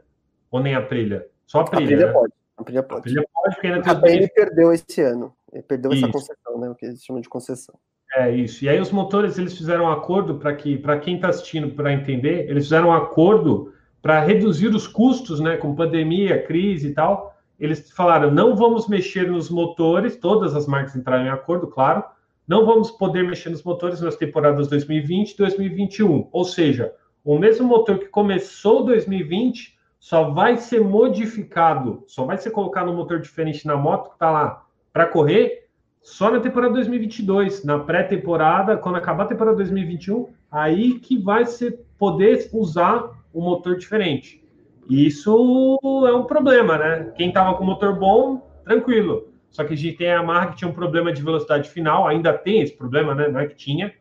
Ou 0.51 0.61
nem 0.61 0.75
a 0.75 0.79
Aprilia? 0.79 1.27
Só 1.47 1.61
a 1.61 1.62
Aprilia, 1.62 1.85
a 1.85 1.88
Aprilia 1.88 2.07
né? 2.07 2.12
pode. 2.12 2.33
A 2.57 2.62
Aprilia 2.62 2.83
pode. 2.83 2.97
A 2.97 3.01
Aprilia 3.01 3.29
pode, 3.33 3.55
porque 3.55 3.66
ainda 3.66 4.01
tem... 4.01 4.12
A 4.12 4.16
ele 4.16 4.29
perdeu 4.29 4.73
esse 4.73 5.01
ano. 5.01 5.35
Ele 5.53 5.62
perdeu 5.62 5.92
Isso. 5.92 6.05
essa 6.05 6.12
concessão, 6.12 6.59
né? 6.59 6.68
O 6.68 6.75
que 6.75 6.87
eles 6.87 7.03
chamam 7.05 7.23
de 7.23 7.29
concessão. 7.29 7.75
É 8.16 8.31
isso. 8.31 8.64
E 8.64 8.68
aí 8.68 8.81
os 8.81 8.92
motores 8.92 9.38
eles 9.38 9.57
fizeram 9.57 9.85
um 9.85 9.90
acordo 9.90 10.37
para 10.37 10.55
que, 10.55 10.77
para 10.77 10.99
quem 10.99 11.16
está 11.16 11.29
assistindo 11.29 11.70
para 11.70 11.92
entender, 11.92 12.49
eles 12.49 12.64
fizeram 12.64 12.88
um 12.88 12.92
acordo 12.92 13.73
para 14.01 14.20
reduzir 14.20 14.68
os 14.68 14.87
custos, 14.87 15.40
né? 15.40 15.57
Com 15.57 15.75
pandemia, 15.75 16.40
crise 16.44 16.88
e 16.88 16.94
tal. 16.94 17.35
Eles 17.59 17.90
falaram: 17.90 18.31
não 18.31 18.55
vamos 18.55 18.87
mexer 18.88 19.29
nos 19.29 19.51
motores. 19.51 20.16
Todas 20.16 20.55
as 20.55 20.66
marcas 20.66 20.94
entraram 20.94 21.25
em 21.25 21.31
acordo, 21.31 21.66
claro. 21.66 22.05
Não 22.46 22.66
vamos 22.66 22.90
poder 22.90 23.24
mexer 23.24 23.50
nos 23.50 23.62
motores 23.62 24.00
nas 24.00 24.16
temporadas 24.16 24.68
2020 24.68 25.33
e 25.33 25.37
2021. 25.37 26.28
Ou 26.30 26.44
seja, 26.44 26.92
o 27.24 27.38
mesmo 27.38 27.66
motor 27.66 27.98
que 27.98 28.07
começou 28.07 28.85
2020 28.85 29.78
só 29.98 30.30
vai 30.30 30.59
ser 30.59 30.80
modificado, 30.80 32.04
só 32.07 32.24
vai 32.24 32.37
ser 32.37 32.50
colocado 32.50 32.90
um 32.90 32.96
motor 32.96 33.20
diferente 33.20 33.66
na 33.66 33.76
moto 33.76 34.11
que 34.11 34.16
está 34.16 34.30
lá 34.30 34.66
para 34.92 35.07
correr 35.07 35.64
só 36.04 36.30
na 36.30 36.38
temporada 36.38 36.74
2022, 36.74 37.64
na 37.64 37.78
pré-temporada, 37.78 38.76
quando 38.76 38.96
acabar 38.96 39.24
a 39.24 39.28
temporada 39.28 39.57
2021, 39.57 40.28
aí 40.52 41.00
que 41.00 41.16
vai 41.16 41.46
ser 41.46 41.80
poder 41.98 42.46
usar 42.52 43.09
um 43.35 43.40
motor 43.40 43.78
diferente. 43.78 44.44
Isso 44.88 45.78
é 46.07 46.12
um 46.12 46.24
problema, 46.24 46.76
né? 46.76 47.12
Quem 47.16 47.28
estava 47.28 47.57
com 47.57 47.64
motor 47.64 47.98
bom, 47.98 48.46
tranquilo. 48.66 49.33
Só 49.55 49.62
que 49.62 49.73
a 49.73 49.77
gente 49.77 49.97
tem 49.97 50.12
a 50.12 50.21
marca 50.21 50.51
que 50.51 50.59
tinha 50.59 50.69
um 50.69 50.75
problema 50.75 51.12
de 51.12 51.23
velocidade 51.23 51.71
final, 51.71 52.09
ainda 52.09 52.37
tem 52.37 52.61
esse 52.61 52.77
problema, 52.77 53.14
né? 53.14 53.29
Não 53.29 53.38
é 53.38 53.47
que 53.47 53.55
tinha 53.55 53.95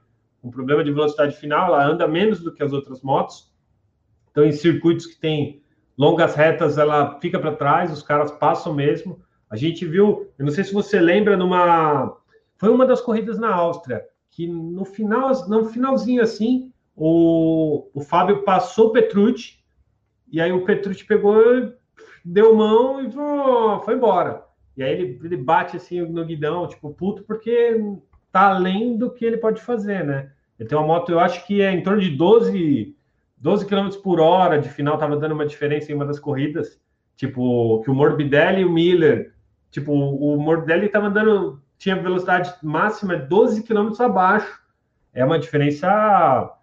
um 0.43 0.49
problema 0.49 0.83
de 0.83 0.91
velocidade 0.91 1.35
final, 1.35 1.67
ela 1.67 1.85
anda 1.85 2.07
menos 2.07 2.41
do 2.41 2.51
que 2.51 2.63
as 2.63 2.73
outras 2.73 3.03
motos. 3.03 3.53
Então, 4.31 4.43
em 4.43 4.51
circuitos 4.51 5.05
que 5.05 5.15
tem 5.15 5.61
longas 5.95 6.33
retas, 6.33 6.79
ela 6.79 7.19
fica 7.19 7.39
para 7.39 7.55
trás, 7.55 7.93
os 7.93 8.01
caras 8.01 8.31
passam 8.31 8.73
mesmo. 8.73 9.21
A 9.47 9.55
gente 9.55 9.85
viu, 9.85 10.27
eu 10.39 10.45
não 10.45 10.51
sei 10.51 10.63
se 10.63 10.73
você 10.73 10.99
lembra, 10.99 11.37
numa. 11.37 12.17
Foi 12.57 12.69
uma 12.69 12.87
das 12.87 12.99
corridas 12.99 13.37
na 13.37 13.53
Áustria, 13.53 14.03
que 14.31 14.47
no 14.47 14.83
final, 14.83 15.29
no 15.47 15.65
finalzinho 15.65 16.23
assim, 16.23 16.73
o, 16.95 17.87
o 17.93 18.01
Fábio 18.01 18.41
passou 18.41 18.87
o 18.87 18.91
Petrucci, 18.91 19.59
e 20.31 20.41
aí 20.41 20.51
o 20.51 20.65
Petrucci 20.65 21.05
pegou, 21.05 21.35
deu 22.25 22.55
mão 22.55 23.05
e 23.05 23.11
foi 23.85 23.93
embora. 23.93 24.42
E 24.75 24.83
aí 24.83 24.91
ele, 24.91 25.19
ele 25.23 25.37
bate 25.37 25.77
assim 25.77 26.01
no 26.01 26.25
guidão, 26.25 26.67
tipo, 26.67 26.93
puto, 26.93 27.23
porque 27.23 27.79
tá 28.31 28.49
além 28.49 28.97
do 28.97 29.11
que 29.11 29.23
ele 29.23 29.37
pode 29.37 29.61
fazer, 29.61 30.03
né? 30.03 30.31
Ele 30.59 30.67
tem 30.67 30.77
uma 30.77 30.87
moto, 30.87 31.11
eu 31.11 31.19
acho 31.19 31.45
que 31.45 31.61
é 31.61 31.71
em 31.71 31.83
torno 31.83 32.01
de 32.01 32.09
12, 32.09 32.95
12 33.37 33.65
km 33.65 33.89
por 34.01 34.19
hora 34.19 34.59
de 34.59 34.69
final, 34.69 34.97
tava 34.97 35.17
dando 35.17 35.33
uma 35.33 35.45
diferença 35.45 35.91
em 35.91 35.95
uma 35.95 36.05
das 36.05 36.19
corridas. 36.19 36.81
Tipo, 37.15 37.81
que 37.83 37.91
o 37.91 37.93
Morbidelli 37.93 38.61
e 38.61 38.65
o 38.65 38.71
Miller 38.71 39.33
Tipo, 39.73 39.91
o 39.91 40.39
Mordelli 40.39 40.85
estava 40.85 41.07
andando, 41.07 41.59
tinha 41.79 41.95
velocidade 41.95 42.53
máxima 42.61 43.17
12 43.17 43.63
km 43.63 43.91
abaixo. 44.01 44.61
É 45.11 45.25
uma 45.25 45.39
diferença, 45.39 46.55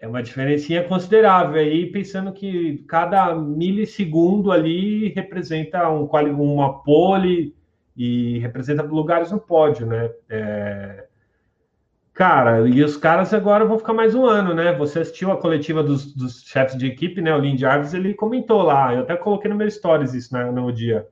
é 0.00 0.06
uma 0.06 0.22
diferencinha 0.22 0.84
considerável 0.84 1.60
aí, 1.60 1.86
pensando 1.86 2.32
que 2.32 2.84
cada 2.88 3.34
milissegundo 3.34 4.52
ali 4.52 5.08
representa 5.08 5.88
um, 5.90 6.04
uma 6.04 6.82
pole 6.82 7.54
e 7.96 8.38
representa 8.38 8.82
lugares 8.82 9.32
no 9.32 9.40
pódio, 9.40 9.86
né? 9.86 10.10
É... 10.28 11.06
Cara, 12.14 12.68
e 12.68 12.82
os 12.82 12.96
caras 12.96 13.32
agora 13.32 13.64
vão 13.64 13.78
ficar 13.78 13.92
mais 13.92 14.14
um 14.14 14.26
ano, 14.26 14.54
né? 14.54 14.72
Você 14.72 15.00
assistiu 15.00 15.30
a 15.30 15.36
coletiva 15.36 15.82
dos, 15.82 16.14
dos 16.14 16.42
chefes 16.42 16.76
de 16.76 16.86
equipe, 16.86 17.20
né? 17.20 17.34
O 17.34 17.38
Lindy 17.38 17.60
Jarvis, 17.60 17.94
ele 17.94 18.14
comentou 18.14 18.62
lá, 18.62 18.94
eu 18.94 19.02
até 19.02 19.16
coloquei 19.16 19.50
no 19.50 19.56
meu 19.56 19.70
stories 19.70 20.14
isso 20.14 20.34
né, 20.34 20.50
no 20.50 20.72
dia 20.72 21.06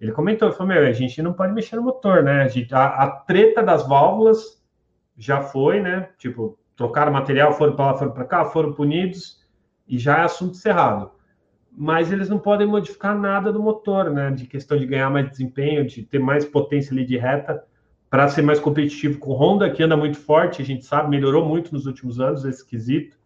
ele 0.00 0.12
comentou, 0.12 0.52
falou, 0.52 0.68
meu, 0.68 0.86
a 0.86 0.92
gente 0.92 1.22
não 1.22 1.32
pode 1.32 1.52
mexer 1.52 1.76
no 1.76 1.82
motor, 1.82 2.22
né? 2.22 2.42
A, 2.42 2.48
gente, 2.48 2.74
a, 2.74 2.86
a 2.86 3.10
treta 3.10 3.62
das 3.62 3.86
válvulas 3.88 4.62
já 5.16 5.40
foi, 5.40 5.80
né? 5.80 6.10
Tipo, 6.18 6.58
trocaram 6.76 7.12
material, 7.12 7.52
foram 7.52 7.74
para 7.74 7.86
lá, 7.86 7.94
foram 7.94 8.12
para 8.12 8.24
cá, 8.24 8.44
foram 8.44 8.72
punidos 8.72 9.40
e 9.88 9.98
já 9.98 10.18
é 10.18 10.22
assunto 10.22 10.52
encerrado. 10.52 11.10
Mas 11.72 12.12
eles 12.12 12.28
não 12.28 12.38
podem 12.38 12.66
modificar 12.66 13.18
nada 13.18 13.52
do 13.52 13.62
motor, 13.62 14.10
né? 14.10 14.30
De 14.30 14.46
questão 14.46 14.78
de 14.78 14.86
ganhar 14.86 15.10
mais 15.10 15.28
desempenho, 15.28 15.86
de 15.86 16.02
ter 16.02 16.18
mais 16.18 16.44
potência 16.44 16.92
ali 16.92 17.04
de 17.04 17.16
reta, 17.16 17.62
para 18.08 18.28
ser 18.28 18.42
mais 18.42 18.60
competitivo 18.60 19.18
com 19.18 19.30
o 19.30 19.34
Honda, 19.34 19.70
que 19.70 19.82
anda 19.82 19.96
muito 19.96 20.16
forte, 20.16 20.62
a 20.62 20.64
gente 20.64 20.84
sabe, 20.84 21.10
melhorou 21.10 21.44
muito 21.44 21.72
nos 21.72 21.86
últimos 21.86 22.20
anos 22.20 22.44
esse 22.44 22.64
quesito. 22.64 23.18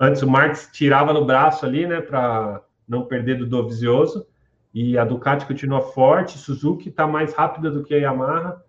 Antes 0.00 0.22
o 0.22 0.28
Marx 0.28 0.70
tirava 0.72 1.12
no 1.12 1.24
braço 1.24 1.66
ali, 1.66 1.86
né, 1.86 2.00
para 2.00 2.62
não 2.88 3.04
perder 3.04 3.36
do 3.36 3.46
Dovizioso 3.46 4.26
e 4.72 4.96
a 4.96 5.04
Ducati 5.04 5.46
continua 5.46 5.80
forte, 5.80 6.38
Suzuki 6.38 6.88
está 6.88 7.06
mais 7.06 7.34
rápida 7.34 7.70
do 7.70 7.82
que 7.82 7.94
a 7.94 7.98
Yamaha. 7.98 8.62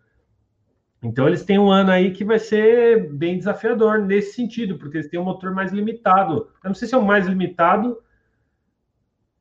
Então 1.02 1.28
eles 1.28 1.46
têm 1.46 1.58
um 1.58 1.72
ano 1.72 1.92
aí 1.92 2.12
que 2.12 2.26
vai 2.26 2.40
ser 2.40 3.10
bem 3.14 3.38
desafiador 3.38 4.00
nesse 4.00 4.34
sentido, 4.34 4.78
porque 4.78 4.98
eles 4.98 5.10
têm 5.10 5.20
um 5.20 5.24
motor 5.24 5.54
mais 5.54 5.72
limitado. 5.72 6.50
Eu 6.64 6.70
não 6.70 6.76
sei 6.76 6.88
se 6.88 6.96
é 6.96 6.98
o 6.98 7.06
mais 7.06 7.26
limitado, 7.26 7.98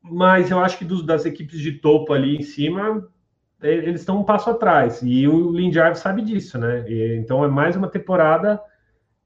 mas 0.01 0.49
eu 0.49 0.59
acho 0.59 0.77
que 0.77 0.85
dos, 0.85 1.05
das 1.05 1.25
equipes 1.25 1.59
de 1.59 1.73
topo 1.73 2.13
ali 2.13 2.37
em 2.37 2.41
cima, 2.41 3.07
eles 3.61 4.01
estão 4.01 4.19
um 4.19 4.23
passo 4.23 4.49
atrás. 4.49 5.01
E 5.03 5.27
o 5.27 5.51
Lindyard 5.51 5.97
sabe 5.99 6.21
disso, 6.21 6.57
né? 6.57 6.85
E, 6.89 7.17
então 7.17 7.43
é 7.43 7.47
mais 7.47 7.75
uma 7.75 7.89
temporada 7.89 8.61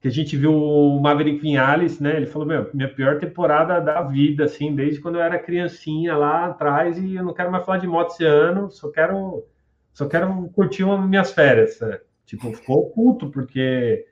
que 0.00 0.08
a 0.08 0.10
gente 0.10 0.36
viu 0.36 0.52
o 0.52 1.00
Maverick 1.00 1.40
Vinales, 1.40 2.00
né? 2.00 2.16
Ele 2.16 2.26
falou: 2.26 2.46
Meu, 2.46 2.68
minha 2.74 2.92
pior 2.92 3.18
temporada 3.18 3.80
da 3.80 4.02
vida, 4.02 4.44
assim, 4.44 4.74
desde 4.74 5.00
quando 5.00 5.14
eu 5.14 5.22
era 5.22 5.38
criancinha 5.38 6.16
lá 6.16 6.46
atrás, 6.46 6.98
e 6.98 7.14
eu 7.14 7.24
não 7.24 7.32
quero 7.32 7.50
mais 7.50 7.64
falar 7.64 7.78
de 7.78 7.86
moto 7.86 8.10
esse 8.12 8.24
ano, 8.24 8.70
só 8.70 8.90
quero, 8.90 9.46
só 9.92 10.06
quero 10.06 10.48
curtir 10.50 10.84
uma, 10.84 11.00
minhas 11.06 11.32
férias. 11.32 11.80
Né? 11.80 12.00
Tipo, 12.26 12.52
ficou 12.52 12.90
puto, 12.90 13.30
porque 13.30 14.06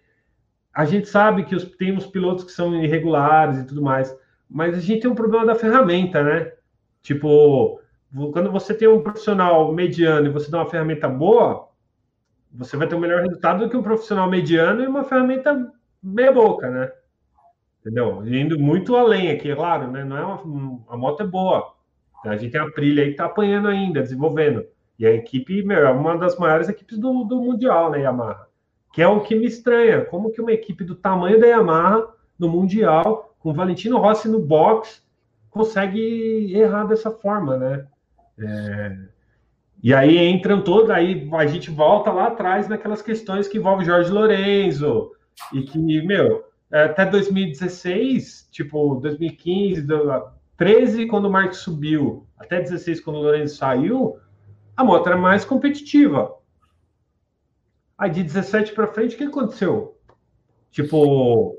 a 0.72 0.84
gente 0.84 1.08
sabe 1.08 1.44
que 1.44 1.54
os, 1.54 1.64
tem 1.64 1.96
uns 1.96 2.06
pilotos 2.06 2.44
que 2.44 2.52
são 2.52 2.74
irregulares 2.82 3.58
e 3.58 3.66
tudo 3.66 3.82
mais, 3.82 4.14
mas 4.48 4.76
a 4.76 4.80
gente 4.80 5.02
tem 5.02 5.10
um 5.10 5.14
problema 5.14 5.46
da 5.46 5.54
ferramenta, 5.54 6.22
né? 6.22 6.52
Tipo, 7.02 7.80
quando 8.32 8.50
você 8.50 8.74
tem 8.74 8.88
um 8.88 9.02
profissional 9.02 9.72
mediano 9.72 10.26
e 10.26 10.30
você 10.30 10.50
dá 10.50 10.58
uma 10.58 10.70
ferramenta 10.70 11.08
boa, 11.08 11.68
você 12.52 12.76
vai 12.76 12.86
ter 12.86 12.94
um 12.94 13.00
melhor 13.00 13.22
resultado 13.22 13.64
do 13.64 13.70
que 13.70 13.76
um 13.76 13.82
profissional 13.82 14.28
mediano 14.28 14.82
e 14.82 14.86
uma 14.86 15.04
ferramenta 15.04 15.72
meia 16.02 16.32
boca, 16.32 16.70
né? 16.70 16.92
Entendeu? 17.80 18.24
Indo 18.26 18.58
muito 18.58 18.94
além 18.94 19.30
aqui, 19.30 19.54
claro, 19.54 19.90
né? 19.90 20.04
Não 20.04 20.16
é 20.16 20.24
uma, 20.24 20.84
a 20.88 20.96
moto 20.96 21.22
é 21.22 21.26
boa. 21.26 21.74
A 22.24 22.36
gente 22.36 22.52
tem 22.52 22.60
a 22.60 22.70
Prilha 22.70 23.02
aí 23.02 23.10
que 23.10 23.16
tá 23.16 23.24
apanhando 23.24 23.68
ainda, 23.68 24.02
desenvolvendo. 24.02 24.64
E 25.02 25.06
a 25.06 25.12
equipe, 25.12 25.64
meu, 25.64 25.84
é 25.84 25.90
uma 25.90 26.16
das 26.16 26.38
maiores 26.38 26.68
equipes 26.68 26.96
do, 26.96 27.24
do 27.24 27.42
Mundial, 27.42 27.90
né, 27.90 28.02
Yamaha? 28.02 28.46
Que 28.92 29.02
é 29.02 29.08
o 29.08 29.18
que 29.18 29.34
me 29.34 29.46
estranha. 29.46 30.04
Como 30.04 30.30
que 30.30 30.40
uma 30.40 30.52
equipe 30.52 30.84
do 30.84 30.94
tamanho 30.94 31.40
da 31.40 31.46
Yamaha 31.48 32.06
no 32.38 32.48
Mundial, 32.48 33.34
com 33.40 33.52
Valentino 33.52 33.98
Rossi 33.98 34.28
no 34.28 34.38
box, 34.38 35.02
consegue 35.50 36.56
errar 36.56 36.84
dessa 36.84 37.10
forma, 37.10 37.56
né? 37.56 37.84
É... 38.38 38.96
E 39.82 39.92
aí 39.92 40.16
entram 40.18 40.62
todos, 40.62 40.88
aí 40.88 41.28
a 41.32 41.46
gente 41.46 41.68
volta 41.68 42.12
lá 42.12 42.28
atrás 42.28 42.68
naquelas 42.68 43.02
questões 43.02 43.48
que 43.48 43.58
envolvem 43.58 43.84
Jorge 43.84 44.12
Lorenzo, 44.12 45.10
e 45.52 45.62
que, 45.62 45.80
meu, 46.06 46.44
até 46.70 47.04
2016, 47.04 48.48
tipo, 48.52 48.94
2015, 49.00 49.84
13, 50.56 51.06
quando 51.06 51.24
o 51.24 51.30
Mark 51.32 51.54
subiu, 51.54 52.24
até 52.38 52.60
16, 52.60 53.00
quando 53.00 53.16
o 53.16 53.22
Lourenço 53.22 53.56
saiu, 53.56 54.20
a 54.82 54.84
moto 54.84 55.06
era 55.06 55.16
mais 55.16 55.44
competitiva. 55.44 56.34
Aí 57.96 58.10
de 58.10 58.22
17 58.22 58.72
para 58.74 58.92
frente, 58.92 59.14
o 59.14 59.18
que 59.18 59.24
aconteceu? 59.24 59.98
Tipo, 60.70 61.58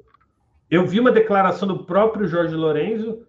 eu 0.69 0.85
vi 0.85 0.99
uma 0.99 1.11
declaração 1.11 1.67
do 1.67 1.85
próprio 1.85 2.27
Jorge 2.27 2.55
Lorenzo 2.55 3.25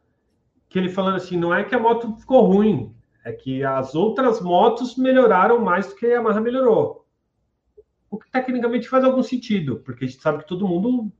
que 0.68 0.78
ele 0.78 0.88
falando 0.88 1.16
assim: 1.16 1.36
não 1.36 1.54
é 1.54 1.64
que 1.64 1.74
a 1.74 1.78
moto 1.78 2.16
ficou 2.16 2.44
ruim, 2.44 2.94
é 3.24 3.32
que 3.32 3.64
as 3.64 3.94
outras 3.94 4.40
motos 4.40 4.96
melhoraram 4.96 5.58
mais 5.58 5.86
do 5.86 5.94
que 5.94 6.06
a 6.06 6.10
Yamaha 6.10 6.40
melhorou 6.40 7.04
o 8.14 8.18
que 8.18 8.30
tecnicamente 8.30 8.88
faz 8.88 9.04
algum 9.04 9.22
sentido, 9.22 9.76
porque 9.84 10.04
a 10.04 10.08
gente 10.08 10.20
sabe 10.20 10.38
que 10.38 10.48
todo 10.48 10.68
mundo 10.68 11.12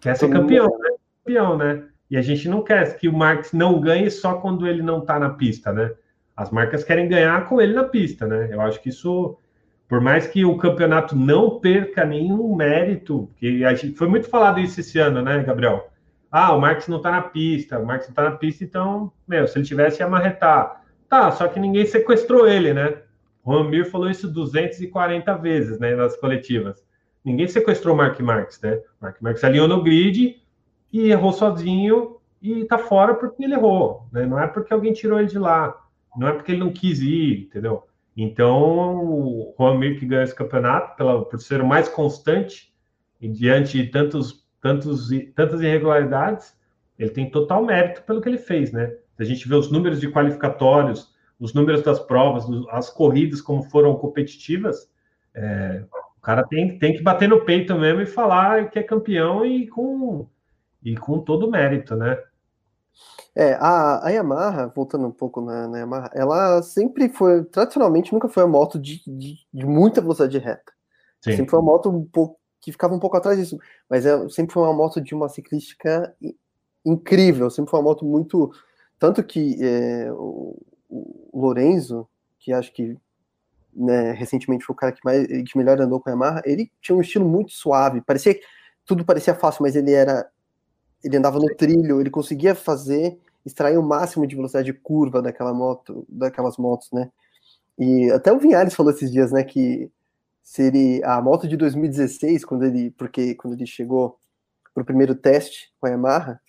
quer 0.00 0.14
ser 0.14 0.28
campeão, 0.28 0.66
né? 0.78 0.90
campeão, 1.24 1.56
né? 1.56 1.88
E 2.10 2.16
a 2.18 2.22
gente 2.22 2.48
não 2.48 2.62
quer 2.62 2.98
que 2.98 3.08
o 3.08 3.12
Marx 3.12 3.52
não 3.52 3.80
ganhe 3.80 4.10
só 4.10 4.34
quando 4.34 4.66
ele 4.66 4.82
não 4.82 4.98
está 4.98 5.18
na 5.18 5.30
pista, 5.30 5.72
né? 5.72 5.94
As 6.36 6.50
marcas 6.50 6.82
querem 6.82 7.08
ganhar 7.08 7.48
com 7.48 7.60
ele 7.60 7.74
na 7.74 7.84
pista, 7.84 8.26
né? 8.26 8.48
Eu 8.50 8.60
acho 8.60 8.80
que 8.82 8.88
isso, 8.88 9.38
por 9.88 10.00
mais 10.00 10.26
que 10.26 10.44
o 10.44 10.56
campeonato 10.56 11.14
não 11.14 11.60
perca 11.60 12.04
nenhum 12.04 12.54
mérito, 12.56 13.30
que 13.36 13.64
a 13.64 13.74
gente 13.74 13.96
foi 13.96 14.08
muito 14.08 14.28
falado 14.28 14.58
isso 14.58 14.80
esse 14.80 14.98
ano, 14.98 15.22
né, 15.22 15.42
Gabriel? 15.42 15.90
Ah, 16.30 16.52
o 16.52 16.60
Marx 16.60 16.88
não 16.88 16.96
está 16.96 17.12
na 17.12 17.22
pista, 17.22 17.78
o 17.78 17.86
Marx 17.86 18.06
não 18.06 18.10
está 18.10 18.24
na 18.24 18.32
pista, 18.32 18.64
então, 18.64 19.12
meu, 19.26 19.46
se 19.46 19.56
ele 19.56 19.64
tivesse 19.64 20.02
ia 20.02 20.08
marretar. 20.08 20.82
Tá, 21.08 21.30
só 21.30 21.46
que 21.46 21.60
ninguém 21.60 21.86
sequestrou 21.86 22.48
ele, 22.48 22.74
né? 22.74 22.98
O 23.44 23.56
Ramir 23.56 23.88
falou 23.88 24.10
isso 24.10 24.26
240 24.26 25.36
vezes 25.36 25.78
né, 25.78 25.94
nas 25.94 26.16
coletivas. 26.16 26.82
Ninguém 27.24 27.46
sequestrou 27.46 27.94
o 27.94 27.96
Mark 27.96 28.18
Marques, 28.20 28.60
né? 28.60 28.80
Mark 29.00 29.20
Marques 29.20 29.44
alinhou 29.44 29.68
no 29.68 29.82
grid 29.82 30.42
e 30.92 31.10
errou 31.10 31.32
sozinho 31.32 32.16
e 32.42 32.64
tá 32.64 32.78
fora 32.78 33.14
porque 33.14 33.44
ele 33.44 33.54
errou, 33.54 34.06
né? 34.10 34.26
Não 34.26 34.38
é 34.38 34.46
porque 34.46 34.72
alguém 34.72 34.92
tirou 34.92 35.18
ele 35.18 35.28
de 35.28 35.38
lá, 35.38 35.83
não 36.16 36.28
é 36.28 36.32
porque 36.32 36.52
ele 36.52 36.60
não 36.60 36.72
quis 36.72 37.00
ir, 37.00 37.46
entendeu? 37.46 37.84
Então, 38.16 39.04
o 39.04 39.54
Ramir 39.58 39.98
que 39.98 40.06
ganhou 40.06 40.24
esse 40.24 40.34
campeonato 40.34 40.96
pela, 40.96 41.24
por 41.24 41.40
ser 41.40 41.60
o 41.60 41.66
mais 41.66 41.88
constante 41.88 42.72
e 43.20 43.28
diante 43.28 43.82
de 43.82 43.90
tantos, 43.90 44.46
tantos, 44.60 45.08
tantas 45.34 45.60
irregularidades, 45.60 46.56
ele 46.98 47.10
tem 47.10 47.30
total 47.30 47.64
mérito 47.64 48.02
pelo 48.02 48.20
que 48.20 48.28
ele 48.28 48.38
fez, 48.38 48.72
né? 48.72 48.94
A 49.18 49.24
gente 49.24 49.48
vê 49.48 49.54
os 49.54 49.70
números 49.70 50.00
de 50.00 50.10
qualificatórios, 50.10 51.12
os 51.38 51.52
números 51.52 51.82
das 51.82 51.98
provas, 51.98 52.44
as 52.70 52.88
corridas 52.88 53.40
como 53.40 53.62
foram 53.64 53.96
competitivas, 53.96 54.88
é, 55.34 55.84
o 56.16 56.20
cara 56.20 56.44
tem, 56.44 56.78
tem 56.78 56.94
que 56.94 57.02
bater 57.02 57.28
no 57.28 57.44
peito 57.44 57.74
mesmo 57.74 58.00
e 58.00 58.06
falar 58.06 58.70
que 58.70 58.78
é 58.78 58.82
campeão 58.82 59.44
e 59.44 59.66
com, 59.66 60.28
e 60.82 60.96
com 60.96 61.18
todo 61.18 61.46
o 61.46 61.50
mérito, 61.50 61.96
né? 61.96 62.16
É, 63.34 63.54
a, 63.54 64.06
a 64.06 64.10
Yamaha, 64.10 64.72
voltando 64.74 65.06
um 65.06 65.10
pouco 65.10 65.40
na, 65.40 65.66
na, 65.66 65.78
Yamaha, 65.78 66.10
ela 66.14 66.62
sempre 66.62 67.08
foi, 67.08 67.44
tradicionalmente, 67.44 68.12
nunca 68.12 68.28
foi 68.28 68.44
uma 68.44 68.50
moto 68.50 68.78
de, 68.78 69.02
de, 69.06 69.38
de 69.52 69.66
muita 69.66 70.00
velocidade 70.00 70.38
reta. 70.38 70.72
Sim. 71.20 71.32
Sempre 71.32 71.50
foi 71.50 71.58
uma 71.58 71.72
moto 71.72 71.90
um 71.90 72.04
pouco, 72.04 72.38
que 72.60 72.70
ficava 72.70 72.94
um 72.94 73.00
pouco 73.00 73.16
atrás 73.16 73.38
disso, 73.38 73.58
mas 73.88 74.06
é, 74.06 74.28
sempre 74.28 74.52
foi 74.52 74.62
uma 74.62 74.72
moto 74.72 75.00
de 75.00 75.14
uma 75.14 75.28
ciclística 75.28 76.14
incrível, 76.84 77.50
sempre 77.50 77.70
foi 77.70 77.80
uma 77.80 77.88
moto 77.88 78.04
muito. 78.04 78.52
Tanto 78.98 79.22
que 79.24 79.56
é, 79.60 80.12
o, 80.12 80.56
o 80.88 81.40
Lorenzo, 81.40 82.08
que 82.38 82.52
acho 82.52 82.72
que 82.72 82.96
né, 83.74 84.12
recentemente 84.12 84.64
foi 84.64 84.74
o 84.74 84.76
cara 84.76 84.92
que, 84.92 85.00
mais, 85.04 85.26
que 85.26 85.58
melhor 85.58 85.80
andou 85.80 86.00
com 86.00 86.08
a 86.08 86.12
Yamaha, 86.12 86.42
ele 86.44 86.70
tinha 86.80 86.94
um 86.94 87.00
estilo 87.00 87.28
muito 87.28 87.52
suave, 87.52 88.00
parecia 88.00 88.38
tudo 88.86 89.04
parecia 89.04 89.34
fácil, 89.34 89.62
mas 89.62 89.74
ele 89.74 89.92
era 89.92 90.28
ele 91.04 91.16
andava 91.16 91.38
no 91.38 91.54
trilho, 91.54 92.00
ele 92.00 92.10
conseguia 92.10 92.54
fazer 92.54 93.18
extrair 93.44 93.78
o 93.78 93.82
máximo 93.82 94.26
de 94.26 94.34
velocidade 94.34 94.72
de 94.72 94.78
curva 94.78 95.20
daquela 95.20 95.52
moto, 95.52 96.06
daquelas 96.08 96.56
motos, 96.56 96.90
né? 96.92 97.10
E 97.78 98.10
até 98.10 98.32
o 98.32 98.38
Vinhares 98.38 98.74
falou 98.74 98.92
esses 98.92 99.10
dias, 99.10 99.32
né, 99.32 99.44
que 99.44 99.90
se 100.42 100.62
ele 100.62 101.02
a 101.04 101.20
moto 101.20 101.48
de 101.48 101.56
2016, 101.56 102.44
quando 102.44 102.64
ele 102.64 102.90
porque 102.92 103.34
quando 103.34 103.54
ele 103.54 103.66
chegou 103.66 104.18
para 104.72 104.82
o 104.82 104.86
primeiro 104.86 105.14
teste 105.14 105.72
com 105.80 105.86
a 105.86 105.90
Yamaha, 105.90 106.40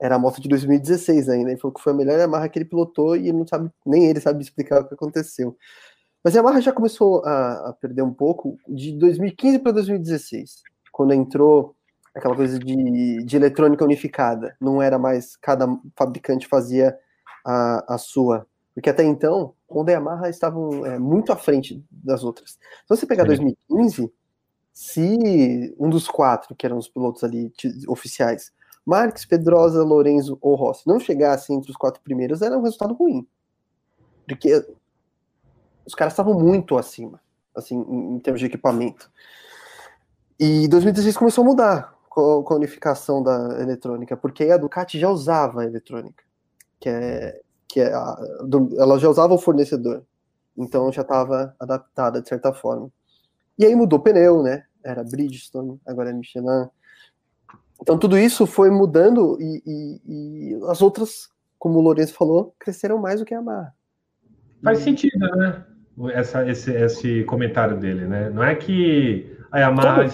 era 0.00 0.16
a 0.16 0.18
moto 0.18 0.40
de 0.40 0.48
2016 0.48 1.28
ainda. 1.28 1.50
Ele 1.50 1.60
falou 1.60 1.74
que 1.74 1.82
foi 1.82 1.92
a 1.92 1.96
melhor 1.96 2.18
Yamaha 2.18 2.48
que 2.48 2.58
ele 2.58 2.64
pilotou 2.66 3.16
e 3.16 3.28
ele 3.28 3.38
não 3.38 3.46
sabe, 3.46 3.70
nem 3.84 4.06
ele 4.06 4.20
sabe 4.20 4.42
explicar 4.42 4.80
o 4.80 4.88
que 4.88 4.94
aconteceu. 4.94 5.56
Mas 6.24 6.34
a 6.34 6.38
Yamaha 6.38 6.60
já 6.60 6.72
começou 6.72 7.24
a, 7.24 7.70
a 7.70 7.72
perder 7.72 8.02
um 8.02 8.12
pouco 8.12 8.58
de 8.68 8.92
2015 8.92 9.58
para 9.60 9.72
2016, 9.72 10.62
quando 10.92 11.12
entrou 11.12 11.74
aquela 12.14 12.34
coisa 12.34 12.58
de, 12.58 13.22
de 13.24 13.36
eletrônica 13.36 13.84
unificada. 13.84 14.56
Não 14.60 14.82
era 14.82 14.98
mais 14.98 15.36
cada 15.36 15.66
fabricante 15.96 16.46
fazia 16.46 16.96
a, 17.44 17.94
a 17.94 17.98
sua. 17.98 18.46
Porque 18.74 18.90
até 18.90 19.04
então, 19.04 19.54
Honda 19.68 19.92
e 19.92 19.94
Yamaha 19.94 20.28
estavam 20.28 20.86
é, 20.86 20.98
muito 20.98 21.32
à 21.32 21.36
frente 21.36 21.84
das 21.90 22.24
outras. 22.24 22.52
Se 22.52 22.58
você 22.88 23.06
pegar 23.06 23.22
Sim. 23.24 23.28
2015, 23.28 24.12
se 24.72 25.74
um 25.78 25.90
dos 25.90 26.08
quatro, 26.08 26.54
que 26.54 26.64
eram 26.64 26.78
os 26.78 26.88
pilotos 26.88 27.24
ali 27.24 27.52
oficiais, 27.88 28.52
Marques, 28.86 29.24
Pedrosa, 29.24 29.82
Lorenzo 29.82 30.38
ou 30.40 30.54
Rossi, 30.54 30.86
não 30.86 30.98
chegasse 30.98 31.52
entre 31.52 31.70
os 31.70 31.76
quatro 31.76 32.00
primeiros, 32.02 32.42
era 32.42 32.56
um 32.56 32.62
resultado 32.62 32.94
ruim. 32.94 33.26
Porque 34.26 34.64
os 35.84 35.94
caras 35.94 36.12
estavam 36.12 36.34
muito 36.34 36.78
acima, 36.78 37.20
assim, 37.54 37.76
em, 37.76 38.14
em 38.14 38.18
termos 38.20 38.40
de 38.40 38.46
equipamento. 38.46 39.10
E 40.38 40.66
2016 40.68 41.16
começou 41.16 41.42
a 41.42 41.46
mudar 41.46 41.99
com, 42.44 42.54
a 42.54 42.56
unificação 42.56 43.22
da 43.22 43.60
eletrônica, 43.60 44.16
porque 44.16 44.44
a 44.44 44.56
Ducati 44.56 44.98
já 44.98 45.08
usava 45.08 45.62
a 45.62 45.64
eletrônica, 45.64 46.22
que 46.78 46.88
é, 46.88 47.40
que 47.68 47.80
é 47.80 47.92
a, 47.92 48.14
do, 48.44 48.70
ela 48.78 48.98
já 48.98 49.08
usava 49.08 49.34
o 49.34 49.38
fornecedor, 49.38 50.02
então 50.56 50.92
já 50.92 51.02
estava 51.02 51.54
adaptada 51.58 52.20
de 52.20 52.28
certa 52.28 52.52
forma. 52.52 52.90
E 53.58 53.64
aí 53.64 53.74
mudou 53.74 53.98
o 53.98 54.02
pneu, 54.02 54.42
né? 54.42 54.64
Era 54.82 55.04
Bridgestone, 55.04 55.78
agora 55.86 56.10
é 56.10 56.12
Michelin. 56.12 56.68
Então 57.80 57.98
tudo 57.98 58.18
isso 58.18 58.46
foi 58.46 58.70
mudando 58.70 59.38
e, 59.40 59.62
e, 59.66 60.00
e 60.06 60.60
as 60.68 60.82
outras, 60.82 61.28
como 61.58 61.78
o 61.78 61.82
Lourenço 61.82 62.14
falou, 62.14 62.54
cresceram 62.58 62.98
mais 62.98 63.20
do 63.20 63.26
que 63.26 63.34
a 63.34 63.38
Yamaha. 63.38 63.72
Faz 64.62 64.78
sentido, 64.78 65.18
né? 65.36 65.64
Essa, 66.12 66.48
esse, 66.48 66.72
esse 66.72 67.24
comentário 67.24 67.78
dele, 67.78 68.06
né? 68.06 68.30
Não 68.30 68.42
é 68.42 68.54
que 68.54 69.38
a 69.50 69.58
Yamaha 69.58 70.04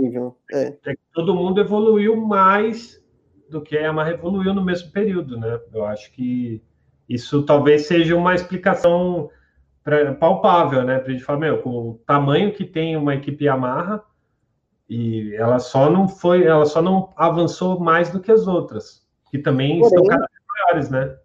nível. 0.00 0.36
É. 0.52 0.76
é 0.84 0.94
que 0.94 1.00
todo 1.12 1.34
mundo 1.34 1.60
evoluiu 1.60 2.16
mais 2.16 3.02
do 3.48 3.60
que 3.60 3.76
a 3.76 3.80
Yamaha 3.82 4.10
evoluiu 4.10 4.52
no 4.52 4.64
mesmo 4.64 4.90
período, 4.90 5.38
né? 5.38 5.60
Eu 5.72 5.84
acho 5.84 6.12
que 6.12 6.62
isso 7.08 7.44
talvez 7.44 7.86
seja 7.86 8.14
uma 8.16 8.34
explicação 8.34 9.30
pra, 9.82 10.14
palpável, 10.14 10.82
né? 10.84 10.98
Para 10.98 11.08
a 11.08 11.12
gente 11.12 11.24
falar, 11.24 11.38
meu, 11.38 11.62
com 11.62 11.70
o 11.70 11.94
tamanho 12.06 12.52
que 12.52 12.64
tem 12.64 12.96
uma 12.96 13.14
equipe 13.14 13.44
Yamaha 13.44 14.02
e 14.88 15.34
ela 15.34 15.58
só 15.58 15.90
não 15.90 16.08
foi, 16.08 16.44
ela 16.44 16.66
só 16.66 16.82
não 16.82 17.12
avançou 17.16 17.78
mais 17.78 18.10
do 18.10 18.20
que 18.20 18.32
as 18.32 18.46
outras, 18.46 19.06
que 19.30 19.38
também 19.38 19.80
porém, 19.80 19.86
estão 19.86 20.04
cada 20.04 20.26
vez 20.26 20.46
maiores, 20.48 20.90
né? 20.90 21.18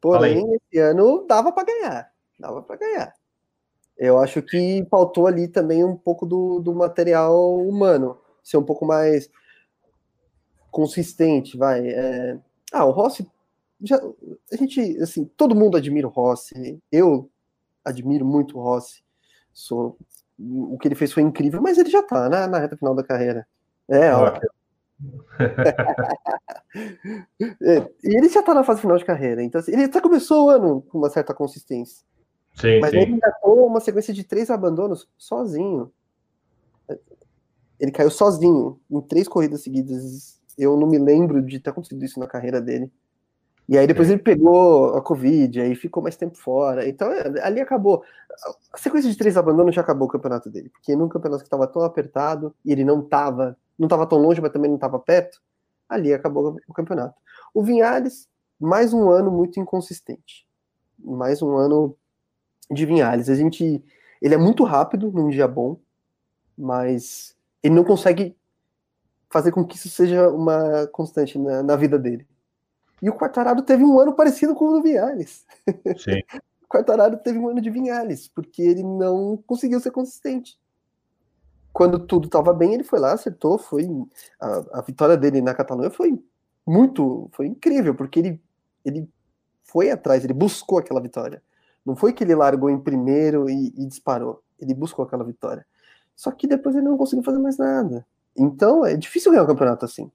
Porém, 0.00 0.54
esse 0.54 0.78
ano 0.78 1.24
dava 1.26 1.52
para 1.52 1.64
ganhar, 1.64 2.10
dava 2.38 2.62
para 2.62 2.76
ganhar. 2.76 3.14
Eu 3.96 4.18
acho 4.18 4.42
que 4.42 4.84
faltou 4.90 5.26
ali 5.26 5.48
também 5.48 5.84
um 5.84 5.96
pouco 5.96 6.26
do, 6.26 6.60
do 6.60 6.74
material 6.74 7.56
humano, 7.56 8.18
ser 8.42 8.56
um 8.56 8.64
pouco 8.64 8.84
mais 8.84 9.30
consistente, 10.70 11.56
vai. 11.56 11.88
É... 11.88 12.38
Ah, 12.72 12.84
o 12.84 12.90
Rossi, 12.90 13.26
já, 13.80 13.96
a 14.52 14.56
gente, 14.56 14.80
assim, 15.00 15.24
todo 15.36 15.54
mundo 15.54 15.76
admira 15.76 16.08
o 16.08 16.10
Rossi, 16.10 16.82
eu 16.90 17.30
admiro 17.84 18.24
muito 18.24 18.58
o 18.58 18.62
Rossi, 18.62 19.04
sou, 19.52 19.96
o 20.38 20.76
que 20.78 20.88
ele 20.88 20.96
fez 20.96 21.12
foi 21.12 21.22
incrível, 21.22 21.62
mas 21.62 21.78
ele 21.78 21.90
já 21.90 22.02
tá 22.02 22.28
né, 22.28 22.46
na 22.48 22.58
reta 22.58 22.76
final 22.76 22.94
da 22.94 23.04
carreira. 23.04 23.46
É, 23.88 24.12
ó. 24.12 24.40
é, 27.62 27.88
e 28.02 28.16
ele 28.16 28.28
já 28.28 28.42
tá 28.42 28.54
na 28.54 28.64
fase 28.64 28.80
final 28.80 28.96
de 28.96 29.04
carreira, 29.04 29.42
então 29.42 29.60
assim, 29.60 29.72
ele 29.72 29.84
até 29.84 30.00
começou 30.00 30.46
o 30.46 30.50
ano 30.50 30.82
com 30.82 30.98
uma 30.98 31.10
certa 31.10 31.32
consistência. 31.32 32.04
Sim, 32.54 32.80
Mas 32.80 32.90
sim. 32.90 32.98
ele 32.98 33.12
engatou 33.12 33.66
uma 33.66 33.80
sequência 33.80 34.14
de 34.14 34.24
três 34.24 34.50
abandonos 34.50 35.08
sozinho. 35.16 35.92
Ele 37.80 37.90
caiu 37.90 38.10
sozinho 38.10 38.78
em 38.90 39.00
três 39.00 39.26
corridas 39.26 39.62
seguidas. 39.62 40.40
Eu 40.56 40.76
não 40.76 40.86
me 40.86 40.98
lembro 40.98 41.42
de 41.42 41.58
ter 41.58 41.70
acontecido 41.70 42.04
isso 42.04 42.20
na 42.20 42.26
carreira 42.26 42.60
dele. 42.60 42.90
E 43.68 43.78
aí 43.78 43.86
depois 43.86 44.08
é. 44.08 44.12
ele 44.12 44.22
pegou 44.22 44.94
a 44.94 45.02
Covid, 45.02 45.60
aí 45.60 45.74
ficou 45.74 46.02
mais 46.02 46.16
tempo 46.16 46.36
fora. 46.36 46.88
Então 46.88 47.08
ali 47.42 47.60
acabou. 47.60 48.02
A 48.72 48.78
sequência 48.78 49.10
de 49.10 49.16
três 49.16 49.36
abandonos 49.36 49.74
já 49.74 49.80
acabou 49.80 50.06
o 50.06 50.10
campeonato 50.10 50.48
dele. 50.50 50.68
Porque 50.68 50.94
num 50.94 51.08
campeonato 51.08 51.42
que 51.42 51.46
estava 51.46 51.66
tão 51.66 51.82
apertado 51.82 52.54
e 52.64 52.70
ele 52.70 52.84
não 52.84 53.00
estava 53.00 53.56
não 53.78 53.88
tava 53.88 54.06
tão 54.06 54.18
longe, 54.18 54.40
mas 54.40 54.52
também 54.52 54.68
não 54.68 54.76
estava 54.76 54.98
perto, 54.98 55.42
ali 55.88 56.12
acabou 56.12 56.56
o 56.68 56.72
campeonato. 56.72 57.14
O 57.52 57.62
Vinhares, 57.62 58.28
mais 58.58 58.92
um 58.92 59.10
ano 59.10 59.30
muito 59.30 59.58
inconsistente. 59.60 60.46
Mais 60.98 61.42
um 61.42 61.56
ano 61.56 61.96
de 62.70 62.86
Vinhales. 62.86 63.28
A 63.28 63.34
gente, 63.34 63.82
ele 64.20 64.34
é 64.34 64.38
muito 64.38 64.64
rápido 64.64 65.10
num 65.10 65.28
dia 65.28 65.48
bom, 65.48 65.78
mas 66.56 67.36
ele 67.62 67.74
não 67.74 67.84
consegue 67.84 68.36
fazer 69.30 69.52
com 69.52 69.64
que 69.64 69.76
isso 69.76 69.88
seja 69.88 70.28
uma 70.30 70.86
constante 70.88 71.38
na, 71.38 71.62
na 71.62 71.76
vida 71.76 71.98
dele. 71.98 72.26
E 73.02 73.10
o 73.10 73.14
Quartararo 73.14 73.62
teve 73.62 73.84
um 73.84 73.98
ano 73.98 74.14
parecido 74.14 74.54
com 74.54 74.66
o 74.66 74.72
do 74.74 74.82
Vinhales. 74.82 75.44
Sim. 75.96 76.20
o 76.62 76.68
Quartararo 76.68 77.16
teve 77.18 77.38
um 77.38 77.48
ano 77.48 77.60
de 77.60 77.70
Vinhales, 77.70 78.28
porque 78.28 78.62
ele 78.62 78.82
não 78.82 79.36
conseguiu 79.46 79.80
ser 79.80 79.90
consistente. 79.90 80.58
Quando 81.72 81.98
tudo 81.98 82.26
estava 82.26 82.52
bem, 82.52 82.72
ele 82.72 82.84
foi 82.84 83.00
lá, 83.00 83.12
acertou, 83.12 83.58
foi 83.58 83.88
a, 84.40 84.78
a, 84.78 84.80
vitória 84.82 85.16
dele 85.16 85.42
na 85.42 85.52
Catalunha 85.52 85.90
foi 85.90 86.16
muito, 86.64 87.28
foi 87.32 87.46
incrível, 87.48 87.94
porque 87.94 88.20
ele 88.20 88.40
ele 88.84 89.08
foi 89.62 89.90
atrás, 89.90 90.22
ele 90.22 90.34
buscou 90.34 90.78
aquela 90.78 91.00
vitória. 91.00 91.42
Não 91.84 91.94
foi 91.94 92.12
que 92.12 92.24
ele 92.24 92.34
largou 92.34 92.70
em 92.70 92.80
primeiro 92.80 93.48
e, 93.48 93.72
e 93.76 93.86
disparou. 93.86 94.42
Ele 94.58 94.74
buscou 94.74 95.04
aquela 95.04 95.24
vitória. 95.24 95.66
Só 96.16 96.30
que 96.30 96.46
depois 96.46 96.74
ele 96.74 96.86
não 96.86 96.96
conseguiu 96.96 97.24
fazer 97.24 97.38
mais 97.38 97.58
nada. 97.58 98.06
Então 98.36 98.84
é 98.84 98.96
difícil 98.96 99.30
ganhar 99.30 99.44
um 99.44 99.48
campeonato 99.48 99.84
assim. 99.84 100.10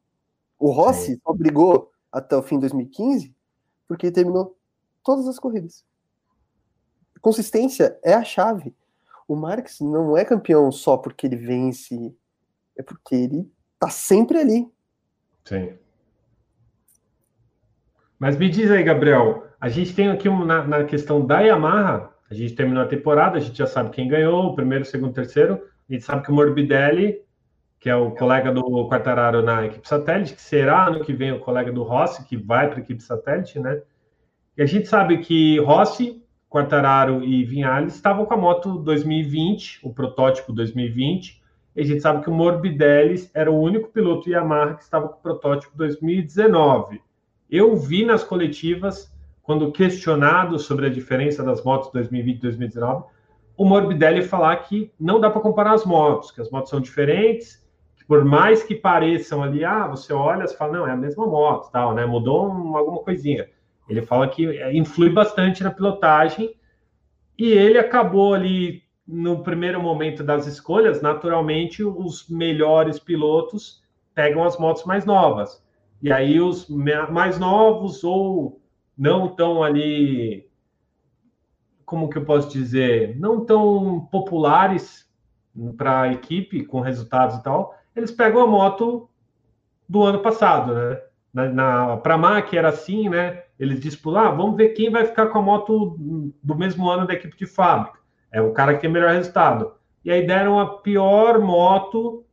O 0.57 0.72
Rossi 0.72 1.13
Sim. 1.13 1.22
só 1.24 1.34
brigou 1.34 1.91
até 2.11 2.36
o 2.36 2.43
fim 2.43 2.55
de 2.55 2.61
2015 2.61 3.34
porque 3.88 4.07
ele 4.07 4.13
terminou 4.13 4.57
todas 5.03 5.28
as 5.28 5.39
corridas. 5.39 5.86
Consistência 7.22 7.99
é 8.03 8.13
a 8.13 8.24
chave. 8.24 8.76
O 9.28 9.36
Marx 9.36 9.80
não 9.80 10.17
é 10.17 10.26
campeão 10.26 10.72
só 10.72 10.97
porque 10.97 11.28
ele 11.28 11.36
vence, 11.36 12.15
é 12.78 12.82
porque 12.82 13.15
ele 13.15 13.51
tá 13.78 13.89
sempre 13.89 14.39
ali. 14.39 14.72
Sim. 15.45 15.78
Mas 18.17 18.38
me 18.38 18.49
diz 18.49 18.70
aí, 18.70 18.84
Gabriel, 18.84 19.49
a 19.60 19.68
gente 19.68 19.93
tem 19.93 20.10
aqui 20.10 20.30
na, 20.30 20.66
na, 20.66 20.84
questão 20.86 21.26
da 21.26 21.41
Yamaha, 21.41 22.10
a 22.30 22.34
gente 22.34 22.53
terminou 22.53 22.84
a 22.84 22.88
temporada, 22.88 23.38
a 23.38 23.41
gente 23.41 23.57
já 23.57 23.68
sabe 23.68 23.89
quem 23.89 24.07
ganhou, 24.07 24.45
o 24.45 24.55
primeiro, 24.55 24.84
o 24.84 24.88
segundo, 24.88 25.10
o 25.10 25.14
terceiro. 25.14 25.62
A 25.89 25.93
gente 25.93 26.05
sabe 26.05 26.24
que 26.24 26.32
o 26.32 26.34
Morbidelli, 26.34 27.22
que 27.80 27.89
é 27.89 27.95
o 27.95 28.12
colega 28.12 28.51
do 28.51 28.88
Quartararo 28.88 29.41
na 29.41 29.66
equipe 29.66 29.88
satélite, 29.88 30.36
que 30.36 30.41
será 30.41 30.88
ano 30.88 31.03
que 31.03 31.12
vem 31.12 31.32
o 31.32 31.39
colega 31.39 31.72
do 31.72 31.84
Rossi, 31.84 32.26
que 32.26 32.38
vai 32.38 32.68
para 32.70 32.78
a 32.78 32.82
equipe 32.82 33.01
satélite, 33.01 33.60
né? 33.60 33.82
E 34.55 34.62
a 34.62 34.66
gente 34.66 34.88
sabe 34.88 35.18
que 35.18 35.60
Rossi, 35.60 36.24
Quartararo 36.49 37.24
e 37.24 37.43
Vinhales 37.43 37.95
estavam 37.95 38.26
com 38.26 38.34
a 38.34 38.38
moto 38.38 38.78
2020, 38.80 39.80
o 39.84 39.93
protótipo 39.93 40.53
2020, 40.53 41.41
E 41.76 41.82
a 41.82 41.86
gente 41.86 42.01
sabe 42.01 42.24
que 42.24 42.30
o 42.30 42.34
Morbidelli 42.34 43.30
era 43.34 43.51
o 43.51 43.60
único 43.60 43.89
piloto 43.89 44.30
Yamaha 44.30 44.76
que 44.76 44.84
estava 44.84 45.07
com 45.07 45.18
o 45.18 45.22
protótipo 45.22 45.78
2019. 45.78 47.01
Eu 47.49 47.76
vi 47.76 48.05
nas 48.05 48.24
coletivas, 48.24 49.12
quando 49.50 49.72
questionado 49.72 50.60
sobre 50.60 50.86
a 50.86 50.89
diferença 50.91 51.41
das 51.41 51.64
motos 51.64 51.91
2020 51.91 52.38
e 52.38 52.41
2019, 52.41 53.06
o 53.58 53.66
Morbidelli 53.66 54.22
falar 54.22 54.56
que 54.58 54.93
não 55.00 55.20
dá 55.20 55.28
para 55.28 55.41
comparar 55.41 55.74
as 55.74 55.84
motos, 55.84 56.30
que 56.30 56.39
as 56.39 56.52
motos 56.52 56.70
são 56.70 56.80
diferentes, 56.80 57.68
que 57.97 58.06
por 58.06 58.24
mais 58.24 58.62
que 58.62 58.76
pareçam 58.76 59.41
ali, 59.41 59.66
ah, 59.66 59.88
você 59.88 60.14
olha, 60.14 60.45
você 60.45 60.56
fala, 60.56 60.74
não, 60.74 60.88
é 60.88 60.91
a 60.91 60.95
mesma 60.95 61.26
moto, 61.26 61.72
tal, 61.72 61.95
né? 61.95 62.06
Mudou 62.06 62.47
um, 62.47 62.78
alguma 62.78 63.00
coisinha. 63.00 63.50
Ele 63.89 64.04
fala 64.04 64.28
que 64.28 64.45
influi 64.72 65.10
bastante 65.10 65.64
na 65.64 65.72
pilotagem 65.72 66.54
e 67.36 67.52
ele 67.52 67.80
acabou 67.80 68.36
ali 68.36 68.84
no 69.08 69.41
primeiro 69.41 69.82
momento 69.82 70.24
das 70.24 70.45
escolhas, 70.45 71.02
naturalmente 71.02 71.84
os 71.84 72.30
melhores 72.30 73.00
pilotos 73.00 73.82
pegam 74.14 74.43
as 74.43 74.60
motos 74.60 74.86
mais 74.86 75.06
novas. 75.06 75.60
E 76.04 76.12
aí 76.12 76.39
os 76.39 76.70
mais 76.70 77.39
novos 77.39 78.04
ou 78.04 78.60
não 79.00 79.30
tão 79.30 79.64
ali 79.64 80.45
como 81.86 82.10
que 82.10 82.18
eu 82.18 82.26
posso 82.26 82.50
dizer, 82.50 83.18
não 83.18 83.45
tão 83.45 84.08
populares 84.12 85.10
para 85.78 86.02
a 86.02 86.12
equipe 86.12 86.66
com 86.66 86.82
resultados 86.82 87.38
e 87.38 87.43
tal, 87.43 87.76
eles 87.95 88.12
pegam 88.12 88.43
a 88.43 88.47
moto 88.47 89.10
do 89.88 90.04
ano 90.04 90.20
passado, 90.20 90.76
né? 90.76 91.02
Na, 91.34 91.50
na 91.50 91.97
para 91.97 92.16
a 92.16 92.18
MAC 92.18 92.56
era 92.56 92.70
assim, 92.70 93.08
né? 93.08 93.43
Eles 93.58 93.80
disputam, 93.80 94.22
ah, 94.22 94.32
vamos 94.32 94.58
ver 94.58 94.70
quem 94.70 94.91
vai 94.91 95.06
ficar 95.06 95.28
com 95.28 95.39
a 95.39 95.41
moto 95.41 95.95
do 96.43 96.56
mesmo 96.56 96.89
ano 96.89 97.08
da 97.08 97.14
equipe 97.14 97.38
de 97.38 97.45
fábrica. 97.45 98.00
É 98.32 98.41
o 98.41 98.52
cara 98.52 98.76
que 98.76 98.82
tem 98.82 98.91
melhor 98.91 99.12
resultado. 99.12 99.74
E 100.04 100.12
aí 100.12 100.28
deram 100.28 100.60
a 100.60 100.78
pior 100.78 101.39
moto 101.39 102.24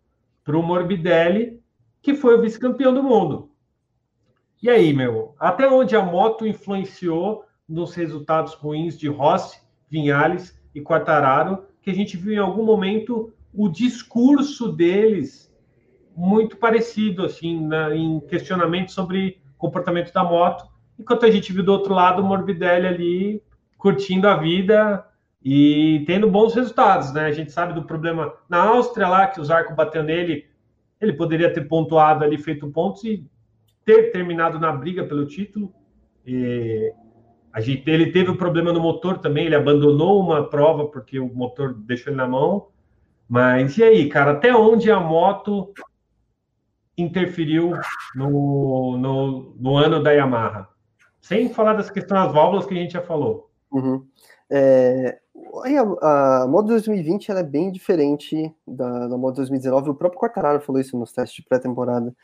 para 0.44 0.56
o 0.56 0.62
Morbidelli, 0.62 1.62
que 2.02 2.14
foi 2.14 2.36
o 2.36 2.40
vice-campeão 2.42 2.92
do 2.92 3.02
mundo. 3.02 3.50
E 4.62 4.70
aí, 4.70 4.92
meu, 4.92 5.34
até 5.38 5.68
onde 5.68 5.94
a 5.94 6.02
moto 6.02 6.46
influenciou 6.46 7.44
nos 7.68 7.94
resultados 7.94 8.54
ruins 8.54 8.98
de 8.98 9.08
Rossi, 9.08 9.60
Vinhales 9.88 10.58
e 10.74 10.80
Quartararo, 10.80 11.64
que 11.82 11.90
a 11.90 11.94
gente 11.94 12.16
viu 12.16 12.32
em 12.32 12.38
algum 12.38 12.64
momento 12.64 13.32
o 13.52 13.68
discurso 13.68 14.72
deles 14.72 15.52
muito 16.16 16.56
parecido, 16.56 17.24
assim, 17.24 17.66
na, 17.66 17.94
em 17.94 18.20
questionamento 18.20 18.92
sobre 18.92 19.40
comportamento 19.58 20.12
da 20.12 20.24
moto, 20.24 20.66
enquanto 20.98 21.26
a 21.26 21.30
gente 21.30 21.52
viu 21.52 21.62
do 21.62 21.72
outro 21.72 21.94
lado 21.94 22.22
o 22.22 22.24
Morbidelli 22.24 22.86
ali 22.86 23.42
curtindo 23.76 24.26
a 24.26 24.36
vida, 24.36 25.04
e 25.48 26.02
tendo 26.08 26.28
bons 26.28 26.54
resultados, 26.54 27.12
né? 27.12 27.26
A 27.26 27.30
gente 27.30 27.52
sabe 27.52 27.72
do 27.72 27.84
problema 27.84 28.34
na 28.48 28.64
Áustria 28.64 29.06
lá, 29.06 29.28
que 29.28 29.40
o 29.40 29.44
Zarco 29.44 29.76
bateu 29.76 30.02
nele, 30.02 30.44
ele 31.00 31.12
poderia 31.12 31.52
ter 31.52 31.68
pontuado 31.68 32.24
ali, 32.24 32.36
feito 32.36 32.68
pontos 32.72 33.04
e 33.04 33.24
ter 33.86 34.10
terminado 34.10 34.58
na 34.58 34.72
briga 34.72 35.04
pelo 35.04 35.24
título. 35.24 35.72
E 36.26 36.92
a 37.52 37.60
gente, 37.60 37.88
ele 37.88 38.10
teve 38.10 38.28
um 38.28 38.36
problema 38.36 38.72
no 38.72 38.80
motor 38.80 39.18
também, 39.18 39.46
ele 39.46 39.54
abandonou 39.54 40.20
uma 40.20 40.50
prova 40.50 40.88
porque 40.88 41.18
o 41.18 41.32
motor 41.32 41.72
deixou 41.72 42.10
ele 42.10 42.18
na 42.18 42.26
mão. 42.26 42.66
Mas 43.28 43.78
e 43.78 43.84
aí, 43.84 44.08
cara, 44.08 44.32
até 44.32 44.54
onde 44.54 44.90
a 44.90 45.00
moto 45.00 45.72
interferiu 46.98 47.72
no, 48.14 48.98
no, 48.98 49.54
no 49.58 49.76
ano 49.76 50.02
da 50.02 50.10
Yamaha? 50.10 50.68
Sem 51.20 51.52
falar 51.52 51.74
das 51.74 51.90
questões 51.90 52.24
das 52.24 52.32
válvulas 52.32 52.66
que 52.66 52.74
a 52.74 52.76
gente 52.76 52.92
já 52.92 53.02
falou. 53.02 53.50
Uhum. 53.70 54.06
É, 54.50 55.18
a, 56.00 56.42
a 56.42 56.46
moto 56.46 56.66
2020 56.66 57.30
ela 57.30 57.40
é 57.40 57.44
bem 57.44 57.70
diferente 57.70 58.54
da, 58.66 59.08
da 59.08 59.16
moto 59.16 59.36
2019. 59.36 59.90
O 59.90 59.94
próprio 59.94 60.20
Quartararo 60.20 60.60
falou 60.60 60.80
isso 60.80 60.98
nos 60.98 61.12
testes 61.12 61.36
de 61.36 61.48
pré-temporada. 61.48 62.14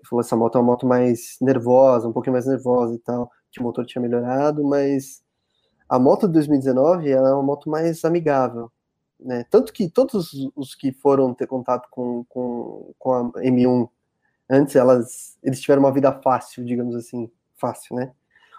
Ele 0.00 0.08
falou 0.08 0.20
essa 0.20 0.36
moto 0.36 0.56
é 0.56 0.60
uma 0.60 0.66
moto 0.66 0.86
mais 0.86 1.36
nervosa, 1.40 2.08
um 2.08 2.12
pouquinho 2.12 2.32
mais 2.32 2.46
nervosa 2.46 2.94
e 2.94 2.98
tal, 2.98 3.30
que 3.52 3.60
o 3.60 3.62
motor 3.62 3.84
tinha 3.84 4.00
melhorado, 4.00 4.64
mas 4.64 5.22
a 5.88 5.98
moto 5.98 6.26
2019 6.26 7.10
ela 7.10 7.28
é 7.28 7.32
uma 7.34 7.42
moto 7.42 7.68
mais 7.68 8.04
amigável. 8.04 8.72
Né? 9.18 9.44
Tanto 9.50 9.72
que 9.72 9.88
todos 9.88 10.32
os 10.56 10.74
que 10.74 10.92
foram 10.92 11.34
ter 11.34 11.46
contato 11.46 11.88
com, 11.90 12.24
com, 12.28 12.94
com 12.98 13.12
a 13.12 13.24
M1 13.42 13.88
antes, 14.48 14.74
elas, 14.74 15.38
eles 15.42 15.60
tiveram 15.60 15.82
uma 15.82 15.92
vida 15.92 16.10
fácil, 16.12 16.64
digamos 16.64 16.94
assim, 16.96 17.30
fácil, 17.56 17.96
né? 17.96 18.12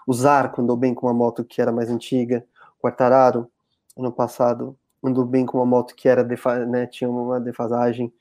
O 0.06 0.12
Zarco 0.12 0.62
andou 0.62 0.76
bem 0.76 0.94
com 0.94 1.06
uma 1.06 1.14
moto 1.14 1.44
que 1.44 1.60
era 1.60 1.72
mais 1.72 1.90
antiga, 1.90 2.44
o 2.78 2.82
Quartararo 2.82 3.50
ano 3.96 4.12
passado 4.12 4.76
andou 5.02 5.24
bem 5.24 5.44
com 5.44 5.58
uma 5.58 5.66
moto 5.66 5.94
que 5.94 6.08
era 6.08 6.24
né, 6.66 6.86
tinha 6.86 7.10
uma 7.10 7.40
defasagem. 7.40 8.12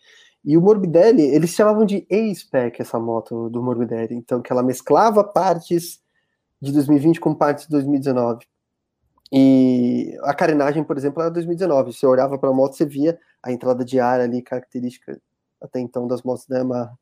E 0.43 0.57
o 0.57 0.61
Morbidelli, 0.61 1.21
eles 1.21 1.51
chamavam 1.51 1.85
de 1.85 2.05
A-Spec 2.11 2.81
essa 2.81 2.99
moto 2.99 3.49
do 3.49 3.61
Morbidelli, 3.61 4.15
então 4.15 4.41
que 4.41 4.51
ela 4.51 4.63
mesclava 4.63 5.23
partes 5.23 6.01
de 6.59 6.71
2020 6.71 7.19
com 7.19 7.33
partes 7.35 7.65
de 7.65 7.71
2019. 7.71 8.45
E 9.31 10.17
a 10.23 10.33
carenagem, 10.33 10.83
por 10.83 10.97
exemplo, 10.97 11.21
era 11.21 11.31
2019. 11.31 11.93
Você 11.93 12.05
olhava 12.05 12.37
para 12.37 12.49
a 12.49 12.53
moto, 12.53 12.75
você 12.75 12.85
via 12.85 13.19
a 13.41 13.51
entrada 13.51 13.85
de 13.85 13.99
ar 13.99 14.19
ali, 14.19 14.41
característica 14.41 15.21
até 15.61 15.79
então 15.79 16.07
das 16.07 16.23
motos 16.23 16.45
da 16.47 16.57
Yamaha. 16.57 16.97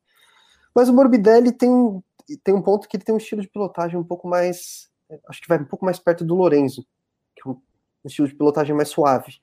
Mas 0.74 0.88
o 0.88 0.92
Morbidelli 0.92 1.50
tem, 1.50 1.70
tem 2.44 2.54
um 2.54 2.62
ponto 2.62 2.88
que 2.88 2.96
ele 2.96 3.04
tem 3.04 3.14
um 3.14 3.18
estilo 3.18 3.42
de 3.42 3.48
pilotagem 3.48 3.98
um 3.98 4.04
pouco 4.04 4.28
mais. 4.28 4.90
Acho 5.28 5.40
que 5.40 5.48
vai 5.48 5.58
um 5.58 5.64
pouco 5.64 5.84
mais 5.84 5.98
perto 5.98 6.24
do 6.24 6.36
Lorenzo, 6.36 6.86
que 7.34 7.48
é 7.48 7.50
um 7.50 7.60
um 8.04 8.08
estilo 8.08 8.28
de 8.28 8.34
pilotagem 8.34 8.74
mais 8.74 8.88
suave. 8.88 9.40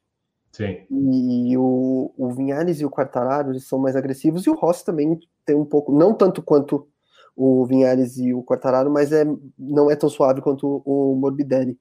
Sim. 0.52 0.86
E 0.90 1.58
o, 1.58 2.12
o 2.18 2.32
Vinhares 2.32 2.80
e 2.80 2.86
o 2.86 2.90
Quartararo 2.90 3.52
eles 3.52 3.68
são 3.68 3.80
mais 3.80 3.96
agressivos, 3.96 4.46
e 4.46 4.50
o 4.50 4.56
Rossi 4.56 4.84
também 4.86 5.20
tem 5.46 5.56
um 5.56 5.66
pouco, 5.66 5.92
não 5.92 6.14
tanto 6.14 6.42
quanto 6.42 6.88
o 7.36 7.66
Vinhares 7.66 8.18
e 8.18 8.34
o 8.34 8.44
Quartararo, 8.44 8.90
mas 8.90 9.12
é, 9.12 9.26
não 9.58 9.92
é 9.92 9.96
tão 9.96 10.10
suave 10.10 10.42
quanto 10.42 10.82
o 10.86 11.16
Morbidelli. 11.16 11.74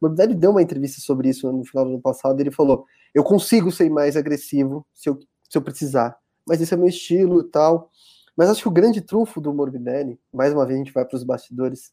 O 0.00 0.06
Morbidelli 0.06 0.34
deu 0.34 0.52
uma 0.52 0.62
entrevista 0.62 1.00
sobre 1.00 1.28
isso 1.28 1.50
no 1.50 1.64
final 1.64 1.84
do 1.84 1.90
ano 1.92 2.00
passado, 2.00 2.38
e 2.38 2.42
ele 2.42 2.50
falou, 2.50 2.84
eu 3.14 3.24
consigo 3.24 3.72
ser 3.72 3.90
mais 3.90 4.16
agressivo 4.16 4.86
se 4.94 5.10
eu, 5.10 5.18
se 5.48 5.58
eu 5.58 5.62
precisar, 5.62 6.16
mas 6.46 6.60
esse 6.60 6.72
é 6.72 6.76
meu 6.76 6.88
estilo 6.88 7.40
e 7.40 7.50
tal. 7.50 7.90
Mas 8.36 8.48
acho 8.48 8.62
que 8.62 8.68
o 8.68 8.72
grande 8.72 9.00
trunfo 9.00 9.40
do 9.40 9.52
Morbidelli, 9.52 10.18
mais 10.32 10.52
uma 10.54 10.64
vez 10.64 10.76
a 10.76 10.82
gente 10.84 10.92
vai 10.92 11.04
para 11.04 11.16
os 11.16 11.24
bastidores, 11.24 11.92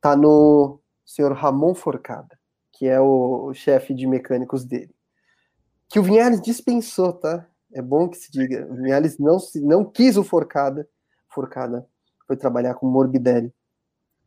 tá 0.00 0.16
no 0.16 0.80
senhor 1.04 1.32
Ramon 1.32 1.74
Forcada 1.74 2.36
que 2.82 2.88
é 2.88 3.00
o, 3.00 3.44
o 3.46 3.54
chefe 3.54 3.94
de 3.94 4.08
mecânicos 4.08 4.64
dele. 4.64 4.92
Que 5.92 5.98
o 5.98 6.02
Vinhares 6.02 6.40
dispensou, 6.40 7.12
tá? 7.12 7.46
É 7.70 7.82
bom 7.82 8.08
que 8.08 8.16
se 8.16 8.32
diga. 8.32 8.66
O 8.70 8.76
Vinhares 8.76 9.18
não, 9.18 9.36
não 9.56 9.84
quis 9.84 10.16
o 10.16 10.24
Forcada. 10.24 10.88
Forcada 11.28 11.86
foi 12.26 12.34
trabalhar 12.34 12.74
com 12.74 12.86
o 12.86 12.90
Morbidelli. 12.90 13.52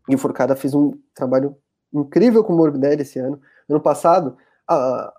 E 0.08 0.14
o 0.14 0.18
Forcada 0.18 0.56
fez 0.56 0.76
um 0.76 0.94
trabalho 1.16 1.58
incrível 1.92 2.44
com 2.44 2.54
o 2.54 2.56
Morbidelli 2.56 3.02
esse 3.02 3.18
ano. 3.18 3.42
Ano 3.68 3.82
passado, 3.82 4.38
ah, 4.70 5.12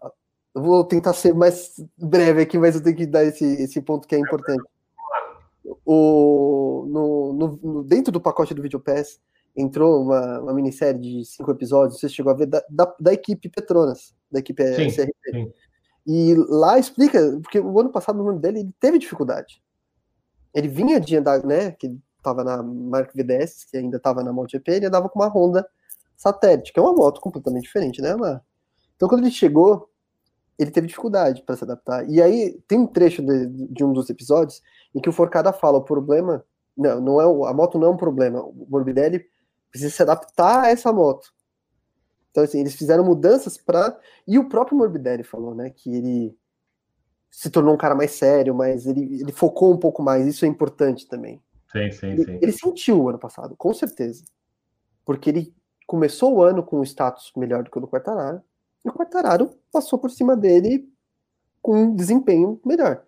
eu 0.54 0.62
vou 0.62 0.84
tentar 0.84 1.14
ser 1.14 1.34
mais 1.34 1.84
breve 1.98 2.42
aqui, 2.42 2.56
mas 2.56 2.76
eu 2.76 2.82
tenho 2.82 2.96
que 2.96 3.06
dar 3.06 3.24
esse, 3.24 3.44
esse 3.44 3.82
ponto 3.82 4.06
que 4.06 4.14
é 4.14 4.18
importante. 4.18 4.62
O, 5.84 6.86
no, 6.88 7.58
no, 7.60 7.82
dentro 7.82 8.12
do 8.12 8.20
pacote 8.20 8.54
do 8.54 8.62
Videopass, 8.62 9.20
entrou 9.56 10.00
uma, 10.00 10.40
uma 10.40 10.54
minissérie 10.54 11.00
de 11.00 11.24
cinco 11.24 11.50
episódios, 11.50 11.98
você 11.98 12.08
chegou 12.08 12.30
a 12.30 12.36
ver 12.36 12.46
da, 12.46 12.62
da, 12.70 12.94
da 13.00 13.12
equipe 13.12 13.48
Petronas, 13.48 14.14
da 14.30 14.38
equipe 14.38 14.62
sim, 14.74 14.86
SRP. 14.86 15.12
Sim. 15.32 15.52
E 16.06 16.34
lá 16.48 16.78
explica, 16.78 17.20
porque 17.42 17.58
o 17.58 17.80
ano 17.80 17.90
passado, 17.90 18.16
no 18.16 18.24
nome 18.24 18.38
dele, 18.38 18.60
ele 18.60 18.74
teve 18.78 18.98
dificuldade. 18.98 19.60
Ele 20.54 20.68
vinha 20.68 21.00
de 21.00 21.16
andar, 21.16 21.44
né, 21.44 21.72
que 21.72 21.98
estava 22.16 22.44
na 22.44 22.62
marca 22.62 23.12
VDS, 23.14 23.64
que 23.70 23.76
ainda 23.76 23.96
estava 23.96 24.22
na 24.22 24.32
MotoGP, 24.32 24.70
ele 24.72 24.86
andava 24.86 25.08
com 25.08 25.18
uma 25.18 25.28
Honda 25.28 25.66
Satélite, 26.16 26.72
que 26.72 26.78
é 26.78 26.82
uma 26.82 26.92
moto 26.92 27.20
completamente 27.20 27.64
diferente, 27.64 28.00
né? 28.00 28.14
Então, 28.96 29.08
quando 29.08 29.22
ele 29.22 29.30
chegou, 29.30 29.90
ele 30.58 30.70
teve 30.70 30.86
dificuldade 30.86 31.42
para 31.42 31.56
se 31.56 31.64
adaptar. 31.64 32.08
E 32.08 32.22
aí, 32.22 32.58
tem 32.66 32.78
um 32.78 32.86
trecho 32.86 33.22
de, 33.22 33.46
de, 33.46 33.84
um 33.84 33.92
dos 33.92 34.08
episódios 34.08 34.62
em 34.94 35.00
que 35.00 35.08
o 35.08 35.12
Forcada 35.12 35.52
fala, 35.52 35.78
o 35.78 35.84
problema, 35.84 36.44
não, 36.76 37.00
não 37.00 37.20
é, 37.20 37.50
a 37.50 37.52
moto 37.52 37.78
não 37.78 37.88
é 37.88 37.90
um 37.90 37.96
problema, 37.96 38.40
o 38.40 38.66
Morbidelli 38.68 39.24
precisa 39.70 39.94
se 39.94 40.02
adaptar 40.02 40.64
a 40.64 40.70
essa 40.70 40.92
moto. 40.92 41.35
Então, 42.36 42.44
assim, 42.44 42.60
eles 42.60 42.74
fizeram 42.74 43.02
mudanças 43.02 43.56
para. 43.56 43.98
E 44.28 44.38
o 44.38 44.46
próprio 44.46 44.76
Morbidelli 44.76 45.22
falou, 45.22 45.54
né, 45.54 45.70
que 45.70 45.94
ele 45.94 46.36
se 47.30 47.48
tornou 47.48 47.72
um 47.72 47.78
cara 47.78 47.94
mais 47.94 48.10
sério, 48.10 48.54
mas 48.54 48.86
ele, 48.86 49.22
ele 49.22 49.32
focou 49.32 49.72
um 49.72 49.78
pouco 49.78 50.02
mais. 50.02 50.26
Isso 50.26 50.44
é 50.44 50.48
importante 50.48 51.08
também. 51.08 51.40
Sim, 51.72 51.90
sim, 51.90 52.06
ele, 52.08 52.24
sim. 52.26 52.38
Ele 52.42 52.52
sentiu 52.52 53.00
o 53.00 53.08
ano 53.08 53.18
passado, 53.18 53.56
com 53.56 53.72
certeza. 53.72 54.22
Porque 55.02 55.30
ele 55.30 55.54
começou 55.86 56.34
o 56.34 56.42
ano 56.42 56.62
com 56.62 56.78
um 56.78 56.82
status 56.82 57.32
melhor 57.34 57.62
do 57.62 57.70
que 57.70 57.78
o 57.78 57.80
do 57.80 57.88
Quartararo, 57.88 58.42
e 58.84 58.88
o 58.90 58.92
Quartararo 58.92 59.50
passou 59.72 59.98
por 59.98 60.10
cima 60.10 60.36
dele 60.36 60.86
com 61.62 61.84
um 61.84 61.94
desempenho 61.94 62.60
melhor. 62.66 63.02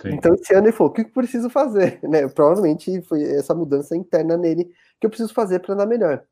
Sim. 0.00 0.10
Então, 0.10 0.32
esse 0.32 0.54
ano 0.54 0.68
ele 0.68 0.72
falou: 0.72 0.92
o 0.92 0.94
que 0.94 1.00
eu 1.00 1.10
preciso 1.10 1.50
fazer? 1.50 1.98
Né? 2.08 2.28
Provavelmente 2.28 3.02
foi 3.02 3.20
essa 3.24 3.52
mudança 3.52 3.96
interna 3.96 4.36
nele 4.36 4.72
que 5.00 5.06
eu 5.06 5.10
preciso 5.10 5.34
fazer 5.34 5.58
para 5.58 5.74
andar 5.74 5.86
melhor. 5.86 6.24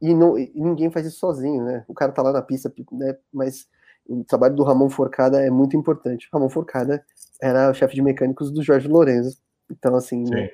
E, 0.00 0.14
não, 0.14 0.38
e 0.38 0.50
ninguém 0.54 0.90
faz 0.90 1.06
isso 1.06 1.18
sozinho, 1.18 1.64
né? 1.64 1.84
O 1.86 1.94
cara 1.94 2.12
tá 2.12 2.22
lá 2.22 2.32
na 2.32 2.42
pista, 2.42 2.72
né? 2.92 3.16
Mas 3.32 3.68
o 4.08 4.24
trabalho 4.24 4.54
do 4.54 4.64
Ramon 4.64 4.88
Forcada 4.88 5.40
é 5.40 5.50
muito 5.50 5.76
importante. 5.76 6.28
O 6.32 6.36
Ramon 6.36 6.48
Forcada 6.48 7.04
era 7.40 7.70
o 7.70 7.74
chefe 7.74 7.94
de 7.94 8.02
mecânicos 8.02 8.50
do 8.50 8.62
Jorge 8.62 8.88
Lourenço. 8.88 9.38
Então, 9.70 9.94
assim, 9.94 10.26
sim, 10.26 10.34
né? 10.34 10.50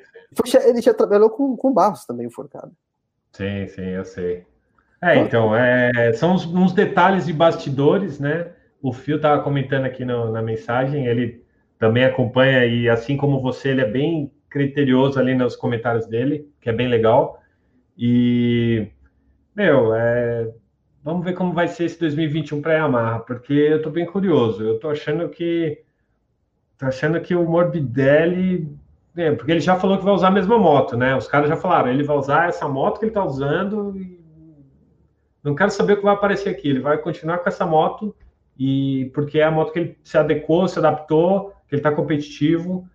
ele 0.64 0.82
já 0.82 0.92
trabalhou 0.92 1.30
com, 1.30 1.56
com 1.56 1.72
Barros 1.72 2.04
também, 2.04 2.26
o 2.26 2.30
Forcada. 2.30 2.70
Sim, 3.32 3.66
sim, 3.68 3.86
eu 3.86 4.04
sei. 4.04 4.44
É, 5.02 5.16
então, 5.18 5.54
é, 5.54 6.12
são 6.14 6.34
uns, 6.34 6.46
uns, 6.46 6.72
detalhes 6.72 7.26
de 7.26 7.32
bastidores, 7.32 8.18
né? 8.18 8.50
O 8.82 8.92
Fio 8.92 9.16
estava 9.16 9.42
comentando 9.42 9.84
aqui 9.84 10.04
no, 10.04 10.32
na 10.32 10.42
mensagem, 10.42 11.06
ele 11.06 11.44
também 11.78 12.04
acompanha 12.04 12.64
e, 12.66 12.88
assim 12.88 13.16
como 13.16 13.40
você, 13.40 13.70
ele 13.70 13.82
é 13.82 13.90
bem 13.90 14.32
criterioso 14.48 15.18
ali 15.18 15.34
nos 15.34 15.54
comentários 15.54 16.06
dele, 16.06 16.50
que 16.60 16.68
é 16.68 16.72
bem 16.72 16.88
legal. 16.88 17.40
E, 17.96 18.88
meu, 19.56 19.94
é, 19.94 20.52
vamos 21.02 21.24
ver 21.24 21.32
como 21.32 21.54
vai 21.54 21.66
ser 21.66 21.84
esse 21.84 21.98
2021 21.98 22.60
para 22.60 22.72
a 22.72 22.76
Yamaha, 22.76 23.20
porque 23.20 23.54
eu 23.54 23.78
estou 23.78 23.90
bem 23.90 24.04
curioso. 24.04 24.62
Eu 24.62 24.74
estou 24.74 24.90
achando 24.90 25.30
que 25.30 25.82
tô 26.76 26.84
achando 26.84 27.18
que 27.22 27.34
o 27.34 27.48
Morbidelli, 27.48 28.70
é, 29.16 29.32
porque 29.32 29.50
ele 29.52 29.60
já 29.60 29.76
falou 29.76 29.96
que 29.96 30.04
vai 30.04 30.12
usar 30.12 30.28
a 30.28 30.32
mesma 30.32 30.58
moto, 30.58 30.94
né? 30.94 31.16
Os 31.16 31.26
caras 31.26 31.48
já 31.48 31.56
falaram, 31.56 31.90
ele 31.90 32.02
vai 32.02 32.16
usar 32.18 32.50
essa 32.50 32.68
moto 32.68 32.98
que 32.98 33.06
ele 33.06 33.10
está 33.12 33.24
usando 33.24 33.96
e 33.96 34.20
não 35.42 35.54
quero 35.54 35.70
saber 35.70 35.94
o 35.94 35.96
que 35.96 36.04
vai 36.04 36.12
aparecer 36.12 36.50
aqui. 36.50 36.68
Ele 36.68 36.80
vai 36.80 36.98
continuar 36.98 37.38
com 37.38 37.48
essa 37.48 37.64
moto 37.64 38.14
e 38.58 39.10
porque 39.14 39.38
é 39.38 39.44
a 39.44 39.50
moto 39.50 39.72
que 39.72 39.78
ele 39.78 39.98
se 40.02 40.18
adequou, 40.18 40.68
se 40.68 40.78
adaptou, 40.78 41.50
que 41.66 41.74
ele 41.74 41.80
está 41.80 41.90
competitivo. 41.90 42.86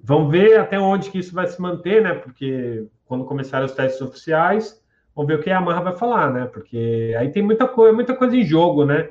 Vamos 0.00 0.32
ver 0.32 0.58
até 0.58 0.80
onde 0.80 1.10
que 1.10 1.18
isso 1.18 1.32
vai 1.32 1.46
se 1.46 1.62
manter, 1.62 2.02
né? 2.02 2.14
Porque 2.14 2.88
quando 3.06 3.24
começarem 3.24 3.66
os 3.66 3.72
testes 3.72 4.00
oficiais, 4.02 4.82
vamos 5.18 5.26
ver 5.26 5.40
o 5.40 5.42
que 5.42 5.50
a 5.50 5.54
Yamaha 5.54 5.80
vai 5.80 5.96
falar, 5.96 6.32
né? 6.32 6.46
Porque 6.46 7.12
aí 7.18 7.28
tem 7.32 7.42
muita 7.42 7.66
coisa, 7.66 7.92
muita 7.92 8.14
coisa 8.14 8.36
em 8.36 8.44
jogo, 8.44 8.84
né? 8.84 9.10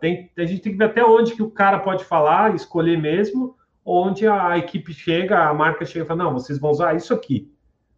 Tem, 0.00 0.30
a 0.38 0.44
gente 0.44 0.62
tem 0.62 0.72
que 0.72 0.78
ver 0.78 0.86
até 0.86 1.04
onde 1.04 1.34
que 1.34 1.42
o 1.42 1.50
cara 1.50 1.78
pode 1.78 2.04
falar, 2.04 2.54
escolher 2.54 2.98
mesmo, 2.98 3.54
onde 3.84 4.26
a 4.26 4.56
equipe 4.56 4.94
chega, 4.94 5.46
a 5.46 5.52
marca 5.52 5.84
chega 5.84 6.06
e 6.06 6.08
fala, 6.08 6.24
não, 6.24 6.32
vocês 6.32 6.58
vão 6.58 6.70
usar 6.70 6.96
isso 6.96 7.12
aqui, 7.12 7.52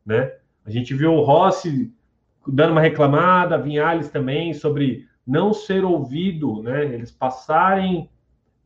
né? 0.05 0.33
A 0.67 0.71
gente 0.71 0.93
viu 0.95 1.13
o 1.13 1.23
Rossi 1.23 1.95
dando 2.45 2.73
uma 2.73 2.81
reclamada, 2.81 3.57
Vinhales 3.57 4.09
também, 4.09 4.53
sobre 4.53 5.07
não 5.25 5.55
ser 5.55 5.85
ouvido, 5.85 6.61
né? 6.61 6.85
Eles 6.85 7.13
passarem 7.13 8.11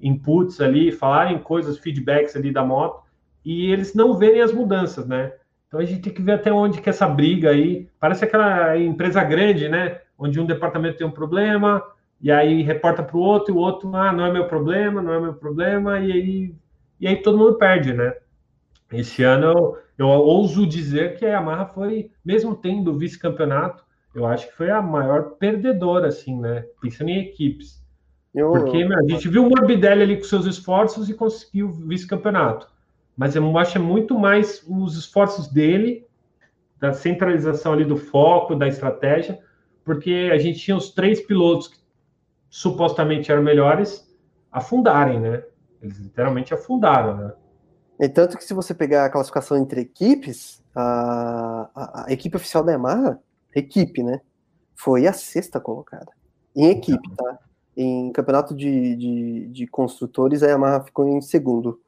inputs 0.01 0.63
ali, 0.63 0.91
falarem 0.93 1.39
coisas, 1.39 1.77
feedbacks 1.77 2.35
ali 2.37 2.51
da 2.51 2.65
moto, 2.65 3.03
e 3.45 3.71
eles 3.71 3.95
não 3.95 4.17
verem 4.17 4.41
as 4.41 4.53
mudanças, 4.53 5.07
né? 5.07 5.35
Então 5.69 5.79
a 5.79 5.85
gente 5.85 6.01
tem 6.01 6.13
que 6.13 6.23
ver 6.23 6.33
até 6.33 6.51
onde 6.51 6.81
que 6.81 6.89
essa 6.89 7.07
briga 7.07 7.51
aí. 7.51 7.89
Parece 8.01 8.25
aquela 8.25 8.77
empresa 8.77 9.23
grande, 9.23 9.69
né? 9.69 10.01
Onde 10.19 10.41
um 10.41 10.47
departamento 10.47 10.97
tem 10.97 11.07
um 11.07 11.13
problema, 11.13 11.85
e 12.21 12.33
aí 12.33 12.63
reporta 12.63 13.03
para 13.03 13.17
o 13.17 13.21
outro, 13.21 13.55
e 13.55 13.57
o 13.57 13.61
outro, 13.61 13.95
ah, 13.95 14.13
não 14.13 14.27
é 14.27 14.33
meu 14.33 14.49
problema, 14.49 15.01
não 15.01 15.13
é 15.13 15.21
meu 15.21 15.35
problema, 15.35 16.01
e 16.01 16.11
aí, 16.11 16.55
e 16.99 17.07
aí 17.07 17.17
todo 17.17 17.39
mundo 17.39 17.59
perde, 17.59 17.93
né? 17.93 18.15
Esse 18.91 19.23
ano 19.23 19.47
eu, 19.47 19.79
eu 19.99 20.09
ouso 20.09 20.67
dizer 20.67 21.17
que 21.17 21.27
a 21.27 21.31
Yamaha 21.31 21.67
foi, 21.67 22.11
mesmo 22.25 22.57
tendo 22.57 22.99
vice-campeonato, 22.99 23.85
eu 24.15 24.27
acho 24.27 24.49
que 24.49 24.57
foi 24.57 24.71
a 24.71 24.81
maior 24.81 25.37
perdedora, 25.39 26.09
assim, 26.09 26.41
né? 26.41 26.65
Pensando 26.81 27.11
em 27.11 27.19
equipes. 27.19 27.85
Eu, 28.35 28.51
Porque 28.53 28.85
meu, 28.85 28.99
a 28.99 29.03
gente 29.03 29.29
viu 29.29 29.45
o 29.45 29.51
Morbidelli 29.51 30.03
ali 30.03 30.17
com 30.17 30.25
seus 30.25 30.47
esforços 30.47 31.09
e 31.09 31.15
conseguiu 31.15 31.71
vice-campeonato. 31.71 32.69
Mas 33.19 33.35
eu 33.35 33.59
acho 33.59 33.77
é 33.77 33.81
muito 33.81 34.17
mais 34.17 34.65
os 34.69 34.97
esforços 34.97 35.49
dele, 35.49 36.07
da 36.79 36.93
centralização 36.93 37.73
ali 37.73 37.85
do 37.85 37.97
foco, 37.97 38.55
da 38.55 38.69
estratégia, 38.69 39.41
porque 39.85 40.31
a 40.33 40.39
gente 40.39 40.61
tinha 40.61 40.77
os 40.77 40.91
três 40.91 41.21
pilotos 41.21 41.67
que 41.67 41.79
supostamente 42.49 43.33
eram 43.33 43.43
melhores 43.43 44.09
afundarem, 44.53 45.19
né? 45.19 45.43
Eles 45.83 45.99
literalmente 45.99 46.55
afundaram, 46.55 47.17
né? 47.17 47.33
E 47.99 48.09
tanto 48.09 48.39
que 48.39 48.45
se 48.45 48.55
você 48.55 48.73
pegar 48.73 49.07
a 49.07 49.11
classificação 49.11 49.57
entre 49.59 49.81
equipes, 49.81 50.63
a, 50.73 51.69
a, 51.75 52.05
a, 52.05 52.13
equipe 52.13 52.37
oficial 52.37 52.63
da 52.63 52.71
Yamaha, 52.71 53.19
equipe, 53.53 54.01
né? 54.01 54.21
Foi 54.77 55.09
a 55.09 55.13
sexta 55.13 55.59
colocada. 55.59 56.13
Em 56.55 56.67
equipe, 56.67 57.17
tá? 57.17 57.39
Em 57.77 58.13
campeonato 58.13 58.55
de, 58.55 58.95
de, 58.95 59.49
de 59.49 59.67
construtores, 59.67 60.45
a 60.45 60.47
Yamaha 60.47 60.85
ficou 60.85 61.09
em 61.09 61.21
segundo. 61.21 61.81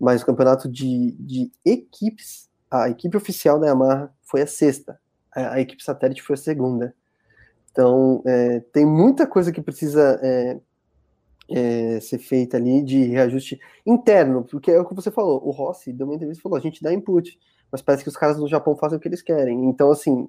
Mas 0.00 0.22
o 0.22 0.26
campeonato 0.26 0.68
de, 0.68 1.12
de 1.12 1.52
equipes, 1.64 2.48
a 2.70 2.88
equipe 2.88 3.16
oficial 3.16 3.60
da 3.60 3.66
Yamaha 3.66 4.10
foi 4.22 4.40
a 4.40 4.46
sexta. 4.46 4.98
A, 5.30 5.54
a 5.54 5.60
equipe 5.60 5.84
satélite 5.84 6.22
foi 6.22 6.34
a 6.34 6.38
segunda. 6.38 6.94
Então, 7.70 8.22
é, 8.26 8.60
tem 8.72 8.86
muita 8.86 9.26
coisa 9.26 9.52
que 9.52 9.60
precisa 9.60 10.18
é, 10.22 10.60
é, 11.50 12.00
ser 12.00 12.18
feita 12.18 12.56
ali 12.56 12.82
de 12.82 13.04
reajuste 13.04 13.60
interno, 13.84 14.44
porque 14.44 14.70
é 14.70 14.80
o 14.80 14.84
que 14.84 14.94
você 14.94 15.10
falou, 15.10 15.46
o 15.46 15.50
Rossi 15.50 15.92
deu 15.92 16.06
uma 16.06 16.14
entrevista 16.14 16.40
e 16.40 16.42
falou, 16.42 16.58
a 16.58 16.60
gente 16.60 16.82
dá 16.82 16.92
input, 16.92 17.38
mas 17.70 17.82
parece 17.82 18.02
que 18.02 18.08
os 18.08 18.16
caras 18.16 18.36
do 18.36 18.48
Japão 18.48 18.76
fazem 18.76 18.98
o 18.98 19.00
que 19.00 19.08
eles 19.08 19.22
querem. 19.22 19.66
Então, 19.66 19.90
assim, 19.90 20.28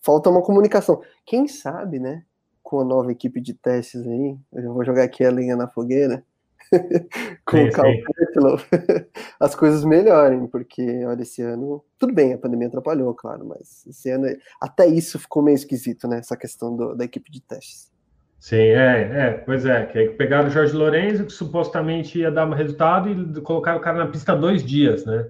falta 0.00 0.30
uma 0.30 0.42
comunicação. 0.42 1.02
Quem 1.26 1.48
sabe, 1.48 1.98
né, 1.98 2.24
com 2.62 2.80
a 2.80 2.84
nova 2.84 3.10
equipe 3.10 3.40
de 3.40 3.54
testes 3.54 4.06
aí, 4.06 4.38
eu 4.52 4.72
vou 4.72 4.84
jogar 4.84 5.04
aqui 5.04 5.24
a 5.24 5.30
linha 5.30 5.56
na 5.56 5.68
fogueira, 5.68 6.24
sim, 7.50 7.68
o 7.68 8.58
as 9.40 9.54
coisas 9.54 9.84
melhorem, 9.84 10.46
porque, 10.46 11.04
olha, 11.04 11.22
esse 11.22 11.42
ano, 11.42 11.84
tudo 11.98 12.14
bem, 12.14 12.32
a 12.32 12.38
pandemia 12.38 12.68
atrapalhou, 12.68 13.12
claro, 13.14 13.44
mas 13.44 13.86
esse 13.86 14.10
ano, 14.10 14.26
até 14.60 14.86
isso 14.86 15.18
ficou 15.18 15.42
meio 15.42 15.56
esquisito, 15.56 16.06
né, 16.06 16.18
essa 16.18 16.36
questão 16.36 16.76
do, 16.76 16.94
da 16.94 17.04
equipe 17.04 17.30
de 17.30 17.40
testes. 17.40 17.90
Sim, 18.38 18.56
é, 18.56 19.00
é, 19.12 19.30
pois 19.32 19.66
é, 19.66 19.84
que 19.84 20.10
pegaram 20.10 20.48
o 20.48 20.50
Jorge 20.50 20.74
Lourenço, 20.74 21.26
que 21.26 21.32
supostamente 21.32 22.18
ia 22.18 22.30
dar 22.30 22.46
um 22.46 22.54
resultado, 22.54 23.10
e 23.10 23.40
colocaram 23.42 23.78
o 23.78 23.82
cara 23.82 23.98
na 23.98 24.06
pista 24.06 24.34
dois 24.34 24.64
dias, 24.64 25.04
né? 25.04 25.28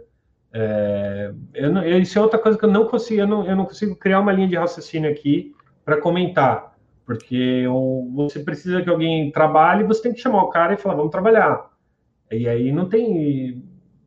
É, 0.52 1.32
eu 1.54 1.72
não, 1.72 1.84
isso 1.84 2.18
é 2.18 2.22
outra 2.22 2.38
coisa 2.38 2.58
que 2.58 2.64
eu 2.64 2.70
não 2.70 2.86
consigo, 2.86 3.20
eu 3.20 3.26
não, 3.26 3.46
eu 3.46 3.56
não 3.56 3.64
consigo 3.64 3.96
criar 3.96 4.20
uma 4.20 4.32
linha 4.32 4.48
de 4.48 4.56
raciocínio 4.56 5.10
aqui 5.10 5.54
para 5.84 6.00
comentar, 6.00 6.69
porque 7.10 7.64
você 8.14 8.38
precisa 8.38 8.80
que 8.82 8.88
alguém 8.88 9.32
trabalhe, 9.32 9.82
você 9.82 10.00
tem 10.00 10.12
que 10.12 10.20
chamar 10.20 10.44
o 10.44 10.48
cara 10.48 10.74
e 10.74 10.76
falar, 10.76 10.94
vamos 10.94 11.10
trabalhar. 11.10 11.68
E 12.30 12.48
aí 12.48 12.70
não 12.70 12.88
tem, 12.88 13.64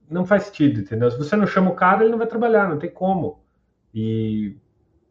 não 0.10 0.26
faz 0.26 0.44
sentido, 0.44 0.80
entendeu? 0.80 1.12
Se 1.12 1.18
você 1.18 1.36
não 1.36 1.46
chama 1.46 1.70
o 1.70 1.76
cara, 1.76 2.02
ele 2.02 2.12
não 2.12 2.18
vai 2.18 2.28
trabalhar, 2.28 2.70
não 2.70 2.80
tem 2.80 2.90
como. 2.90 3.44
E 3.94 4.56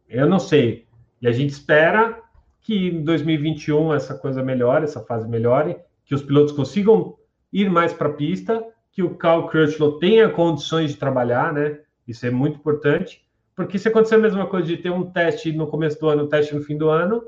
eu 0.09 0.27
não 0.27 0.39
sei. 0.39 0.87
E 1.21 1.27
a 1.27 1.31
gente 1.31 1.51
espera 1.51 2.19
que 2.61 2.87
em 2.87 3.03
2021 3.03 3.93
essa 3.93 4.17
coisa 4.17 4.41
melhore, 4.41 4.85
essa 4.85 5.01
fase 5.05 5.29
melhore, 5.29 5.77
que 6.03 6.15
os 6.15 6.23
pilotos 6.23 6.51
consigam 6.51 7.15
ir 7.51 7.69
mais 7.69 7.93
para 7.93 8.09
a 8.09 8.13
pista, 8.13 8.65
que 8.91 9.03
o 9.03 9.13
Carl 9.13 9.47
Crutchlow 9.49 9.99
tenha 9.99 10.27
condições 10.29 10.93
de 10.93 10.97
trabalhar, 10.97 11.53
né? 11.53 11.77
Isso 12.07 12.25
é 12.25 12.31
muito 12.31 12.57
importante, 12.57 13.23
porque 13.55 13.77
se 13.77 13.87
acontecer 13.87 14.15
a 14.15 14.17
mesma 14.17 14.47
coisa 14.47 14.65
de 14.65 14.77
ter 14.77 14.89
um 14.89 15.11
teste 15.11 15.51
no 15.51 15.67
começo 15.67 15.99
do 15.99 16.09
ano, 16.09 16.23
um 16.23 16.27
teste 16.27 16.55
no 16.55 16.63
fim 16.63 16.75
do 16.75 16.89
ano, 16.89 17.23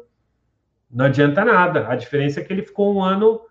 não 0.96 1.06
adianta 1.06 1.44
nada. 1.44 1.90
A 1.90 1.96
diferença 1.98 2.40
é 2.40 2.44
que 2.44 2.54
ele 2.54 2.64
ficou 2.64 2.96
um 2.96 3.04
ano, 3.04 3.42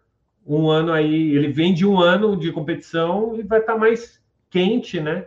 um 0.47 0.71
ano 0.71 0.91
aí, 0.91 1.37
ele 1.37 1.49
vem 1.49 1.75
de 1.75 1.87
um 1.87 2.01
ano 2.01 2.39
de 2.39 2.51
competição 2.51 3.39
e 3.39 3.43
vai 3.43 3.61
estar 3.61 3.75
tá 3.75 3.79
mais 3.79 4.19
quente, 4.49 4.99
né? 4.99 5.27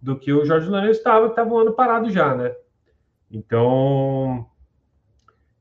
Do 0.00 0.14
que 0.18 0.30
o 0.30 0.44
Jorge 0.44 0.68
Lourenço 0.68 0.98
estava, 0.98 1.24
que 1.24 1.32
estava 1.32 1.54
um 1.54 1.58
ano 1.58 1.72
parado 1.72 2.10
já, 2.10 2.34
né? 2.34 2.54
Então, 3.30 4.46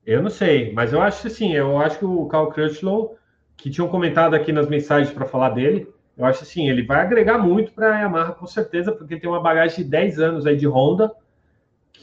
eu 0.06 0.22
não 0.22 0.30
sei, 0.30 0.74
mas 0.74 0.91
eu 0.91 1.01
acho 1.01 1.26
assim, 1.26 1.54
eu 1.54 1.78
acho 1.78 1.99
que 1.99 2.06
o 2.06 2.26
Carl 2.28 2.49
Crutchlow, 2.49 3.18
que 3.56 3.70
tinham 3.70 3.88
comentado 3.88 4.34
aqui 4.34 4.51
nas 4.51 4.68
mensagens 4.68 5.14
para 5.14 5.26
falar 5.26 5.51
dele, 5.51 5.88
eu 6.18 6.26
acho 6.26 6.43
assim, 6.43 6.70
ele 6.70 6.84
vai 6.84 6.99
agregar 6.99 7.38
muito 7.38 7.72
para 7.72 7.95
a 7.95 7.99
Yamaha 8.01 8.34
com 8.34 8.45
certeza, 8.45 8.91
porque 8.91 9.18
tem 9.18 9.30
uma 9.30 9.41
bagagem 9.41 9.78
de 9.78 9.89
10 9.89 10.20
anos 10.20 10.45
aí 10.45 10.58
de 10.58 10.68
Honda, 10.68 11.14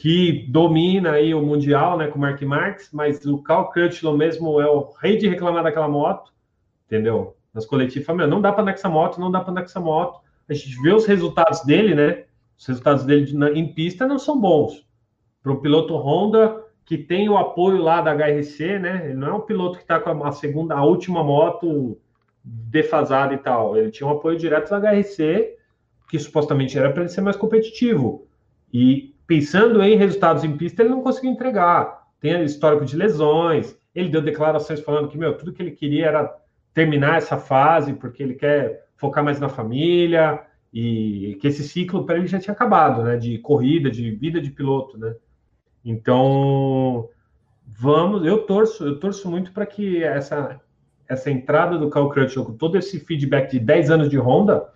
que 0.01 0.47
domina 0.49 1.11
aí 1.11 1.31
o 1.31 1.43
Mundial, 1.43 1.95
né, 1.95 2.07
com 2.07 2.17
o 2.17 2.21
Mark 2.21 2.41
Marques, 2.41 2.89
mas 2.91 3.23
o 3.23 3.37
Carl 3.37 3.69
Crutchlow 3.69 4.17
mesmo 4.17 4.59
é 4.59 4.67
o 4.67 4.91
rei 4.99 5.15
de 5.15 5.27
reclamar 5.27 5.63
daquela 5.63 5.87
moto, 5.87 6.33
entendeu? 6.87 7.37
Nas 7.53 7.67
coletivas, 7.67 8.15
meu, 8.15 8.27
não 8.27 8.41
dá 8.41 8.51
para 8.51 8.63
andar 8.63 8.71
com 8.71 8.79
essa 8.79 8.89
moto, 8.89 9.21
não 9.21 9.29
dá 9.29 9.41
para 9.41 9.51
andar 9.51 9.61
com 9.61 9.67
essa 9.67 9.79
moto. 9.79 10.19
A 10.49 10.55
gente 10.55 10.81
vê 10.81 10.91
os 10.91 11.05
resultados 11.05 11.63
dele, 11.63 11.93
né? 11.93 12.23
Os 12.57 12.65
resultados 12.65 13.03
dele 13.03 13.31
em 13.53 13.75
pista 13.75 14.07
não 14.07 14.17
são 14.17 14.41
bons. 14.41 14.83
Para 15.43 15.51
o 15.51 15.61
piloto 15.61 15.95
Honda, 15.95 16.63
que 16.83 16.97
tem 16.97 17.29
o 17.29 17.37
apoio 17.37 17.77
lá 17.77 18.01
da 18.01 18.11
HRC, 18.11 18.79
né? 18.79 19.01
Ele 19.05 19.13
não 19.13 19.27
é 19.27 19.33
um 19.33 19.41
piloto 19.41 19.77
que 19.77 19.83
está 19.83 19.99
com 19.99 20.23
a 20.23 20.31
segunda, 20.31 20.73
a 20.73 20.83
última 20.83 21.23
moto 21.23 21.95
defasada 22.43 23.35
e 23.35 23.37
tal. 23.37 23.77
Ele 23.77 23.91
tinha 23.91 24.07
um 24.07 24.13
apoio 24.13 24.35
direto 24.35 24.71
da 24.71 24.79
HRC, 24.79 25.57
que 26.09 26.17
supostamente 26.17 26.75
era 26.75 26.89
para 26.91 27.03
ele 27.03 27.11
ser 27.11 27.21
mais 27.21 27.35
competitivo. 27.35 28.27
E 28.73 29.11
pensando 29.31 29.81
em 29.81 29.95
resultados 29.95 30.43
em 30.43 30.57
pista, 30.57 30.81
ele 30.81 30.89
não 30.89 31.01
conseguiu 31.01 31.31
entregar. 31.31 32.05
Tem 32.19 32.43
histórico 32.43 32.83
de 32.83 32.97
lesões. 32.97 33.77
Ele 33.95 34.09
deu 34.09 34.21
declarações 34.21 34.81
falando 34.81 35.07
que, 35.07 35.17
meu, 35.17 35.37
tudo 35.37 35.53
que 35.53 35.61
ele 35.61 35.71
queria 35.71 36.07
era 36.07 36.37
terminar 36.73 37.15
essa 37.15 37.37
fase, 37.37 37.93
porque 37.93 38.21
ele 38.21 38.33
quer 38.33 38.89
focar 38.97 39.23
mais 39.23 39.39
na 39.39 39.47
família 39.47 40.41
e 40.73 41.37
que 41.39 41.47
esse 41.47 41.63
ciclo 41.63 42.05
para 42.05 42.17
ele 42.17 42.27
já 42.27 42.41
tinha 42.41 42.53
acabado, 42.53 43.03
né? 43.03 43.15
De 43.15 43.37
corrida, 43.37 43.89
de 43.89 44.11
vida 44.11 44.41
de 44.41 44.51
piloto, 44.51 44.97
né? 44.97 45.15
Então, 45.85 47.07
vamos, 47.65 48.25
eu 48.25 48.39
torço, 48.39 48.85
eu 48.85 48.99
torço 48.99 49.31
muito 49.31 49.53
para 49.53 49.65
que 49.65 50.03
essa 50.03 50.59
essa 51.07 51.31
entrada 51.31 51.77
do 51.77 51.89
Cal 51.89 52.09
Crutchlow 52.09 52.45
com 52.45 52.53
todo 52.53 52.77
esse 52.77 52.99
feedback 52.99 53.51
de 53.51 53.59
10 53.59 53.91
anos 53.91 54.09
de 54.09 54.17
Honda 54.17 54.69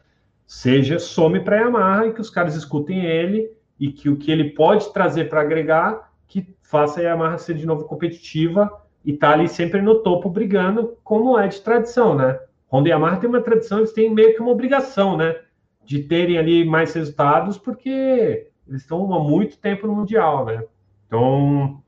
seja 0.46 0.98
some 0.98 1.42
para 1.42 1.58
Yamaha 1.58 2.08
e 2.08 2.14
que 2.14 2.22
os 2.22 2.30
caras 2.30 2.56
escutem 2.56 3.06
ele 3.06 3.54
e 3.80 3.92
que 3.92 4.10
o 4.10 4.18
que 4.18 4.32
ele 4.32 4.52
pode 4.52 4.92
trazer 4.94 5.30
para 5.30 5.42
agregar 5.42 6.12
que 6.28 6.56
faça 6.64 7.00
a 7.00 7.04
Yamaha 7.04 7.38
ser 7.38 7.56
de 7.56 7.66
novo 7.66 7.86
competitiva 7.86 8.72
e 9.04 9.14
tá 9.14 9.32
ali 9.32 9.48
sempre 9.48 9.82
no 9.82 10.02
topo 10.02 10.30
brigando, 10.30 10.98
como 11.04 11.38
é 11.38 11.48
de 11.48 11.62
tradição, 11.62 12.16
né? 12.16 12.40
Honda 12.72 12.90
e 12.90 12.92
Yamaha 12.92 13.18
tem 13.18 13.30
uma 13.30 13.42
tradição, 13.42 13.78
eles 13.78 13.94
têm 13.94 14.14
meio 14.14 14.34
que 14.34 14.42
uma 14.42 14.52
obrigação, 14.52 15.16
né? 15.16 15.40
De 15.84 16.02
terem 16.04 16.38
ali 16.38 16.66
mais 16.66 16.94
resultados, 16.94 17.58
porque 17.58 18.50
eles 18.68 18.82
estão 18.82 19.14
há 19.14 19.20
muito 19.20 19.60
tempo 19.60 19.86
no 19.86 19.96
Mundial, 19.96 20.46
né? 20.46 20.64
Então, 21.06 21.82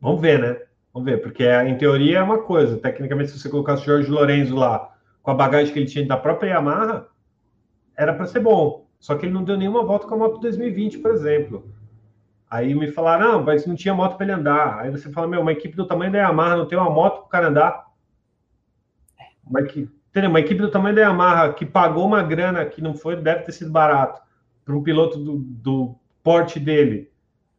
vamos 0.00 0.20
ver, 0.20 0.38
né? 0.38 0.60
Vamos 0.92 1.10
ver, 1.10 1.22
porque 1.22 1.44
em 1.44 1.76
teoria 1.78 2.18
é 2.18 2.22
uma 2.22 2.42
coisa. 2.42 2.76
Tecnicamente, 2.76 3.30
se 3.30 3.38
você 3.38 3.48
colocasse 3.48 3.82
o 3.82 3.86
Jorge 3.86 4.10
Lorenzo 4.10 4.54
lá, 4.54 4.94
com 5.22 5.30
a 5.30 5.34
bagagem 5.34 5.72
que 5.72 5.78
ele 5.78 5.88
tinha 5.88 6.06
da 6.06 6.18
própria 6.18 6.50
Yamaha, 6.50 7.08
era 7.96 8.12
para 8.12 8.26
ser 8.26 8.40
bom. 8.40 8.83
Só 9.04 9.14
que 9.14 9.26
ele 9.26 9.34
não 9.34 9.44
deu 9.44 9.58
nenhuma 9.58 9.84
volta 9.84 10.06
com 10.06 10.14
a 10.14 10.16
moto 10.16 10.40
2020, 10.40 11.00
por 11.00 11.10
exemplo. 11.10 11.70
Aí 12.50 12.74
me 12.74 12.90
falaram, 12.90 13.32
não, 13.32 13.44
mas 13.44 13.66
não 13.66 13.74
tinha 13.74 13.92
moto 13.92 14.16
para 14.16 14.24
ele 14.24 14.32
andar. 14.32 14.78
Aí 14.78 14.90
você 14.90 15.12
fala, 15.12 15.28
meu, 15.28 15.42
uma 15.42 15.52
equipe 15.52 15.76
do 15.76 15.86
tamanho 15.86 16.10
da 16.10 16.20
Yamaha 16.20 16.56
não 16.56 16.64
tem 16.64 16.78
uma 16.78 16.88
moto 16.88 17.18
para 17.18 17.26
o 17.26 17.28
cara 17.28 17.48
andar. 17.48 17.84
Uma 19.46 19.60
equipe, 19.60 19.92
uma 20.26 20.40
equipe 20.40 20.58
do 20.58 20.70
tamanho 20.70 20.96
da 20.96 21.02
Yamaha 21.02 21.52
que 21.52 21.66
pagou 21.66 22.06
uma 22.06 22.22
grana 22.22 22.64
que 22.64 22.80
não 22.80 22.94
foi, 22.94 23.14
deve 23.14 23.42
ter 23.42 23.52
sido 23.52 23.70
barato, 23.70 24.22
para 24.64 24.74
um 24.74 24.82
piloto 24.82 25.18
do, 25.18 25.36
do 25.36 25.94
porte 26.22 26.58
dele. 26.58 27.10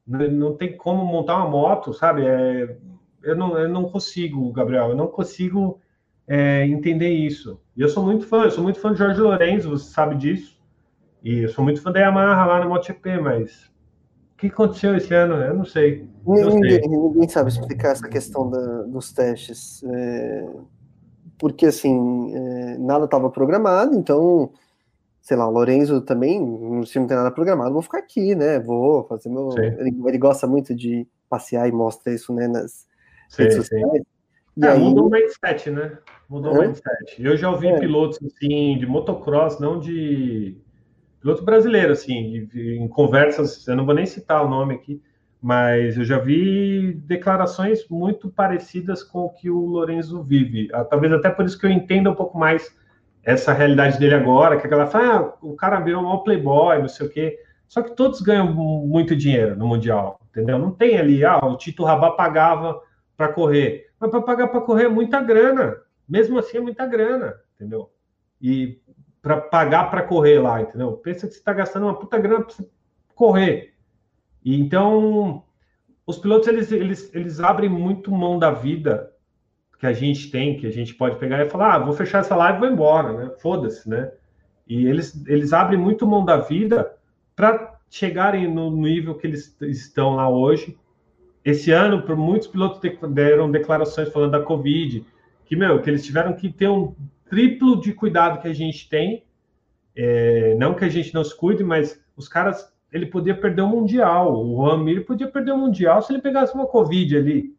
Não, 0.07 0.27
não, 0.31 0.57
tem 0.57 0.75
como 0.75 1.05
montar 1.05 1.35
uma 1.35 1.47
moto, 1.47 1.93
sabe? 1.93 2.25
É, 2.25 2.75
eu, 3.21 3.35
não, 3.35 3.55
eu 3.55 3.69
não 3.69 3.83
consigo, 3.83 4.51
Gabriel, 4.51 4.89
eu 4.89 4.95
não 4.95 5.05
consigo 5.05 5.79
é, 6.27 6.65
entender 6.65 7.11
isso. 7.11 7.61
E 7.77 7.81
eu 7.81 7.87
sou 7.87 8.03
muito 8.03 8.25
fã, 8.25 8.45
eu 8.45 8.51
sou 8.51 8.63
muito 8.63 8.79
fã 8.79 8.91
de 8.91 8.97
Jorge 8.97 9.21
Lourenço, 9.21 9.69
você 9.69 9.91
sabe 9.91 10.15
disso. 10.15 10.55
E 11.26 11.39
eu 11.39 11.49
sou 11.49 11.63
muito 11.63 11.82
fã 11.82 11.91
da 11.91 11.99
Yamaha 11.99 12.45
lá 12.45 12.63
no 12.63 12.69
MotoGP, 12.69 13.17
mas 13.19 13.65
o 14.34 14.38
que 14.38 14.45
aconteceu 14.45 14.95
esse 14.95 15.11
ano? 15.11 15.34
Eu 15.38 15.55
não 15.55 15.65
sei. 15.65 16.07
Ninguém, 16.23 16.88
ninguém 16.88 17.28
sabe 17.28 17.49
explicar 17.49 17.93
essa 17.93 18.07
questão 18.07 18.47
da, 18.47 18.84
dos 18.84 19.11
testes. 19.11 19.84
É, 19.84 20.47
porque, 21.39 21.65
assim, 21.65 22.32
é, 22.32 22.78
nada 22.78 23.05
estava 23.05 23.32
programado, 23.32 23.95
então, 23.95 24.53
sei 25.19 25.36
lá, 25.36 25.47
o 25.47 25.51
Lorenzo 25.51 25.99
também, 25.99 26.39
se 26.86 26.99
não 26.99 27.07
tem 27.07 27.17
nada 27.17 27.32
programado, 27.32 27.73
vou 27.73 27.82
ficar 27.82 27.97
aqui, 27.97 28.36
né? 28.36 28.59
Vou 28.59 29.07
fazer 29.07 29.30
meu. 29.30 29.49
Ele, 29.57 29.97
ele, 30.05 30.17
gosta 30.19 30.45
muito 30.45 30.76
de 30.76 31.07
passear 31.28 31.67
e 31.67 31.71
mostra 31.71 32.13
isso, 32.13 32.32
né, 32.32 32.47
nas 32.47 32.86
sim, 33.30 33.41
redes 33.41 33.57
sociais. 33.57 34.03
É, 34.61 34.67
aí... 34.67 34.80
Mudou 34.80 35.07
o 35.07 35.09
mindset, 35.09 35.71
né? 35.71 35.97
Mudou 36.30 36.53
o 36.53 36.61
mindset. 36.61 37.15
Eu 37.17 37.36
já 37.36 37.49
ouvi 37.49 37.65
é. 37.65 37.80
pilotos, 37.80 38.19
assim, 38.23 38.78
de 38.78 38.86
motocross, 38.86 39.59
não 39.59 39.80
de 39.80 40.63
piloto 41.26 41.43
brasileiro, 41.43 41.91
assim, 41.91 42.47
em 42.53 42.88
conversas, 42.88 43.67
eu 43.67 43.76
não 43.76 43.84
vou 43.84 43.95
nem 43.95 44.05
citar 44.05 44.45
o 44.45 44.47
nome 44.47 44.76
aqui, 44.76 45.01
mas 45.41 45.97
eu 45.97 46.03
já 46.05 46.19
vi 46.19 46.93
declarações 47.03 47.89
muito 47.89 48.30
parecidas 48.30 49.01
com 49.01 49.21
o 49.21 49.30
que 49.32 49.49
o 49.49 49.65
Lorenzo 49.65 50.21
vive. 50.21 50.69
Ah, 50.71 50.86
talvez 50.86 51.11
até 51.11 51.32
por 51.32 51.43
isso 51.45 51.57
que 51.59 51.65
eu 51.65 51.71
entenda 51.71 52.11
um 52.11 52.15
pouco 52.15 52.38
mais 52.38 52.71
essa 53.23 53.53
realidade 53.53 53.97
dele 53.97 54.13
agora, 54.13 54.57
que 54.57 54.67
aquela 54.67 54.86
fala, 54.86 55.17
ah, 55.17 55.34
o 55.41 55.55
cara 55.55 55.80
virou 55.80 56.05
um 56.05 56.19
playboy, 56.19 56.78
não 56.78 56.88
sei 56.88 57.07
o 57.07 57.09
quê. 57.09 57.39
Só 57.67 57.82
que 57.82 57.95
todos 57.95 58.21
ganham 58.21 58.53
muito 58.53 59.15
dinheiro 59.15 59.55
no 59.55 59.65
Mundial, 59.65 60.21
entendeu? 60.30 60.59
Não 60.59 60.69
tem 60.69 60.95
ali, 60.95 61.26
ah, 61.26 61.39
o 61.43 61.57
Tito 61.57 61.84
Rabá 61.84 62.11
pagava 62.11 62.80
para 63.17 63.30
correr. 63.30 63.88
Mas 63.99 64.11
para 64.11 64.21
pagar 64.21 64.49
para 64.49 64.61
correr 64.61 64.86
é 64.86 64.89
muita 64.89 65.19
grana. 65.21 65.76
Mesmo 66.07 66.38
assim 66.38 66.57
é 66.57 66.61
muita 66.61 66.86
grana, 66.86 67.34
entendeu? 67.55 67.89
E 68.39 68.80
para 69.26 69.41
pagar 69.41 69.89
para 69.89 70.03
correr 70.03 70.38
lá, 70.38 70.61
entendeu? 70.61 70.91
Pensa 70.97 71.26
que 71.26 71.34
você 71.34 71.39
está 71.39 71.51
gastando 71.51 71.88
uma 71.88 71.97
puta 71.97 72.15
grana 72.19 72.45
para 72.45 72.63
correr. 73.15 73.73
E 74.43 74.61
então, 74.61 75.43
os 76.05 76.19
pilotos 76.19 76.47
eles, 76.47 76.71
eles, 76.71 77.09
eles 77.11 77.39
abrem 77.39 77.67
muito 77.67 78.11
mão 78.11 78.38
da 78.38 78.51
vida 78.51 79.11
que 79.80 79.88
a 79.88 79.93
gente 79.93 80.30
tem, 80.30 80.59
que 80.59 80.67
a 80.67 80.71
gente 80.71 80.93
pode 80.93 81.17
pegar 81.17 81.43
e 81.43 81.49
falar, 81.49 81.73
ah, 81.73 81.80
vou 81.80 81.95
fechar 81.95 82.19
essa 82.19 82.36
live 82.36 82.57
e 82.57 82.59
vou 82.59 82.69
embora, 82.69 83.13
né? 83.13 83.32
Foda-se, 83.41 83.89
né? 83.89 84.11
E 84.67 84.86
eles, 84.86 85.26
eles 85.26 85.53
abrem 85.53 85.80
muito 85.80 86.05
mão 86.05 86.23
da 86.23 86.38
vida 86.38 86.93
para 87.36 87.80
chegarem 87.89 88.47
no 88.47 88.69
nível 88.69 89.15
que 89.15 89.26
eles 89.26 89.59
estão 89.59 90.17
lá 90.17 90.30
hoje. 90.30 90.78
Esse 91.43 91.71
ano, 91.71 92.03
por 92.03 92.15
muitos 92.15 92.47
pilotos 92.47 92.80
deram 93.09 93.49
declarações 93.49 94.09
falando 94.09 94.34
da 94.34 94.43
Covid, 94.43 95.03
que, 95.45 95.55
meu, 95.55 95.82
que 95.82 95.89
eles 95.89 96.05
tiveram 96.05 96.34
que 96.34 96.53
ter 96.53 96.69
um 96.69 96.93
triplo 97.30 97.80
de 97.80 97.93
cuidado 97.93 98.41
que 98.41 98.47
a 98.47 98.53
gente 98.53 98.89
tem. 98.89 99.23
É, 99.95 100.55
não 100.55 100.73
que 100.73 100.86
a 100.86 100.89
gente 100.89 101.13
não 101.13 101.23
se 101.23 101.36
cuide, 101.36 101.63
mas 101.63 102.01
os 102.15 102.28
caras, 102.28 102.71
ele 102.91 103.05
podia 103.05 103.36
perder 103.36 103.61
o 103.61 103.67
Mundial. 103.67 104.34
O 104.34 104.63
Ramir 104.63 105.05
podia 105.05 105.28
perder 105.28 105.51
o 105.51 105.57
Mundial 105.57 106.01
se 106.01 106.13
ele 106.13 106.21
pegasse 106.21 106.53
uma 106.53 106.67
Covid 106.67 107.17
ali. 107.17 107.55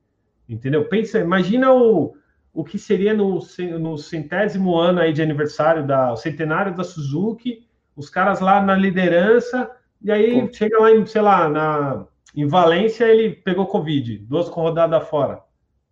Entendeu? 0.49 0.89
Pensa, 0.89 1.19
imagina 1.19 1.73
o, 1.73 2.17
o 2.53 2.65
que 2.65 2.79
seria 2.79 3.13
no, 3.13 3.41
no 3.79 3.99
centésimo 3.99 4.77
ano 4.77 5.01
aí 5.01 5.13
de 5.13 5.23
aniversário 5.23 5.87
da 5.87 6.15
centenário 6.17 6.75
da 6.75 6.85
Suzuki, 6.85 7.67
os 7.97 8.09
caras 8.09 8.41
lá 8.41 8.63
na 8.63 8.75
liderança, 8.75 9.71
e 10.03 10.13
aí 10.13 10.41
Pô. 10.41 10.53
chega 10.53 10.79
lá 10.79 10.93
em, 10.93 11.05
sei 11.07 11.23
lá, 11.23 11.49
na, 11.49 12.07
em 12.35 12.47
Valência, 12.47 13.05
ele 13.05 13.31
pegou 13.31 13.67
Covid, 13.67 14.19
duas 14.19 14.49
rodadas 14.49 15.09
fora. 15.09 15.43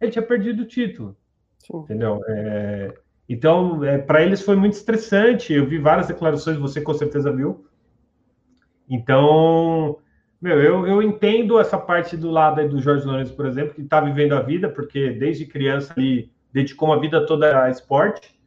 Ele 0.01 0.13
tinha 0.13 0.25
perdido 0.25 0.63
o 0.63 0.67
título. 0.67 1.17
Sim. 1.59 1.79
Entendeu? 1.79 2.21
É, 2.29 2.95
então, 3.29 3.83
é, 3.83 3.99
para 3.99 4.23
eles 4.23 4.43
foi 4.43 4.57
muito 4.57 4.75
estressante. 4.75 5.53
Eu 5.53 5.67
vi 5.67 5.79
várias 5.79 6.07
declarações, 6.07 6.59
você 6.59 6.81
com 6.81 6.93
certeza 6.95 7.33
viu. 7.33 7.67
Então, 8.89 9.99
meu, 10.41 10.61
eu, 10.61 10.87
eu 10.87 11.03
entendo 11.03 11.59
essa 11.59 11.79
parte 11.79 12.17
do 12.17 12.31
lado 12.31 12.69
do 12.69 12.81
Jorge 12.81 13.07
Lourenço, 13.07 13.35
por 13.35 13.47
exemplo, 13.47 13.75
que 13.75 13.81
está 13.81 14.01
vivendo 14.01 14.35
a 14.35 14.43
vida, 14.43 14.69
porque 14.69 15.11
desde 15.11 15.47
criança 15.47 15.95
ele 15.97 16.31
dedicou 16.53 16.89
uma 16.89 17.01
vida 17.01 17.25
toda 17.25 17.65
a 17.65 17.71
esporte. 17.71 18.39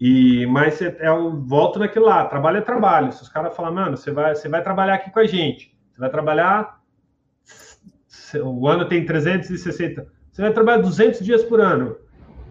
E, 0.00 0.46
mas 0.46 0.80
é, 0.80 0.96
eu 1.00 1.42
volto 1.42 1.78
naquilo 1.78 2.06
lá, 2.06 2.26
trabalho 2.26 2.58
é 2.58 2.60
trabalho. 2.60 3.12
Se 3.12 3.22
os 3.22 3.28
caras 3.28 3.56
falam, 3.56 3.74
mano, 3.74 3.96
você 3.96 4.12
vai, 4.12 4.34
você 4.34 4.48
vai 4.48 4.62
trabalhar 4.62 4.94
aqui 4.94 5.10
com 5.10 5.18
a 5.18 5.26
gente, 5.26 5.76
você 5.90 5.98
vai 5.98 6.10
trabalhar. 6.10 6.80
O 8.44 8.68
ano 8.68 8.88
tem 8.88 9.04
360, 9.04 10.06
você 10.30 10.42
vai 10.42 10.52
trabalhar 10.52 10.82
200 10.82 11.20
dias 11.20 11.42
por 11.42 11.60
ano. 11.60 11.96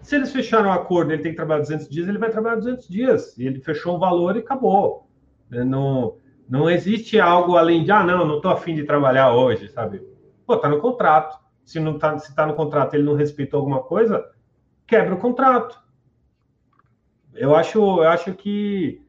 Se 0.06 0.14
eles 0.14 0.30
fecharam 0.30 0.68
o 0.68 0.72
acordo, 0.72 1.12
ele 1.12 1.20
tem 1.20 1.32
que 1.32 1.36
trabalhar 1.36 1.62
200 1.62 1.88
dias, 1.88 2.06
ele 2.06 2.16
vai 2.16 2.30
trabalhar 2.30 2.54
200 2.54 2.86
dias. 2.86 3.36
E 3.36 3.44
ele 3.44 3.58
fechou 3.58 3.96
o 3.96 3.98
valor 3.98 4.36
e 4.36 4.38
acabou. 4.38 5.10
É, 5.50 5.64
não, 5.64 6.18
não 6.48 6.70
existe 6.70 7.18
algo 7.18 7.56
além 7.56 7.82
de, 7.82 7.90
ah, 7.90 8.04
não, 8.04 8.24
não 8.24 8.36
estou 8.36 8.52
afim 8.52 8.76
de 8.76 8.84
trabalhar 8.84 9.34
hoje, 9.34 9.68
sabe? 9.68 10.00
Pô, 10.46 10.56
tá 10.58 10.68
no 10.68 10.78
contrato. 10.78 11.36
Se 11.64 11.80
não 11.80 11.98
tá, 11.98 12.16
se 12.20 12.32
tá 12.36 12.46
no 12.46 12.54
contrato 12.54 12.94
ele 12.94 13.02
não 13.02 13.14
respeitou 13.14 13.58
alguma 13.58 13.82
coisa, 13.82 14.24
quebra 14.86 15.16
o 15.16 15.18
contrato. 15.18 15.76
Eu 17.34 17.56
acho, 17.56 17.80
eu 17.80 18.08
acho 18.08 18.32
que 18.32 19.04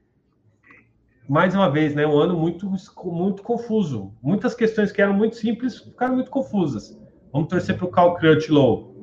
mais 1.29 1.53
uma 1.53 1.69
vez, 1.69 1.93
né, 1.93 2.07
um 2.07 2.17
ano 2.17 2.35
muito 2.35 2.67
muito 3.05 3.43
confuso. 3.43 4.15
Muitas 4.19 4.55
questões 4.55 4.91
que 4.91 4.99
eram 4.99 5.13
muito 5.13 5.35
simples 5.35 5.77
ficaram 5.77 6.15
muito 6.15 6.31
confusas. 6.31 6.99
Vamos 7.31 7.49
torcer 7.49 7.77
para 7.77 7.85
o 7.85 7.91
Cal 7.91 8.15
Crutchlow 8.15 8.96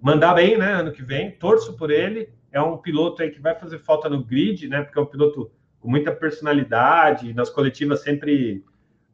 mandar 0.00 0.34
bem, 0.34 0.58
né? 0.58 0.72
Ano 0.72 0.92
que 0.92 1.02
vem, 1.02 1.32
torço 1.32 1.76
por 1.76 1.90
ele. 1.90 2.28
É 2.50 2.60
um 2.60 2.76
piloto 2.76 3.22
aí 3.22 3.30
que 3.30 3.40
vai 3.40 3.54
fazer 3.54 3.78
falta 3.78 4.08
no 4.08 4.24
grid, 4.24 4.68
né? 4.68 4.82
Porque 4.82 4.98
é 4.98 5.02
um 5.02 5.06
piloto 5.06 5.50
com 5.80 5.88
muita 5.88 6.12
personalidade. 6.12 7.34
Nas 7.34 7.50
coletivas 7.50 8.02
sempre 8.02 8.64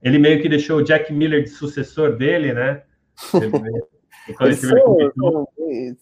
ele 0.03 0.19
meio 0.19 0.41
que 0.43 0.49
deixou 0.49 0.79
o 0.79 0.83
Jack 0.83 1.13
Miller 1.13 1.43
de 1.43 1.49
sucessor 1.49 2.17
dele, 2.17 2.53
né? 2.53 2.83
Eles 4.41 4.59
são, 4.59 5.47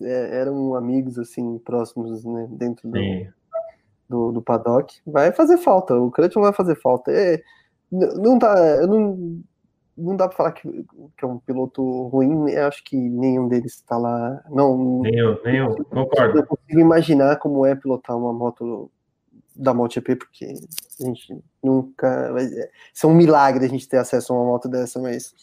é, 0.00 0.38
eram 0.38 0.76
amigos 0.76 1.18
assim 1.18 1.58
próximos, 1.58 2.24
né? 2.24 2.46
Dentro 2.50 2.88
do, 2.88 2.98
do, 4.08 4.32
do, 4.32 4.42
paddock. 4.42 4.94
Vai 5.04 5.32
fazer 5.32 5.58
falta. 5.58 5.94
O 5.96 6.08
Crutchlow 6.08 6.44
vai 6.44 6.52
fazer 6.52 6.76
falta. 6.80 7.10
É, 7.10 7.42
não 7.90 8.38
tá. 8.38 8.56
Eu 8.80 8.86
não 8.86 9.42
não 9.96 10.16
dá 10.16 10.26
para 10.26 10.36
falar 10.36 10.52
que, 10.52 10.68
que, 10.68 11.24
é 11.24 11.26
um 11.26 11.38
piloto 11.38 12.08
ruim, 12.08 12.50
eu 12.50 12.66
acho 12.66 12.82
que 12.84 12.96
nenhum 12.96 13.48
deles 13.48 13.74
está 13.74 13.96
lá. 13.96 14.42
Não, 14.50 15.02
nenhum, 15.02 15.38
nenhum, 15.44 15.74
concordo. 15.84 16.38
Eu 16.38 16.46
consigo 16.46 16.80
imaginar 16.80 17.36
como 17.36 17.66
é 17.66 17.74
pilotar 17.74 18.16
uma 18.16 18.32
moto 18.32 18.90
da 19.54 19.74
MotoGP, 19.74 20.16
porque 20.16 20.46
a 20.46 21.04
gente 21.04 21.38
nunca. 21.62 22.34
Isso 22.92 23.06
é 23.06 23.08
um 23.08 23.14
milagre 23.14 23.64
a 23.64 23.68
gente 23.68 23.88
ter 23.88 23.98
acesso 23.98 24.32
a 24.32 24.36
uma 24.36 24.46
moto 24.46 24.68
dessa, 24.68 24.98
mas 25.00 25.34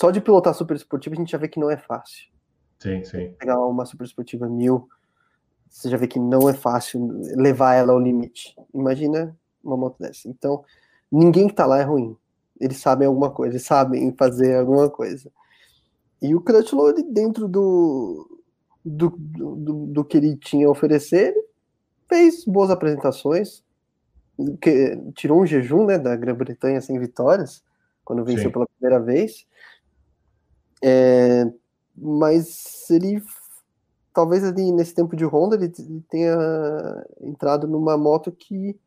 só 0.00 0.10
de 0.10 0.20
pilotar 0.20 0.54
super 0.54 0.76
esportiva 0.76 1.14
a 1.14 1.18
gente 1.18 1.30
já 1.30 1.38
vê 1.38 1.48
que 1.48 1.60
não 1.60 1.70
é 1.70 1.76
fácil. 1.76 2.30
Sim, 2.78 3.04
sim. 3.04 3.34
Pegar 3.38 3.58
uma 3.60 3.84
super 3.84 4.04
esportiva 4.04 4.48
mil, 4.48 4.88
você 5.68 5.90
já 5.90 5.98
vê 5.98 6.06
que 6.06 6.18
não 6.18 6.48
é 6.48 6.54
fácil 6.54 7.20
levar 7.36 7.74
ela 7.74 7.92
ao 7.92 8.00
limite. 8.00 8.56
Imagina 8.74 9.36
uma 9.62 9.76
moto 9.76 9.98
dessa. 10.00 10.28
Então, 10.28 10.64
ninguém 11.10 11.46
que 11.46 11.54
tá 11.54 11.66
lá 11.66 11.78
é 11.78 11.82
ruim 11.82 12.16
eles 12.60 12.78
sabem 12.78 13.06
alguma 13.06 13.30
coisa, 13.30 13.54
eles 13.54 13.66
sabem 13.66 14.14
fazer 14.16 14.56
alguma 14.56 14.88
coisa. 14.88 15.30
E 16.20 16.34
o 16.34 16.40
Crutchlow, 16.40 16.90
ele, 16.90 17.02
dentro 17.02 17.48
do, 17.48 18.40
do, 18.84 19.10
do, 19.18 19.86
do 19.86 20.04
que 20.04 20.16
ele 20.16 20.36
tinha 20.36 20.66
a 20.66 20.70
oferecer, 20.70 21.34
fez 22.08 22.44
boas 22.44 22.70
apresentações, 22.70 23.64
que, 24.60 24.96
tirou 25.14 25.42
um 25.42 25.46
jejum 25.46 25.86
né, 25.86 25.98
da 25.98 26.14
Grã-Bretanha 26.14 26.80
sem 26.80 26.98
vitórias, 26.98 27.62
quando 28.04 28.24
venceu 28.24 28.46
Sim. 28.46 28.52
pela 28.52 28.66
primeira 28.66 29.02
vez. 29.02 29.46
É, 30.82 31.44
mas 31.96 32.90
ele 32.90 33.22
talvez 34.12 34.44
ali 34.44 34.70
nesse 34.72 34.94
tempo 34.94 35.16
de 35.16 35.24
Honda 35.24 35.56
ele 35.56 35.70
tenha 36.08 36.36
entrado 37.20 37.66
numa 37.66 37.96
moto 37.96 38.30
que 38.30 38.78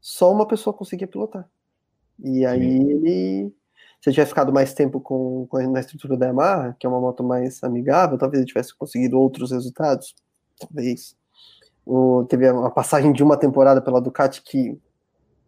só 0.00 0.32
uma 0.32 0.46
pessoa 0.46 0.74
conseguia 0.74 1.06
pilotar. 1.06 1.48
E 2.22 2.44
aí 2.44 2.78
Sim. 2.78 2.90
ele 2.90 3.54
se 4.04 4.10
ele 4.10 4.16
tivesse 4.16 4.32
ficado 4.32 4.52
mais 4.52 4.74
tempo 4.74 5.00
com, 5.00 5.46
com 5.48 5.58
na 5.70 5.80
estrutura 5.80 6.14
da 6.14 6.26
Yamaha, 6.26 6.76
que 6.78 6.86
é 6.86 6.90
uma 6.90 7.00
moto 7.00 7.24
mais 7.24 7.64
amigável, 7.64 8.18
talvez 8.18 8.42
ele 8.42 8.46
tivesse 8.46 8.76
conseguido 8.76 9.18
outros 9.18 9.50
resultados. 9.50 10.14
Talvez. 10.60 11.16
O, 11.86 12.22
teve 12.28 12.50
uma 12.50 12.70
passagem 12.70 13.14
de 13.14 13.22
uma 13.22 13.38
temporada 13.38 13.80
pela 13.80 14.02
Ducati 14.02 14.42
que 14.42 14.78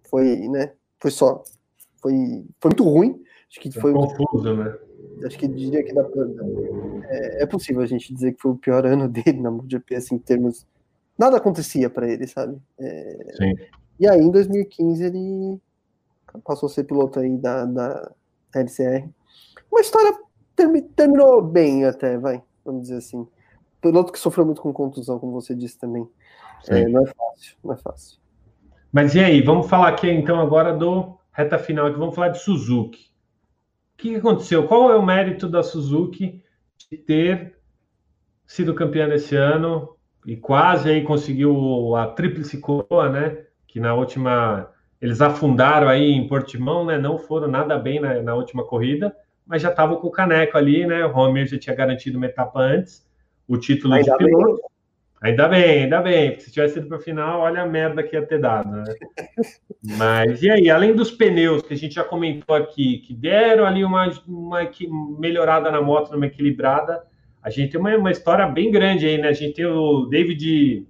foi, 0.08 0.48
né? 0.48 0.72
Foi 0.98 1.10
só. 1.10 1.44
Foi, 2.00 2.14
foi 2.58 2.70
muito 2.70 2.84
ruim. 2.84 3.22
Acho 3.50 3.60
que 3.60 3.70
foi. 3.78 3.92
Confuso, 3.92 4.56
né? 4.56 4.74
Acho 5.26 5.38
que 5.38 5.48
diria 5.48 5.84
que 5.84 5.92
dá 5.92 6.04
pra, 6.04 6.22
é, 7.10 7.42
é, 7.42 7.46
possível 7.46 7.82
a 7.82 7.86
gente 7.86 8.14
dizer 8.14 8.32
que 8.32 8.40
foi 8.40 8.52
o 8.52 8.56
pior 8.56 8.84
ano 8.88 9.06
dele 9.06 9.38
na 9.38 9.50
MotoGP, 9.50 9.96
assim, 9.96 10.14
em 10.14 10.18
termos. 10.18 10.66
Nada 11.18 11.36
acontecia 11.36 11.90
para 11.90 12.08
ele, 12.08 12.26
sabe? 12.26 12.56
É, 12.78 13.34
Sim. 13.36 13.54
E 14.00 14.08
aí, 14.08 14.20
em 14.20 14.30
2015, 14.30 15.04
ele 15.04 15.60
passou 16.44 16.68
a 16.68 16.70
ser 16.70 16.84
piloto 16.84 17.18
aí 17.18 17.36
da, 17.36 17.64
da, 17.64 18.12
LCR. 18.54 19.08
Uma 19.70 19.80
história 19.80 20.16
termi, 20.54 20.82
terminou 20.82 21.42
bem 21.42 21.84
até, 21.84 22.18
vai, 22.18 22.42
vamos 22.64 22.82
dizer 22.82 22.96
assim. 22.96 23.26
Piloto 23.80 24.12
que 24.12 24.18
sofreu 24.18 24.46
muito 24.46 24.60
com 24.60 24.72
contusão, 24.72 25.18
como 25.18 25.32
você 25.32 25.54
disse 25.54 25.78
também. 25.78 26.08
É, 26.68 26.88
não 26.88 27.02
é 27.02 27.06
fácil, 27.06 27.56
não 27.62 27.74
é 27.74 27.76
fácil. 27.76 28.18
Mas 28.90 29.14
e 29.14 29.20
aí, 29.20 29.42
vamos 29.42 29.68
falar 29.68 29.88
aqui 29.88 30.10
então 30.10 30.40
agora 30.40 30.74
do 30.74 31.18
reta 31.32 31.58
final, 31.58 31.92
vamos 31.92 32.14
falar 32.14 32.30
de 32.30 32.38
Suzuki. 32.38 33.10
O 33.94 33.98
que 33.98 34.16
aconteceu? 34.16 34.66
Qual 34.66 34.90
é 34.90 34.96
o 34.96 35.04
mérito 35.04 35.48
da 35.48 35.62
Suzuki 35.62 36.42
de 36.90 36.96
ter 36.96 37.58
sido 38.46 38.74
campeã 38.74 39.06
nesse 39.06 39.36
ano 39.36 39.96
e 40.24 40.36
quase 40.36 40.88
aí 40.88 41.02
conseguiu 41.02 41.94
a 41.94 42.08
tríplice 42.08 42.58
coroa, 42.58 43.08
né? 43.10 43.44
Que 43.66 43.80
na 43.80 43.94
última 43.94 44.70
eles 45.00 45.20
afundaram 45.20 45.88
aí 45.88 46.10
em 46.10 46.26
Portimão, 46.26 46.84
né? 46.84 46.98
Não 46.98 47.18
foram 47.18 47.48
nada 47.48 47.78
bem 47.78 48.00
na, 48.00 48.22
na 48.22 48.34
última 48.34 48.64
corrida, 48.64 49.14
mas 49.46 49.62
já 49.62 49.70
estavam 49.70 49.96
com 49.96 50.08
o 50.08 50.10
caneco 50.10 50.56
ali, 50.56 50.86
né? 50.86 51.04
O 51.04 51.12
Romeo 51.12 51.46
já 51.46 51.58
tinha 51.58 51.76
garantido 51.76 52.16
uma 52.16 52.26
etapa 52.26 52.60
antes, 52.60 53.06
o 53.46 53.56
título 53.56 53.94
ainda 53.94 54.12
de 54.12 54.16
piloto. 54.18 54.56
Bem. 54.56 54.76
Ainda 55.22 55.48
bem, 55.48 55.84
ainda 55.84 56.02
bem, 56.02 56.30
porque 56.30 56.44
se 56.44 56.52
tivesse 56.52 56.78
ido 56.78 56.88
para 56.88 56.98
o 56.98 57.00
final, 57.00 57.40
olha 57.40 57.62
a 57.62 57.66
merda 57.66 58.02
que 58.02 58.14
ia 58.14 58.24
ter 58.24 58.38
dado, 58.38 58.70
né? 58.70 58.84
Mas 59.96 60.42
e 60.42 60.50
aí, 60.50 60.68
além 60.68 60.94
dos 60.94 61.10
pneus 61.10 61.62
que 61.62 61.72
a 61.72 61.76
gente 61.76 61.94
já 61.94 62.04
comentou 62.04 62.54
aqui, 62.54 62.98
que 62.98 63.14
deram 63.14 63.64
ali 63.64 63.82
uma, 63.82 64.10
uma 64.26 64.70
melhorada 65.18 65.70
na 65.70 65.80
moto, 65.80 66.14
uma 66.14 66.26
equilibrada, 66.26 67.02
a 67.42 67.48
gente 67.48 67.72
tem 67.72 67.80
uma, 67.80 67.96
uma 67.96 68.10
história 68.10 68.46
bem 68.46 68.70
grande 68.70 69.06
aí, 69.06 69.18
né? 69.18 69.28
A 69.28 69.32
gente 69.32 69.54
tem 69.54 69.64
o 69.64 70.06
David. 70.06 70.86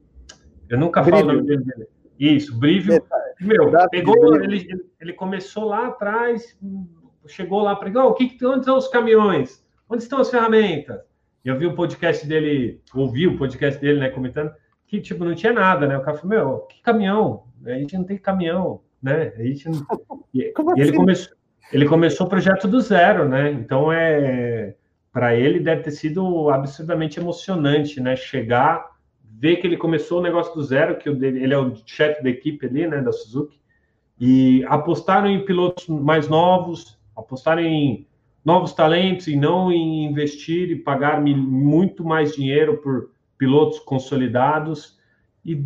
Eu 0.69 0.79
nunca 0.79 1.05
falo 1.05 1.23
o 1.23 1.33
nome 1.33 1.43
dele. 1.43 1.87
Isso, 2.19 2.59
Brivio. 2.59 3.03
Meu, 3.41 3.71
pegou, 3.91 4.37
ele, 4.43 4.67
ele 5.01 5.13
começou 5.13 5.65
lá 5.65 5.89
atrás, 5.89 6.57
chegou 7.27 7.63
lá 7.63 7.77
para 7.77 7.91
oh, 8.05 8.09
o 8.09 8.15
que, 8.15 8.37
onde 8.45 8.61
estão 8.61 8.79
os 8.79 8.89
caminhões? 8.89 9.65
Onde 9.89 10.03
estão 10.03 10.21
as 10.21 10.31
ferramentas? 10.31 11.01
Eu 11.45 11.59
vi 11.59 11.67
o 11.67 11.75
podcast 11.75 12.27
dele, 12.27 12.81
ouvi 12.95 13.27
o 13.27 13.37
podcast 13.37 13.81
dele, 13.81 14.01
né, 14.01 14.09
comentando, 14.09 14.53
que 14.87 15.01
tipo, 15.01 15.25
não 15.25 15.35
tinha 15.35 15.53
nada, 15.53 15.87
né? 15.87 15.97
O 15.97 16.03
cara 16.03 16.17
falou, 16.17 16.31
meu, 16.31 16.59
que 16.63 16.83
caminhão? 16.83 17.45
A 17.65 17.71
gente 17.73 17.97
não 17.97 18.05
tem 18.05 18.17
caminhão, 18.17 18.81
né? 19.03 19.33
A 19.37 19.43
gente 19.43 19.69
não... 19.69 19.87
E, 20.35 20.41
e 20.41 20.53
ele, 20.77 20.91
assim? 20.91 20.97
começou, 20.99 21.37
ele 21.73 21.89
começou 21.89 22.27
o 22.27 22.29
projeto 22.29 22.69
do 22.69 22.79
zero, 22.81 23.27
né? 23.27 23.51
Então 23.51 23.91
é 23.91 24.75
para 25.17 25.35
ele 25.35 25.61
deve 25.61 25.81
ter 25.81 25.93
sido 25.93 26.51
absurdamente 26.51 27.19
emocionante, 27.19 28.03
né? 28.03 28.15
Chegar 28.17 28.87
ver 29.39 29.57
que 29.57 29.67
ele 29.67 29.77
começou 29.77 30.19
o 30.19 30.23
negócio 30.23 30.55
do 30.55 30.63
zero, 30.63 30.97
que 30.99 31.09
ele 31.09 31.53
é 31.53 31.59
o 31.59 31.75
chefe 31.85 32.23
da 32.23 32.31
equipe 32.31 32.67
ali, 32.67 32.87
né, 32.87 33.03
da 33.03 33.13
Suzuki, 33.13 33.61
e 34.19 34.65
apostaram 34.67 35.29
em 35.29 35.45
pilotos 35.45 35.87
mais 35.89 36.27
novos, 36.29 36.99
apostaram 37.15 37.61
em 37.63 38.07
novos 38.45 38.73
talentos 38.73 39.27
e 39.27 39.37
não 39.37 39.71
em 39.71 40.07
investir 40.07 40.71
e 40.71 40.77
pagar 40.77 41.21
muito 41.21 42.05
mais 42.05 42.33
dinheiro 42.35 42.79
por 42.79 43.11
pilotos 43.37 43.79
consolidados. 43.81 44.99
E 45.45 45.63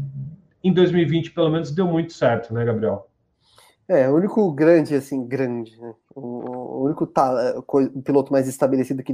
em 0.64 0.72
2020, 0.72 1.30
pelo 1.30 1.50
menos, 1.50 1.70
deu 1.70 1.86
muito 1.86 2.12
certo, 2.12 2.52
né, 2.52 2.64
Gabriel? 2.64 3.06
É, 3.86 4.08
o 4.08 4.14
único 4.14 4.50
grande, 4.52 4.94
assim, 4.94 5.26
grande, 5.26 5.80
né? 5.80 5.94
O, 6.14 6.84
único 6.84 7.06
piloto 8.04 8.32
mais 8.32 8.48
estabelecido 8.48 9.02
que 9.02 9.12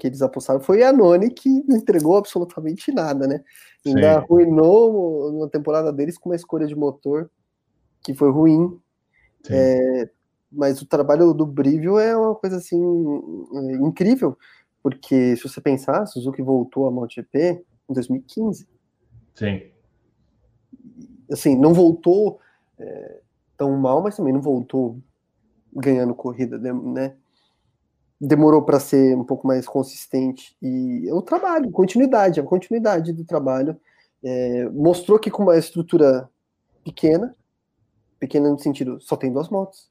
que 0.00 0.06
eles 0.06 0.22
apostaram 0.22 0.60
foi 0.60 0.82
a 0.82 0.92
Noni, 0.92 1.30
que 1.30 1.48
não 1.68 1.76
entregou 1.76 2.16
absolutamente 2.16 2.90
nada, 2.90 3.26
né? 3.26 3.44
Ainda 3.86 4.00
Sim. 4.00 4.06
arruinou 4.06 5.30
uma 5.30 5.48
temporada 5.48 5.92
deles 5.92 6.16
com 6.16 6.30
uma 6.30 6.36
escolha 6.36 6.66
de 6.66 6.74
motor 6.74 7.30
que 8.02 8.14
foi 8.14 8.30
ruim. 8.30 8.80
É, 9.48 10.08
mas 10.50 10.80
o 10.80 10.86
trabalho 10.86 11.32
do 11.34 11.46
Brivio 11.46 11.98
é 11.98 12.16
uma 12.16 12.34
coisa 12.34 12.56
assim 12.56 12.80
incrível, 13.80 14.36
porque 14.82 15.36
se 15.36 15.42
você 15.42 15.60
pensar, 15.60 16.06
Suzuki 16.06 16.42
voltou 16.42 16.86
a 16.86 16.90
MotoGP 16.90 17.64
em 17.88 17.94
2015. 17.94 18.66
Sim. 19.34 19.62
Assim, 21.30 21.56
não 21.56 21.72
voltou 21.72 22.40
é, 22.78 23.20
tão 23.56 23.76
mal, 23.76 24.02
mas 24.02 24.16
também 24.16 24.32
não 24.32 24.40
voltou 24.40 24.98
ganhando 25.72 26.14
corrida, 26.14 26.58
né? 26.58 27.14
Demorou 28.20 28.62
para 28.62 28.78
ser 28.78 29.16
um 29.16 29.24
pouco 29.24 29.46
mais 29.46 29.66
consistente. 29.66 30.54
E 30.60 31.10
o 31.10 31.22
trabalho, 31.22 31.70
continuidade, 31.70 32.38
a 32.38 32.42
continuidade 32.42 33.12
do 33.12 33.24
trabalho. 33.24 33.76
É, 34.22 34.68
mostrou 34.70 35.18
que 35.18 35.30
com 35.30 35.44
uma 35.44 35.56
estrutura 35.56 36.28
pequena, 36.84 37.34
pequena 38.18 38.50
no 38.50 38.58
sentido, 38.58 39.00
só 39.00 39.16
tem 39.16 39.32
duas 39.32 39.48
motos. 39.48 39.88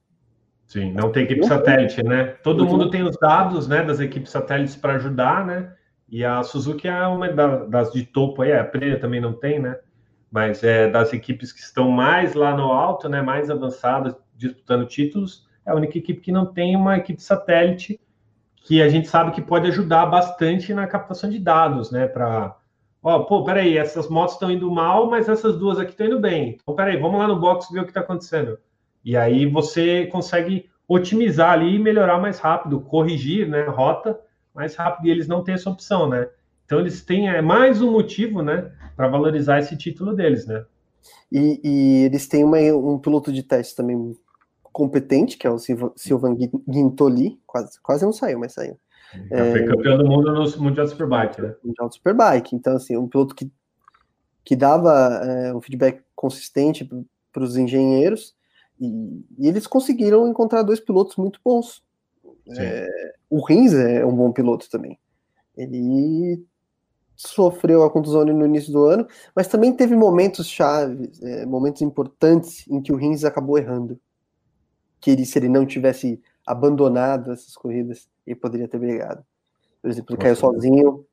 Sim, 0.68 0.94
não 0.94 1.12
tem 1.12 1.24
equipe 1.24 1.44
satélite, 1.48 2.04
né? 2.04 2.26
Todo 2.44 2.64
mundo 2.64 2.92
tem 2.92 3.02
os 3.02 3.18
dados, 3.18 3.68
né, 3.68 3.84
das 3.84 4.00
equipes 4.00 4.32
satélites 4.32 4.76
para 4.76 4.94
ajudar, 4.94 5.44
né? 5.44 5.74
E 6.08 6.24
a 6.24 6.44
Suzuki 6.44 6.88
é 6.88 7.08
uma 7.08 7.28
das 7.68 7.92
de 7.92 8.06
topo 8.06 8.44
aí, 8.44 8.52
a 8.52 8.62
Aprilia 8.62 9.00
também 9.00 9.20
não 9.20 9.34
tem, 9.34 9.60
né? 9.60 9.80
Mas 10.32 10.64
é 10.64 10.88
das 10.88 11.12
equipes 11.12 11.52
que 11.52 11.60
estão 11.60 11.90
mais 11.90 12.36
lá 12.36 12.56
no 12.56 12.72
alto, 12.72 13.10
né, 13.10 13.20
mais 13.20 13.50
avançadas, 13.50 14.16
disputando 14.36 14.86
títulos, 14.86 15.48
é 15.66 15.72
a 15.72 15.76
única 15.76 15.98
equipe 15.98 16.22
que 16.22 16.32
não 16.32 16.46
tem 16.46 16.76
uma 16.76 16.98
equipe 16.98 17.22
satélite 17.22 18.00
que 18.64 18.82
a 18.82 18.90
gente 18.90 19.08
sabe 19.08 19.32
que 19.32 19.42
pode 19.42 19.68
ajudar 19.68 20.06
bastante 20.06 20.74
na 20.74 20.88
captação 20.88 21.30
de 21.30 21.40
dados, 21.40 21.92
né? 21.92 22.08
Para, 22.08 22.56
ó, 23.02 23.20
pô, 23.20 23.44
peraí, 23.44 23.78
essas 23.78 24.08
motos 24.10 24.36
estão 24.36 24.52
indo 24.52 24.70
mal, 24.70 25.10
mas 25.10 25.28
essas 25.28 25.58
duas 25.58 25.80
aqui 25.80 25.92
estão 25.92 26.08
indo 26.08 26.20
bem. 26.20 26.58
Então, 26.62 26.76
peraí, 26.76 26.98
vamos 26.98 27.20
lá 27.20 27.28
no 27.28 27.40
box 27.40 27.72
ver 27.72 27.82
o 27.82 27.84
que 27.84 27.90
está 27.90 28.02
acontecendo. 28.02 28.60
E 29.04 29.16
aí 29.16 29.46
você 29.46 30.08
consegue 30.08 30.70
otimizar 30.88 31.52
ali 31.52 31.76
e 31.76 31.80
melhorar 31.80 32.20
mais 32.20 32.40
rápido, 32.40 32.82
corrigir, 32.82 33.48
né, 33.48 33.64
rota 33.64 34.20
mais 34.54 34.76
rápido. 34.76 35.08
E 35.08 35.12
eles 35.12 35.28
não 35.28 35.44
têm 35.44 35.56
essa 35.56 35.70
opção, 35.70 36.10
né? 36.10 36.28
Então 36.66 36.80
eles 36.80 37.04
têm 37.04 37.30
é, 37.30 37.42
mais 37.42 37.82
um 37.82 37.92
motivo, 37.92 38.42
né, 38.42 38.72
para 38.96 39.08
valorizar 39.08 39.60
esse 39.60 39.76
título 39.78 40.16
deles, 40.16 40.46
né? 40.46 40.66
E, 41.32 41.60
e 41.64 42.06
eles 42.06 42.28
têm 42.28 42.44
uma, 42.44 42.58
um 42.58 43.00
piloto 43.00 43.32
de 43.32 43.42
teste 43.42 43.76
também 43.76 44.16
competente, 44.72 45.38
que 45.38 45.48
é 45.48 45.50
o 45.50 45.58
Silvan 45.58 46.36
Guintoli, 46.68 47.40
quase, 47.46 47.80
quase 47.82 48.06
não 48.06 48.14
saiu, 48.14 48.40
mas 48.40 48.54
saiu. 48.54 48.78
É, 49.32 49.52
foi 49.52 49.66
campeão 49.66 49.98
do 49.98 50.06
mundo 50.06 50.32
no 50.32 50.64
Mundial 50.64 50.88
Superbike, 50.88 51.42
né? 51.42 51.56
Mundial 51.64 51.92
Superbike. 51.92 52.56
Então, 52.56 52.76
assim, 52.76 52.96
um 52.96 53.08
piloto 53.08 53.34
que, 53.34 53.52
que 54.44 54.56
dava 54.56 54.92
é, 55.26 55.54
um 55.54 55.62
feedback 55.62 56.04
consistente 56.16 56.88
para 57.32 57.44
os 57.44 57.58
engenheiros, 57.58 58.36
e, 58.80 58.88
e, 59.38 59.48
eles 59.48 59.68
conseguiram 59.68 60.28
encontrar 60.28 60.64
dois 60.64 60.80
pilotos 60.80 61.16
muito 61.18 61.40
bons. 61.44 61.84
É, 62.58 62.88
o 63.30 63.44
Rins 63.46 63.74
é 63.74 64.06
um 64.06 64.16
bom 64.16 64.32
piloto 64.32 64.70
também. 64.70 64.98
Ele 65.56 66.44
sofreu 67.16 67.84
a 67.84 67.92
contusão 67.92 68.24
no 68.24 68.46
início 68.46 68.72
do 68.72 68.86
ano, 68.86 69.06
mas 69.36 69.48
também 69.48 69.74
teve 69.74 69.96
momentos 69.96 70.48
chaves, 70.48 71.22
é, 71.22 71.46
momentos 71.46 71.82
importantes 71.82 72.66
em 72.70 72.82
que 72.82 72.94
o 72.94 72.96
Rins 72.96 73.26
acabou 73.26 73.58
errando 73.58 74.00
que 75.00 75.12
ele, 75.12 75.26
se 75.26 75.38
ele 75.40 75.50
não 75.50 75.66
tivesse 75.66 76.22
abandonado 76.46 77.32
essas 77.32 77.56
corridas, 77.56 78.10
ele 78.26 78.36
poderia 78.36 78.68
ter 78.68 78.80
brigado. 78.80 79.24
Por 79.82 79.90
exemplo, 79.90 80.16
ele 80.16 80.22
caiu 80.22 80.36
sozinho 80.36 81.06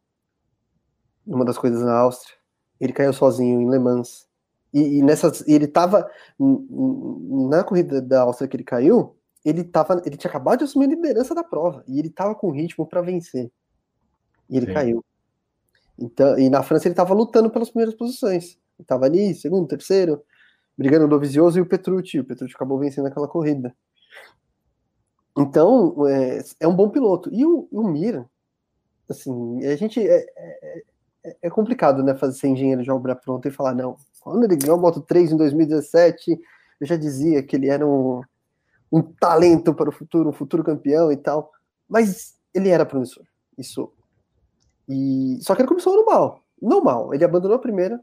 numa 1.27 1.45
das 1.45 1.59
coisas 1.59 1.83
na 1.83 1.97
Áustria, 1.99 2.37
ele 2.81 2.93
caiu 2.93 3.13
sozinho 3.13 3.61
em 3.61 3.71
Le 3.71 3.79
Mans. 3.79 4.27
E, 4.73 4.99
e 4.99 5.03
nessas, 5.03 5.47
ele 5.47 5.65
estava 5.65 6.09
na 6.39 7.65
corrida 7.65 8.01
da 8.01 8.23
Áustria 8.23 8.49
que 8.49 8.57
ele 8.57 8.65
caiu, 8.65 9.17
ele 9.45 9.65
tava, 9.65 10.03
ele 10.05 10.17
tinha 10.17 10.29
acabado 10.29 10.59
de 10.59 10.65
assumir 10.65 10.87
a 10.87 10.89
liderança 10.89 11.35
da 11.35 11.45
prova 11.45 11.85
e 11.87 11.99
ele 11.99 12.09
estava 12.09 12.35
com 12.35 12.51
ritmo 12.51 12.87
para 12.87 13.01
vencer. 13.01 13.51
E 14.51 14.57
ele 14.57 14.67
Sim. 14.67 14.75
caiu. 14.75 15.05
Então, 15.99 16.39
e 16.39 16.51
na 16.51 16.63
França 16.63 16.87
ele 16.87 16.93
estava 16.93 17.15
lutando 17.15 17.51
pelas 17.51 17.71
primeiras 17.71 17.95
posições. 17.95 18.59
Ele 18.79 18.83
estava 18.83 19.07
ali, 19.07 19.35
segundo, 19.35 19.67
terceiro, 19.67 20.23
brigando 20.77 21.07
o 21.07 21.09
Dovizioso 21.09 21.59
e 21.59 21.63
o 21.63 21.67
Petrucci. 21.67 22.21
O 22.21 22.25
Petrucci 22.25 22.55
acabou 22.55 22.79
vencendo 22.79 23.07
aquela 23.07 23.29
corrida. 23.29 23.75
Então, 25.37 26.07
é, 26.09 26.43
é 26.61 26.69
um 26.69 26.75
bom 26.75 26.89
piloto. 26.89 27.31
E 27.33 27.45
o, 27.45 27.69
o 27.71 27.89
Mir, 27.89 28.25
assim, 29.09 29.65
a 29.65 29.77
gente. 29.77 30.01
É, 30.01 30.27
é, 31.25 31.37
é, 31.43 31.51
complicado, 31.51 32.03
né, 32.03 32.15
fazer 32.15 32.39
ser 32.39 32.49
engenheiro 32.49 32.83
de 32.83 32.91
obra 32.91 33.15
pronta 33.15 33.49
e 33.49 33.53
falar, 33.53 33.75
não. 33.75 33.97
Quando 34.21 34.45
ele 34.45 34.57
ganhou 34.57 34.79
o 34.79 34.81
Moto 34.81 35.01
3 35.01 35.33
em 35.33 35.37
2017, 35.37 36.41
eu 36.81 36.87
já 36.87 36.97
dizia 36.97 37.43
que 37.43 37.57
ele 37.57 37.69
era 37.69 37.87
um, 37.87 38.23
um 38.91 39.03
talento 39.03 39.75
para 39.75 39.89
o 39.89 39.93
futuro, 39.93 40.31
um 40.31 40.33
futuro 40.33 40.65
campeão 40.65 41.11
e 41.11 41.17
tal. 41.17 41.53
Mas 41.89 42.37
ele 42.55 42.69
era 42.69 42.87
promissor. 42.87 43.25
Isso. 43.59 43.93
E, 44.89 45.39
só 45.43 45.55
que 45.55 45.63
ele 45.63 45.69
começou 45.69 45.97
no 45.97 46.07
mal. 46.07 46.43
Não 46.61 46.83
mal. 46.83 47.13
Ele 47.13 47.25
abandonou 47.25 47.57
a 47.57 47.61
primeira. 47.61 48.01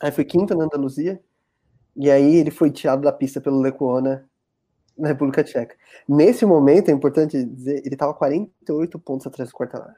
Aí 0.00 0.12
foi 0.12 0.24
quinta 0.24 0.54
na 0.54 0.64
Andaluzia. 0.64 1.20
E 1.98 2.08
aí 2.08 2.36
ele 2.36 2.52
foi 2.52 2.70
tirado 2.70 3.02
da 3.02 3.12
pista 3.12 3.40
pelo 3.40 3.60
Lecuona 3.60 4.24
na 4.96 5.08
República 5.08 5.42
Tcheca. 5.42 5.76
Nesse 6.08 6.46
momento, 6.46 6.90
é 6.90 6.92
importante 6.92 7.44
dizer, 7.44 7.82
ele 7.84 7.96
estava 7.96 8.14
48 8.14 8.98
pontos 9.00 9.26
atrás 9.26 9.50
do 9.50 9.54
Quartararo. 9.54 9.96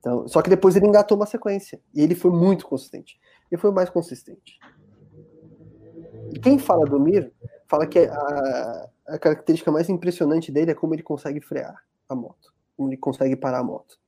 Então, 0.00 0.26
só 0.26 0.40
que 0.40 0.48
depois 0.48 0.74
ele 0.74 0.86
engatou 0.86 1.16
uma 1.16 1.26
sequência. 1.26 1.78
E 1.94 2.00
ele 2.00 2.14
foi 2.14 2.30
muito 2.30 2.66
consistente. 2.66 3.20
Ele 3.50 3.60
foi 3.60 3.70
mais 3.70 3.90
consistente. 3.90 4.58
E 6.32 6.38
quem 6.38 6.58
fala 6.58 6.86
do 6.86 6.98
Mir, 6.98 7.30
fala 7.68 7.86
que 7.86 7.98
a, 7.98 8.88
a 9.08 9.18
característica 9.18 9.70
mais 9.70 9.90
impressionante 9.90 10.50
dele 10.50 10.70
é 10.70 10.74
como 10.74 10.94
ele 10.94 11.02
consegue 11.02 11.40
frear 11.40 11.76
a 12.08 12.14
moto. 12.14 12.54
Como 12.76 12.88
ele 12.88 12.96
consegue 12.96 13.36
parar 13.36 13.58
a 13.58 13.64
moto. 13.64 13.98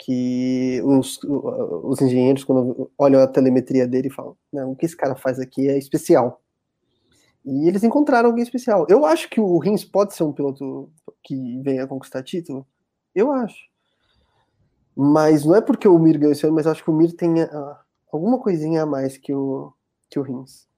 Que 0.00 0.80
os, 0.84 1.18
os 1.24 2.00
engenheiros, 2.00 2.44
quando 2.44 2.90
olham 2.96 3.20
a 3.20 3.26
telemetria 3.26 3.86
dele, 3.86 4.10
falam: 4.10 4.36
Não, 4.52 4.72
o 4.72 4.76
que 4.76 4.86
esse 4.86 4.96
cara 4.96 5.16
faz 5.16 5.40
aqui 5.40 5.68
é 5.68 5.76
especial 5.76 6.40
e 7.44 7.66
eles 7.66 7.82
encontraram 7.82 8.28
alguém 8.28 8.42
especial. 8.42 8.86
Eu 8.90 9.06
acho 9.06 9.30
que 9.30 9.40
o 9.40 9.58
Rins 9.58 9.82
pode 9.82 10.14
ser 10.14 10.22
um 10.22 10.32
piloto 10.32 10.90
que 11.22 11.60
venha 11.62 11.86
conquistar 11.86 12.22
título. 12.22 12.66
Eu 13.14 13.32
acho. 13.32 13.56
Mas 14.94 15.46
não 15.46 15.54
é 15.54 15.60
porque 15.62 15.88
o 15.88 15.98
Mir 15.98 16.18
ganhou 16.18 16.32
esse 16.32 16.44
ano, 16.44 16.54
mas 16.54 16.66
acho 16.66 16.84
que 16.84 16.90
o 16.90 16.92
Mir 16.92 17.12
tem 17.12 17.42
uh, 17.42 17.76
alguma 18.12 18.38
coisinha 18.38 18.82
a 18.82 18.86
mais 18.86 19.16
que 19.16 19.32
o, 19.32 19.72
que 20.10 20.18
o 20.18 20.22
Rins. 20.22 20.68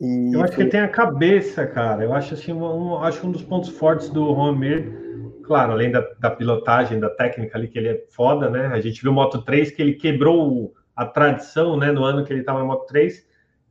E 0.00 0.34
eu 0.34 0.42
acho 0.42 0.54
foi... 0.54 0.56
que 0.56 0.62
ele 0.62 0.70
tem 0.70 0.80
a 0.80 0.88
cabeça, 0.88 1.64
cara. 1.66 2.02
Eu 2.02 2.12
acho 2.12 2.34
assim, 2.34 2.52
um, 2.52 2.64
um, 2.64 2.96
acho 2.96 3.24
um 3.24 3.30
dos 3.30 3.42
pontos 3.42 3.68
fortes 3.68 4.08
do 4.08 4.32
Ron 4.32 4.56
Mir, 4.56 5.27
claro, 5.48 5.72
além 5.72 5.90
da, 5.90 6.00
da, 6.20 6.30
pilotagem, 6.30 7.00
da 7.00 7.10
técnica 7.10 7.58
ali, 7.58 7.66
que 7.66 7.78
ele 7.78 7.88
é 7.88 8.04
foda, 8.10 8.48
né? 8.48 8.66
A 8.66 8.80
gente 8.80 9.02
viu 9.02 9.12
Moto 9.12 9.42
3 9.42 9.72
que 9.72 9.82
ele 9.82 9.94
quebrou 9.94 10.74
a 10.94 11.04
tradição, 11.04 11.76
né? 11.76 11.90
No 11.90 12.04
ano 12.04 12.24
que 12.24 12.32
ele 12.32 12.40
estava 12.40 12.60
no 12.60 12.66
Moto 12.66 12.86
3 12.86 13.26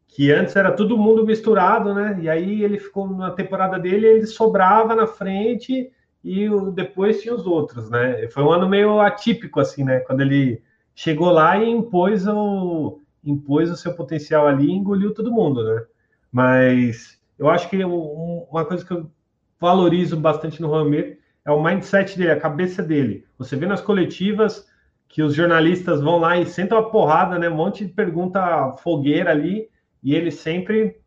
que 0.07 0.31
antes 0.31 0.55
era 0.55 0.71
todo 0.71 0.97
mundo 0.97 1.25
misturado, 1.25 1.93
né? 1.93 2.17
E 2.21 2.29
aí 2.29 2.63
ele 2.63 2.79
ficou 2.79 3.07
na 3.07 3.31
temporada 3.31 3.77
dele, 3.77 4.07
ele 4.07 4.25
sobrava 4.25 4.95
na 4.95 5.05
frente 5.05 5.91
e 6.23 6.49
depois 6.73 7.21
tinha 7.21 7.35
os 7.35 7.45
outros, 7.45 7.89
né? 7.89 8.27
Foi 8.29 8.43
um 8.43 8.51
ano 8.51 8.67
meio 8.67 8.99
atípico 8.99 9.59
assim, 9.59 9.83
né? 9.83 9.99
Quando 9.99 10.21
ele 10.21 10.61
chegou 10.95 11.29
lá 11.29 11.57
e 11.57 11.69
impôs 11.69 12.27
o 12.27 12.99
impôs 13.23 13.69
o 13.69 13.75
seu 13.75 13.93
potencial 13.93 14.47
ali 14.47 14.67
e 14.67 14.71
engoliu 14.71 15.13
todo 15.13 15.31
mundo, 15.31 15.63
né? 15.63 15.85
Mas 16.31 17.21
eu 17.37 17.49
acho 17.49 17.69
que 17.69 17.83
uma 17.83 18.65
coisa 18.65 18.85
que 18.85 18.91
eu 18.91 19.11
valorizo 19.59 20.17
bastante 20.17 20.61
no 20.61 20.71
Ramir 20.71 21.19
é 21.47 21.51
o 21.51 21.63
mindset 21.63 22.17
dele, 22.17 22.31
a 22.31 22.39
cabeça 22.39 22.83
dele. 22.83 23.25
Você 23.37 23.55
vê 23.55 23.65
nas 23.65 23.79
coletivas 23.79 24.67
que 25.07 25.23
os 25.23 25.33
jornalistas 25.33 26.01
vão 26.01 26.17
lá 26.17 26.37
e 26.37 26.45
sentam 26.45 26.77
a 26.77 26.89
porrada, 26.89 27.39
né? 27.39 27.49
Um 27.49 27.55
monte 27.55 27.85
de 27.85 27.93
pergunta 27.93 28.73
fogueira 28.83 29.31
ali 29.31 29.69
e 30.03 30.13
ele 30.13 30.29
sempre, 30.29 30.99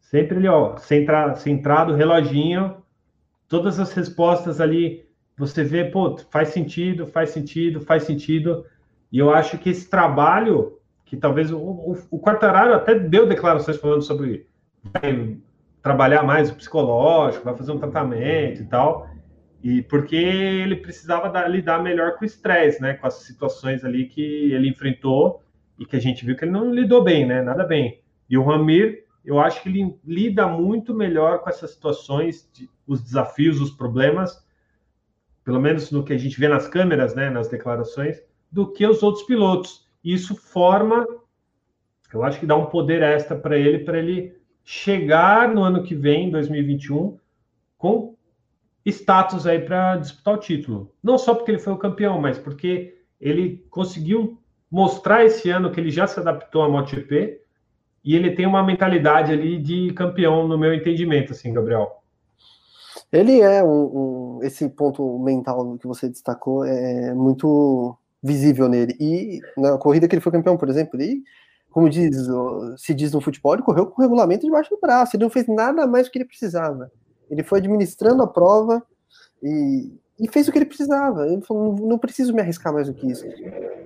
sempre 0.00 0.36
ali, 0.36 0.48
ó, 0.48 0.76
centra, 0.78 1.36
centrado, 1.36 1.94
reloginho, 1.94 2.82
todas 3.46 3.78
as 3.78 3.92
respostas 3.92 4.60
ali, 4.60 5.06
você 5.36 5.62
vê, 5.62 5.84
pô, 5.84 6.18
faz 6.28 6.48
sentido, 6.48 7.06
faz 7.06 7.30
sentido, 7.30 7.80
faz 7.80 8.02
sentido. 8.02 8.66
E 9.12 9.20
eu 9.20 9.32
acho 9.32 9.58
que 9.58 9.70
esse 9.70 9.88
trabalho, 9.88 10.80
que 11.04 11.16
talvez 11.16 11.52
o, 11.52 11.56
o, 11.56 11.96
o 12.10 12.18
Quartararo 12.18 12.74
até 12.74 12.98
deu 12.98 13.28
declarações 13.28 13.76
falando 13.76 14.02
sobre 14.02 14.48
vai 14.82 15.38
trabalhar 15.80 16.24
mais 16.24 16.50
o 16.50 16.54
psicológico, 16.56 17.44
vai 17.44 17.56
fazer 17.56 17.70
um 17.70 17.78
tratamento 17.78 18.60
e 18.60 18.66
tal, 18.66 19.07
e 19.62 19.82
porque 19.82 20.16
ele 20.16 20.76
precisava 20.76 21.28
dar, 21.28 21.48
lidar 21.48 21.82
melhor 21.82 22.16
com 22.16 22.22
o 22.22 22.26
estresse, 22.26 22.80
né, 22.80 22.94
com 22.94 23.06
as 23.06 23.14
situações 23.14 23.84
ali 23.84 24.06
que 24.06 24.52
ele 24.52 24.68
enfrentou 24.68 25.42
e 25.78 25.84
que 25.84 25.96
a 25.96 26.00
gente 26.00 26.24
viu 26.24 26.36
que 26.36 26.44
ele 26.44 26.52
não 26.52 26.72
lidou 26.72 27.02
bem, 27.02 27.26
né, 27.26 27.42
nada 27.42 27.64
bem. 27.64 28.00
E 28.30 28.38
o 28.38 28.44
Ramir, 28.44 29.04
eu 29.24 29.40
acho 29.40 29.62
que 29.62 29.68
ele 29.68 29.96
lida 30.04 30.46
muito 30.46 30.94
melhor 30.94 31.40
com 31.40 31.50
essas 31.50 31.72
situações, 31.72 32.48
de, 32.52 32.68
os 32.86 33.02
desafios, 33.02 33.60
os 33.60 33.70
problemas, 33.70 34.44
pelo 35.44 35.60
menos 35.60 35.90
no 35.90 36.04
que 36.04 36.12
a 36.12 36.18
gente 36.18 36.38
vê 36.38 36.46
nas 36.46 36.68
câmeras, 36.68 37.14
né, 37.14 37.30
nas 37.30 37.48
declarações, 37.48 38.22
do 38.50 38.70
que 38.72 38.86
os 38.86 39.02
outros 39.02 39.24
pilotos. 39.24 39.86
Isso 40.04 40.36
forma, 40.36 41.06
eu 42.12 42.22
acho 42.22 42.38
que 42.38 42.46
dá 42.46 42.56
um 42.56 42.66
poder 42.66 43.02
extra 43.02 43.36
para 43.36 43.58
ele, 43.58 43.80
para 43.80 43.98
ele 43.98 44.36
chegar 44.64 45.48
no 45.48 45.62
ano 45.62 45.82
que 45.82 45.94
vem, 45.94 46.30
2021, 46.30 47.18
com 47.76 48.17
status 48.88 49.46
aí 49.46 49.60
para 49.60 49.96
disputar 49.96 50.34
o 50.34 50.38
título. 50.38 50.92
Não 51.02 51.18
só 51.18 51.34
porque 51.34 51.50
ele 51.50 51.58
foi 51.58 51.72
o 51.72 51.78
campeão, 51.78 52.20
mas 52.20 52.38
porque 52.38 52.98
ele 53.20 53.66
conseguiu 53.70 54.38
mostrar 54.70 55.24
esse 55.24 55.50
ano 55.50 55.70
que 55.70 55.80
ele 55.80 55.90
já 55.90 56.06
se 56.06 56.20
adaptou 56.20 56.62
à 56.62 56.68
MotoGP 56.68 57.40
e 58.04 58.14
ele 58.14 58.30
tem 58.32 58.46
uma 58.46 58.62
mentalidade 58.62 59.32
ali 59.32 59.58
de 59.60 59.92
campeão, 59.92 60.46
no 60.46 60.58
meu 60.58 60.72
entendimento, 60.72 61.32
assim, 61.32 61.52
Gabriel. 61.52 62.02
Ele 63.12 63.40
é 63.40 63.62
um, 63.62 64.38
um, 64.38 64.40
esse 64.42 64.68
ponto 64.68 65.18
mental 65.18 65.76
que 65.78 65.86
você 65.86 66.08
destacou 66.08 66.64
é 66.64 67.14
muito 67.14 67.96
visível 68.22 68.68
nele. 68.68 68.94
E 69.00 69.40
na 69.56 69.78
corrida 69.78 70.06
que 70.06 70.14
ele 70.14 70.20
foi 70.20 70.32
campeão, 70.32 70.56
por 70.56 70.68
exemplo, 70.68 71.00
ele, 71.00 71.22
como 71.70 71.88
diz, 71.88 72.16
se 72.76 72.94
diz 72.94 73.12
no 73.12 73.20
futebol, 73.20 73.54
ele 73.54 73.62
correu 73.62 73.86
com 73.86 74.00
o 74.00 74.04
regulamento 74.04 74.44
debaixo 74.44 74.70
do 74.70 74.80
braço. 74.80 75.16
Ele 75.16 75.24
não 75.24 75.30
fez 75.30 75.46
nada 75.46 75.86
mais 75.86 76.06
do 76.06 76.10
que 76.10 76.18
ele 76.18 76.24
precisava. 76.24 76.90
Ele 77.30 77.42
foi 77.42 77.58
administrando 77.58 78.22
a 78.22 78.26
prova 78.26 78.82
e, 79.42 79.92
e 80.18 80.28
fez 80.28 80.48
o 80.48 80.52
que 80.52 80.58
ele 80.58 80.66
precisava. 80.66 81.26
Ele 81.26 81.42
falou: 81.42 81.74
não, 81.74 81.86
não 81.86 81.98
preciso 81.98 82.34
me 82.34 82.40
arriscar 82.40 82.72
mais 82.72 82.88
do 82.88 82.94
que 82.94 83.10
isso. 83.10 83.24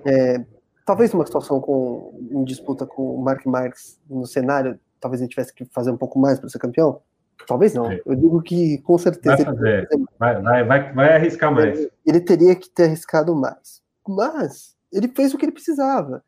É, 0.05 0.43
talvez 0.85 1.13
uma 1.13 1.25
situação 1.25 1.59
com 1.59 2.13
em 2.31 2.43
disputa 2.43 2.85
com 2.85 3.15
o 3.15 3.21
Mark 3.21 3.45
Marques 3.45 3.99
no 4.09 4.25
cenário, 4.25 4.79
talvez 4.99 5.21
ele 5.21 5.29
tivesse 5.29 5.53
que 5.53 5.65
fazer 5.65 5.91
um 5.91 5.97
pouco 5.97 6.19
mais 6.19 6.39
para 6.39 6.49
ser 6.49 6.59
campeão. 6.59 7.01
Talvez 7.47 7.73
não. 7.73 7.91
Eu 8.05 8.15
digo 8.15 8.41
que 8.41 8.77
com 8.79 8.97
certeza. 8.97 9.43
Vai, 9.43 9.45
fazer. 9.45 9.87
Vai, 10.17 10.41
vai, 10.41 10.63
vai, 10.63 10.93
vai, 10.93 11.15
arriscar 11.15 11.53
mais. 11.53 11.77
Ele, 11.77 11.91
ele, 12.05 12.21
teria 12.21 12.55
que 12.55 12.69
ter 12.69 12.83
arriscado 12.83 13.35
mais. 13.35 13.81
Mas 14.07 14.75
ele 14.91 15.07
fez 15.09 15.33
o 15.33 15.37
que 15.37 15.45
ele 15.45 15.51
precisava. 15.51 16.23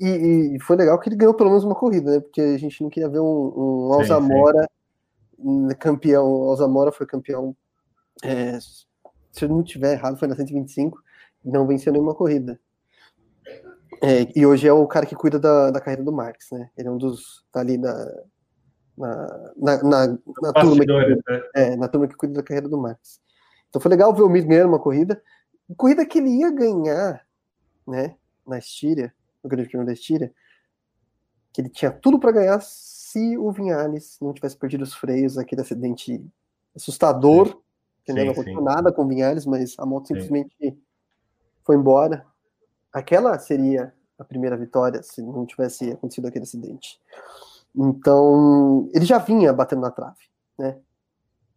E, 0.00 0.54
e, 0.56 0.60
foi 0.60 0.76
legal 0.76 0.98
que 0.98 1.08
ele 1.08 1.16
ganhou 1.16 1.34
pelo 1.34 1.50
menos 1.50 1.64
uma 1.64 1.74
corrida, 1.74 2.12
né? 2.12 2.20
Porque 2.20 2.40
a 2.40 2.58
gente 2.58 2.82
não 2.82 2.90
queria 2.90 3.08
ver 3.08 3.20
um, 3.20 3.52
um 3.56 3.92
Alzamora. 3.92 4.68
Campeão. 5.78 6.26
O 6.26 6.50
Alzamora 6.50 6.92
foi 6.92 7.06
campeão. 7.06 7.56
É, 8.22 8.58
se 8.60 9.44
eu 9.44 9.48
não 9.48 9.62
tiver 9.62 9.92
errado, 9.92 10.18
foi 10.18 10.28
na 10.28 10.36
125. 10.36 11.02
Não 11.44 11.66
venceu 11.66 11.92
nenhuma 11.92 12.14
corrida. 12.14 12.58
É, 14.02 14.26
e 14.34 14.44
hoje 14.44 14.66
é 14.66 14.72
o 14.72 14.86
cara 14.86 15.06
que 15.06 15.14
cuida 15.14 15.38
da, 15.38 15.70
da 15.70 15.80
carreira 15.80 16.04
do 16.04 16.12
Marx, 16.12 16.50
né? 16.50 16.70
Ele 16.76 16.88
é 16.88 16.90
um 16.90 16.98
dos. 16.98 17.44
tá 17.52 17.60
ali 17.60 17.78
na. 17.78 17.92
Na, 18.96 19.52
na, 19.56 19.82
na, 19.82 20.18
na 20.40 20.52
turma, 20.54 20.82
que, 20.82 20.86
né? 20.86 21.42
é, 21.54 21.76
na 21.76 21.86
turma 21.86 22.08
que 22.08 22.16
cuida 22.16 22.32
da 22.32 22.42
carreira 22.42 22.66
do 22.66 22.78
Marx. 22.78 23.20
Então 23.68 23.78
foi 23.78 23.90
legal 23.90 24.14
ver 24.14 24.22
o 24.22 24.28
Mir 24.28 24.46
ganhando 24.46 24.70
uma 24.70 24.78
corrida. 24.78 25.22
Corrida 25.76 26.06
que 26.06 26.18
ele 26.18 26.30
ia 26.30 26.50
ganhar, 26.50 27.26
né? 27.86 28.16
Na 28.46 28.56
Estíria, 28.56 29.12
no 29.44 29.50
Grande 29.50 29.68
Prêmio 29.68 29.86
da 29.86 29.92
Estíria, 29.92 30.32
que 31.52 31.60
ele 31.60 31.68
tinha 31.68 31.90
tudo 31.90 32.18
para 32.18 32.32
ganhar 32.32 32.58
se 33.16 33.38
o 33.38 33.50
Vinhales 33.50 34.18
não 34.20 34.34
tivesse 34.34 34.58
perdido 34.58 34.82
os 34.82 34.92
freios, 34.92 35.38
aquele 35.38 35.62
acidente 35.62 36.22
assustador, 36.74 37.48
sim. 37.48 37.54
que 38.04 38.12
sim, 38.12 38.24
não 38.24 38.32
aconteceu 38.32 38.60
nada 38.60 38.92
com 38.92 39.04
o 39.04 39.08
Vinhales, 39.08 39.46
mas 39.46 39.74
a 39.78 39.86
moto 39.86 40.08
sim. 40.08 40.14
simplesmente 40.14 40.78
foi 41.64 41.76
embora 41.76 42.26
aquela 42.92 43.38
seria 43.38 43.94
a 44.18 44.24
primeira 44.24 44.54
vitória 44.54 45.02
se 45.02 45.22
não 45.22 45.46
tivesse 45.46 45.92
acontecido 45.92 46.26
aquele 46.26 46.42
acidente. 46.42 47.00
Então, 47.74 48.90
ele 48.92 49.06
já 49.06 49.16
vinha 49.16 49.50
batendo 49.50 49.80
na 49.80 49.90
trave, 49.90 50.20
né? 50.58 50.78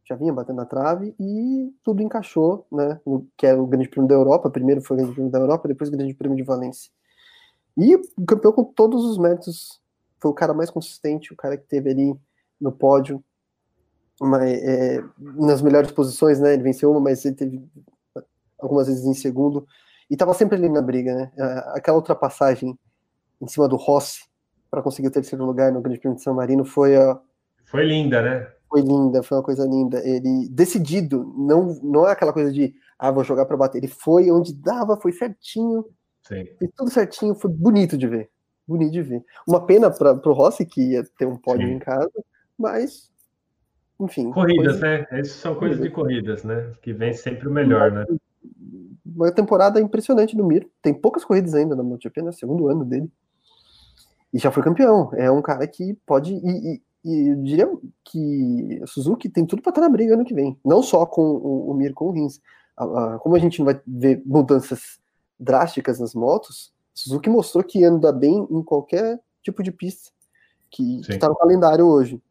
Já 0.05 0.15
vinha 0.15 0.31
batendo 0.31 0.57
na 0.57 0.65
trave 0.65 1.13
e 1.19 1.73
tudo 1.83 2.01
encaixou, 2.01 2.65
né? 2.71 3.01
Que 3.35 3.47
era 3.47 3.61
o 3.61 3.67
Grande 3.67 3.89
Prêmio 3.89 4.07
da 4.07 4.15
Europa. 4.15 4.49
Primeiro 4.49 4.81
foi 4.81 4.95
o 4.95 4.99
Grande 4.99 5.13
Prêmio 5.13 5.31
da 5.31 5.39
Europa, 5.39 5.67
depois 5.67 5.89
o 5.89 5.91
Grande 5.91 6.13
Prêmio 6.13 6.37
de 6.37 6.43
Valência. 6.43 6.89
E 7.77 7.95
o 7.95 8.25
campeão 8.25 8.53
com 8.53 8.63
todos 8.63 9.03
os 9.03 9.17
méritos 9.17 9.79
foi 10.19 10.31
o 10.31 10.33
cara 10.33 10.53
mais 10.53 10.69
consistente, 10.69 11.33
o 11.33 11.35
cara 11.35 11.57
que 11.57 11.67
teve 11.67 11.89
ali 11.89 12.15
no 12.59 12.71
pódio, 12.71 13.23
uma, 14.21 14.45
é, 14.47 15.01
nas 15.17 15.61
melhores 15.61 15.91
posições, 15.91 16.39
né? 16.39 16.53
Ele 16.53 16.63
venceu 16.63 16.91
uma, 16.91 16.99
mas 16.99 17.23
ele 17.25 17.35
teve 17.35 17.63
algumas 18.59 18.87
vezes 18.87 19.05
em 19.05 19.13
segundo. 19.13 19.65
e 20.09 20.13
estava 20.13 20.33
sempre 20.33 20.57
ali 20.57 20.69
na 20.69 20.81
briga, 20.81 21.15
né? 21.15 21.31
Aquela 21.73 21.97
ultrapassagem 21.97 22.77
em 23.41 23.47
cima 23.47 23.67
do 23.67 23.77
Rossi 23.77 24.23
para 24.69 24.81
conseguir 24.81 25.07
o 25.07 25.11
terceiro 25.11 25.45
lugar 25.45 25.71
no 25.71 25.81
Grande 25.81 25.99
Prêmio 25.99 26.17
de 26.17 26.23
San 26.23 26.33
Marino 26.33 26.65
foi 26.65 26.95
a 26.95 27.19
foi 27.65 27.85
linda, 27.85 28.21
né? 28.21 28.47
Foi 28.67 28.81
linda, 28.81 29.23
foi 29.23 29.37
uma 29.37 29.43
coisa 29.43 29.65
linda. 29.65 29.99
Ele 30.05 30.49
decidido, 30.49 31.33
não 31.37 31.79
não 31.81 32.07
é 32.07 32.11
aquela 32.11 32.33
coisa 32.33 32.51
de 32.51 32.73
ah, 32.97 33.11
vou 33.11 33.23
jogar 33.23 33.45
para 33.45 33.55
bater. 33.55 33.77
Ele 33.77 33.87
foi 33.87 34.29
onde 34.29 34.53
dava, 34.53 34.99
foi 34.99 35.13
certinho. 35.13 35.85
Sim. 36.23 36.45
Fez 36.57 36.71
tudo 36.75 36.91
certinho, 36.91 37.33
foi 37.35 37.49
bonito 37.49 37.97
de 37.97 38.07
ver. 38.07 38.29
Bonito 38.69 38.91
de 38.91 39.01
ver. 39.01 39.25
Uma 39.47 39.65
pena 39.65 39.89
para 39.89 40.13
o 40.13 40.31
Rossi 40.31 40.63
que 40.63 40.91
ia 40.91 41.03
ter 41.17 41.25
um 41.25 41.35
pódio 41.35 41.67
Sim. 41.67 41.73
em 41.73 41.79
casa, 41.79 42.23
mas 42.55 43.09
enfim. 43.99 44.29
Corridas, 44.29 44.79
né? 44.79 45.07
Essas 45.09 45.37
são 45.37 45.55
coisas 45.55 45.81
de 45.81 45.89
corridas, 45.89 46.43
né? 46.43 46.71
Que 46.79 46.93
vem 46.93 47.11
sempre 47.13 47.47
o 47.47 47.51
melhor, 47.51 47.91
né? 47.91 48.05
Uma 49.03 49.31
temporada 49.31 49.81
impressionante 49.81 50.37
do 50.37 50.45
Mir. 50.45 50.69
Tem 50.83 50.93
poucas 50.93 51.25
corridas 51.25 51.55
ainda 51.55 51.75
na 51.75 51.81
MotoGP, 51.81 52.21
né? 52.21 52.31
Segundo 52.31 52.67
ano 52.67 52.85
dele. 52.85 53.11
E 54.31 54.37
já 54.37 54.51
foi 54.51 54.61
campeão. 54.61 55.09
É 55.15 55.31
um 55.31 55.41
cara 55.41 55.65
que 55.65 55.97
pode. 56.05 56.35
E, 56.35 56.73
e, 56.75 56.81
e 57.03 57.27
eu 57.29 57.35
diria 57.41 57.69
que 58.03 58.79
a 58.83 58.85
Suzuki 58.85 59.27
tem 59.27 59.47
tudo 59.47 59.63
para 59.63 59.71
estar 59.71 59.81
na 59.81 59.89
briga 59.89 60.13
ano 60.13 60.23
que 60.23 60.35
vem. 60.35 60.55
Não 60.63 60.83
só 60.83 61.07
com 61.07 61.23
o, 61.23 61.71
o 61.71 61.73
Mir, 61.73 61.95
com 61.95 62.05
o 62.05 62.11
Rins. 62.11 62.39
Como 63.21 63.35
a 63.35 63.39
gente 63.39 63.57
não 63.57 63.65
vai 63.65 63.81
ver 63.87 64.21
mudanças 64.23 64.99
drásticas 65.39 65.99
nas 65.99 66.13
motos, 66.13 66.71
Suzuki 66.99 67.29
mostrou 67.29 67.63
que 67.63 67.83
anda 67.85 68.11
bem 68.11 68.45
em 68.51 68.61
qualquer 68.61 69.19
tipo 69.41 69.63
de 69.63 69.71
pista 69.71 70.11
que 70.69 70.99
está 71.07 71.29
no 71.29 71.35
calendário 71.35 71.85
hoje. 71.85 72.21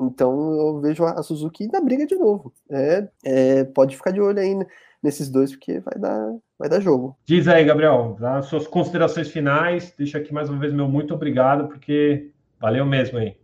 Então 0.00 0.52
eu 0.54 0.80
vejo 0.80 1.04
a 1.04 1.20
Suzuki 1.22 1.66
na 1.66 1.80
briga 1.80 2.06
de 2.06 2.14
novo. 2.14 2.52
É, 2.70 3.08
é, 3.24 3.64
pode 3.64 3.96
ficar 3.96 4.12
de 4.12 4.20
olho 4.20 4.38
aí 4.38 4.56
nesses 5.02 5.28
dois, 5.28 5.50
porque 5.50 5.80
vai 5.80 5.98
dar, 5.98 6.34
vai 6.56 6.68
dar 6.68 6.80
jogo. 6.80 7.16
Diz 7.24 7.48
aí, 7.48 7.64
Gabriel, 7.64 8.16
as 8.20 8.46
suas 8.46 8.68
considerações 8.68 9.28
finais. 9.28 9.92
Deixa 9.98 10.18
aqui 10.18 10.32
mais 10.32 10.48
uma 10.48 10.60
vez 10.60 10.72
meu 10.72 10.86
muito 10.86 11.12
obrigado, 11.12 11.66
porque 11.66 12.30
valeu 12.60 12.86
mesmo 12.86 13.18
aí. 13.18 13.36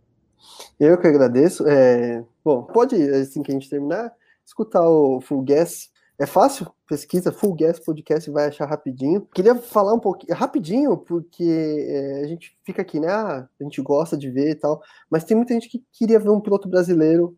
Eu 0.79 0.97
que 0.97 1.07
agradeço. 1.07 1.67
É, 1.67 2.23
bom, 2.43 2.63
pode, 2.63 2.95
assim 2.95 3.43
que 3.43 3.51
a 3.51 3.53
gente 3.53 3.69
terminar, 3.69 4.13
escutar 4.45 4.87
o 4.87 5.19
Full 5.19 5.43
Gas 5.43 5.91
é 6.19 6.25
fácil, 6.25 6.71
pesquisa 6.87 7.31
Full 7.31 7.55
Gas 7.55 7.79
Podcast 7.79 8.29
vai 8.29 8.47
achar 8.47 8.67
rapidinho. 8.67 9.27
Queria 9.33 9.55
falar 9.55 9.93
um 9.93 9.99
pouquinho, 9.99 10.35
rapidinho, 10.35 10.97
porque 10.97 11.43
é, 11.43 12.21
a 12.23 12.27
gente 12.27 12.55
fica 12.63 12.81
aqui, 12.81 12.99
né? 12.99 13.07
Ah, 13.07 13.47
a 13.59 13.63
gente 13.63 13.81
gosta 13.81 14.15
de 14.15 14.29
ver 14.29 14.51
e 14.51 14.55
tal, 14.55 14.81
mas 15.09 15.23
tem 15.23 15.35
muita 15.35 15.53
gente 15.53 15.67
que 15.67 15.83
queria 15.91 16.19
ver 16.19 16.29
um 16.29 16.39
piloto 16.39 16.69
brasileiro, 16.69 17.35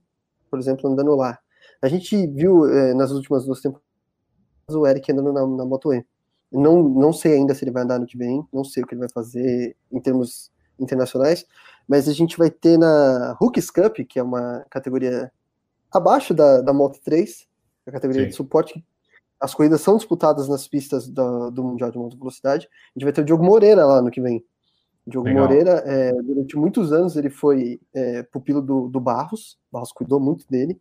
por 0.50 0.60
exemplo, 0.60 0.90
andando 0.90 1.16
lá. 1.16 1.40
A 1.82 1.88
gente 1.88 2.28
viu 2.28 2.66
é, 2.66 2.94
nas 2.94 3.12
últimas 3.12 3.46
duas 3.46 3.62
temporadas 3.62 3.86
o 4.70 4.86
Eric 4.86 5.12
andando 5.12 5.32
na, 5.32 5.48
na 5.48 5.66
Moto 5.66 5.94
E. 5.94 6.06
Não, 6.52 6.84
não 6.84 7.14
sei 7.14 7.34
ainda 7.34 7.54
se 7.54 7.64
ele 7.64 7.72
vai 7.72 7.84
andar 7.84 8.00
no 8.00 8.06
que 8.06 8.18
vem, 8.18 8.46
não 8.52 8.64
sei 8.64 8.84
o 8.84 8.88
que 8.88 8.94
ele 8.94 9.02
vai 9.02 9.10
fazer 9.10 9.76
em 9.92 10.00
termos 10.02 10.52
internacionais, 10.80 11.46
mas 11.88 12.10
a 12.10 12.14
gente 12.14 12.38
vai 12.38 12.50
ter 12.50 12.78
na 12.78 13.38
Hooks 13.42 13.70
Cup, 13.72 13.98
que 14.08 14.20
é 14.20 14.24
uma 14.24 14.66
categoria 14.70 15.32
abaixo 15.92 16.34
da, 16.34 16.62
da 16.62 16.74
Moto 16.74 17.00
3, 17.04 17.48
a 17.86 17.92
categoria 17.92 18.24
Sim. 18.24 18.30
de 18.30 18.36
suporte. 18.36 18.86
As 19.40 19.54
corridas 19.54 19.82
são 19.82 19.98
disputadas 19.98 20.48
nas 20.48 20.68
pistas 20.68 21.08
do, 21.08 21.52
do 21.52 21.64
Mundial 21.64 21.92
de 21.92 21.98
Moto 21.98 22.18
Velocidade. 22.18 22.68
A 22.68 23.00
gente 23.00 23.04
vai 23.04 23.14
ter 23.14 23.22
o 23.22 23.26
Diogo 23.26 23.44
Moreira 23.44 23.86
lá 23.86 24.02
no 24.02 24.10
que 24.10 24.22
vem. 24.22 24.44
O 25.06 25.10
Diogo 25.10 25.28
Legal. 25.28 25.44
Moreira, 25.44 25.84
é, 25.86 26.14
durante 26.22 26.58
muitos 26.58 26.92
anos, 26.92 27.16
ele 27.16 27.30
foi 27.30 27.80
é, 27.94 28.24
pupilo 28.24 28.62
do, 28.62 28.88
do 28.88 29.00
Barros. 29.00 29.60
Barros 29.72 29.92
cuidou 29.92 30.20
muito 30.20 30.48
dele. 30.50 30.80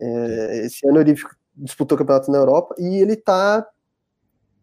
É, 0.00 0.66
esse 0.66 0.86
ano 0.88 1.00
ele 1.00 1.14
disputou 1.56 1.96
o 1.96 1.98
campeonato 1.98 2.30
na 2.30 2.38
Europa 2.38 2.74
e 2.78 2.96
ele 2.96 3.16
tá 3.16 3.66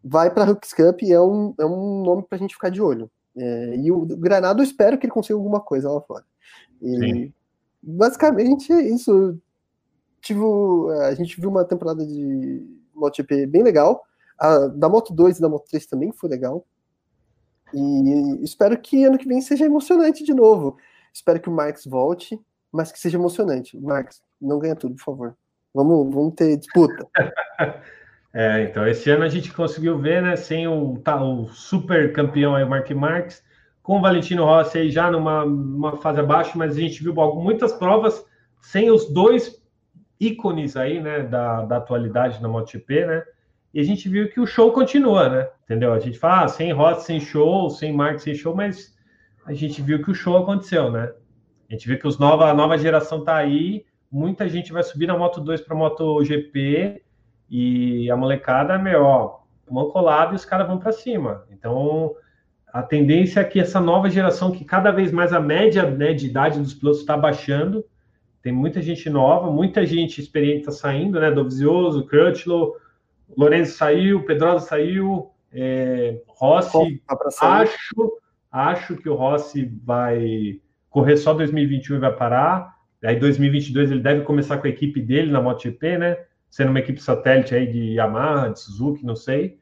vai 0.02 0.30
para 0.30 0.44
a 0.44 0.50
Hooks 0.50 0.72
Cup 0.74 1.02
e 1.02 1.12
é 1.12 1.20
um, 1.20 1.54
é 1.58 1.64
um 1.64 2.02
nome 2.02 2.22
para 2.22 2.36
a 2.36 2.38
gente 2.38 2.54
ficar 2.54 2.68
de 2.68 2.82
olho. 2.82 3.10
É, 3.36 3.76
e 3.76 3.90
o 3.90 4.04
Granado 4.04 4.60
eu 4.60 4.64
espero 4.64 4.98
que 4.98 5.06
ele 5.06 5.12
consiga 5.12 5.34
alguma 5.34 5.60
coisa 5.60 5.90
lá 5.90 6.00
fora. 6.02 6.24
E, 6.82 7.32
basicamente 7.82 8.72
é 8.72 8.82
isso 8.82 9.38
tive, 10.24 10.40
a 11.02 11.14
gente 11.14 11.40
viu 11.40 11.50
uma 11.50 11.64
temporada 11.64 12.04
de 12.04 12.66
MotoGP 12.94 13.46
bem 13.46 13.62
legal. 13.62 14.02
A, 14.38 14.66
da 14.68 14.88
Moto 14.88 15.12
2 15.12 15.38
e 15.38 15.40
da 15.40 15.48
Moto 15.48 15.66
3 15.68 15.86
também 15.86 16.12
foi 16.12 16.30
legal. 16.30 16.66
E 17.72 18.42
espero 18.42 18.78
que 18.78 19.04
ano 19.04 19.18
que 19.18 19.28
vem 19.28 19.40
seja 19.40 19.64
emocionante 19.64 20.24
de 20.24 20.32
novo. 20.32 20.76
Espero 21.12 21.40
que 21.40 21.48
o 21.48 21.52
Marx 21.52 21.84
volte, 21.84 22.40
mas 22.72 22.90
que 22.90 22.98
seja 22.98 23.18
emocionante. 23.18 23.78
Marx, 23.78 24.22
não 24.40 24.58
ganha 24.58 24.74
tudo, 24.74 24.94
por 24.96 25.04
favor. 25.04 25.36
Vamos, 25.72 26.14
vamos 26.14 26.34
ter 26.34 26.56
disputa. 26.56 27.06
é, 28.32 28.62
então, 28.62 28.86
esse 28.86 29.10
ano 29.10 29.24
a 29.24 29.28
gente 29.28 29.52
conseguiu 29.52 29.98
ver, 29.98 30.22
né, 30.22 30.36
sem 30.36 30.66
o, 30.66 30.98
tá, 30.98 31.22
o 31.22 31.48
super 31.48 32.12
campeão 32.12 32.54
aí, 32.54 32.64
o 32.64 32.68
Mark 32.68 32.88
Marques, 32.90 33.42
com 33.82 33.98
o 33.98 34.00
Valentino 34.00 34.44
Rossi 34.44 34.78
aí 34.78 34.90
já 34.90 35.10
numa, 35.10 35.44
numa 35.44 35.96
fase 35.98 36.20
abaixo, 36.20 36.56
mas 36.56 36.76
a 36.76 36.80
gente 36.80 37.02
viu 37.02 37.12
muitas 37.12 37.72
provas 37.72 38.24
sem 38.60 38.90
os 38.90 39.12
dois 39.12 39.62
ícones 40.20 40.76
aí, 40.76 41.00
né, 41.00 41.20
da, 41.20 41.64
da 41.64 41.76
atualidade 41.76 42.42
na 42.42 42.48
MotoGP, 42.48 43.06
né? 43.06 43.24
E 43.72 43.80
a 43.80 43.82
gente 43.82 44.08
viu 44.08 44.30
que 44.30 44.40
o 44.40 44.46
show 44.46 44.72
continua, 44.72 45.28
né? 45.28 45.48
Entendeu? 45.64 45.92
A 45.92 45.98
gente 45.98 46.18
fala, 46.18 46.44
ah, 46.44 46.48
sem 46.48 46.72
Rossi, 46.72 47.06
sem 47.06 47.20
show, 47.20 47.68
sem 47.68 47.92
Marques, 47.92 48.22
sem 48.22 48.34
show, 48.34 48.54
mas 48.54 48.94
a 49.44 49.52
gente 49.52 49.82
viu 49.82 50.02
que 50.02 50.10
o 50.10 50.14
show 50.14 50.36
aconteceu, 50.36 50.90
né? 50.90 51.12
A 51.68 51.72
gente 51.72 51.88
viu 51.88 51.98
que 51.98 52.06
os 52.06 52.18
nova, 52.18 52.48
a 52.48 52.54
nova 52.54 52.78
geração 52.78 53.24
tá 53.24 53.36
aí, 53.36 53.84
muita 54.10 54.48
gente 54.48 54.72
vai 54.72 54.82
subir 54.82 55.06
na 55.06 55.18
Moto 55.18 55.40
2 55.40 55.60
para 55.62 55.74
MotoGP 55.74 57.02
e 57.50 58.10
a 58.10 58.16
molecada, 58.16 58.78
meu, 58.78 59.02
ó, 59.02 59.40
mão 59.68 59.90
colada 59.90 60.32
e 60.32 60.36
os 60.36 60.44
caras 60.44 60.66
vão 60.66 60.78
para 60.78 60.92
cima. 60.92 61.44
Então, 61.50 62.14
a 62.72 62.82
tendência 62.82 63.40
é 63.40 63.44
que 63.44 63.58
essa 63.58 63.80
nova 63.80 64.08
geração, 64.08 64.52
que 64.52 64.64
cada 64.64 64.90
vez 64.90 65.10
mais 65.10 65.32
a 65.32 65.40
média 65.40 65.88
né, 65.90 66.12
de 66.12 66.26
idade 66.26 66.60
dos 66.60 66.74
pilotos 66.74 67.00
está 67.00 67.16
baixando, 67.16 67.84
tem 68.44 68.52
muita 68.52 68.82
gente 68.82 69.08
nova, 69.08 69.50
muita 69.50 69.86
gente 69.86 70.20
experiente 70.20 70.60
está 70.60 70.70
saindo, 70.70 71.18
né? 71.18 71.30
Dovizioso, 71.30 72.04
Crutchlow, 72.04 72.76
Lourenço 73.34 73.78
saiu, 73.78 74.22
Pedrosa 74.26 74.66
saiu, 74.66 75.30
é, 75.50 76.20
Rossi. 76.28 77.02
Tá 77.08 77.16
acho, 77.40 78.20
acho 78.52 78.96
que 78.98 79.08
o 79.08 79.14
Rossi 79.14 79.72
vai 79.82 80.60
correr 80.90 81.16
só 81.16 81.32
2021 81.32 81.96
e 81.96 81.98
vai 82.00 82.14
parar. 82.14 82.74
Aí 83.02 83.18
2022 83.18 83.90
ele 83.90 84.00
deve 84.00 84.20
começar 84.24 84.58
com 84.58 84.66
a 84.66 84.70
equipe 84.70 85.00
dele 85.00 85.32
na 85.32 85.40
MotoGP, 85.40 85.96
né? 85.96 86.18
Sendo 86.50 86.68
uma 86.68 86.80
equipe 86.80 87.02
satélite 87.02 87.54
aí 87.54 87.66
de 87.66 87.94
Yamaha, 87.94 88.50
de 88.50 88.60
Suzuki, 88.60 89.06
não 89.06 89.16
sei. 89.16 89.58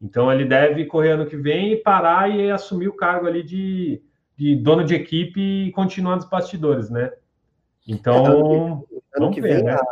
Então 0.00 0.32
ele 0.32 0.46
deve 0.46 0.86
correr 0.86 1.10
ano 1.10 1.26
que 1.26 1.36
vem 1.36 1.74
e 1.74 1.76
parar 1.76 2.30
e 2.30 2.50
assumir 2.50 2.88
o 2.88 2.96
cargo 2.96 3.26
ali 3.26 3.42
de, 3.42 4.02
de 4.38 4.56
dono 4.56 4.84
de 4.84 4.94
equipe 4.94 5.38
e 5.38 5.70
continuar 5.72 6.16
nos 6.16 6.24
bastidores, 6.24 6.88
né? 6.88 7.10
Então, 7.86 8.84
é, 8.90 9.18
ano 9.18 9.30
que, 9.30 9.40
ver, 9.40 9.56
vem 9.56 9.64
né? 9.64 9.72
a, 9.72 9.84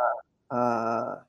a 0.49 1.23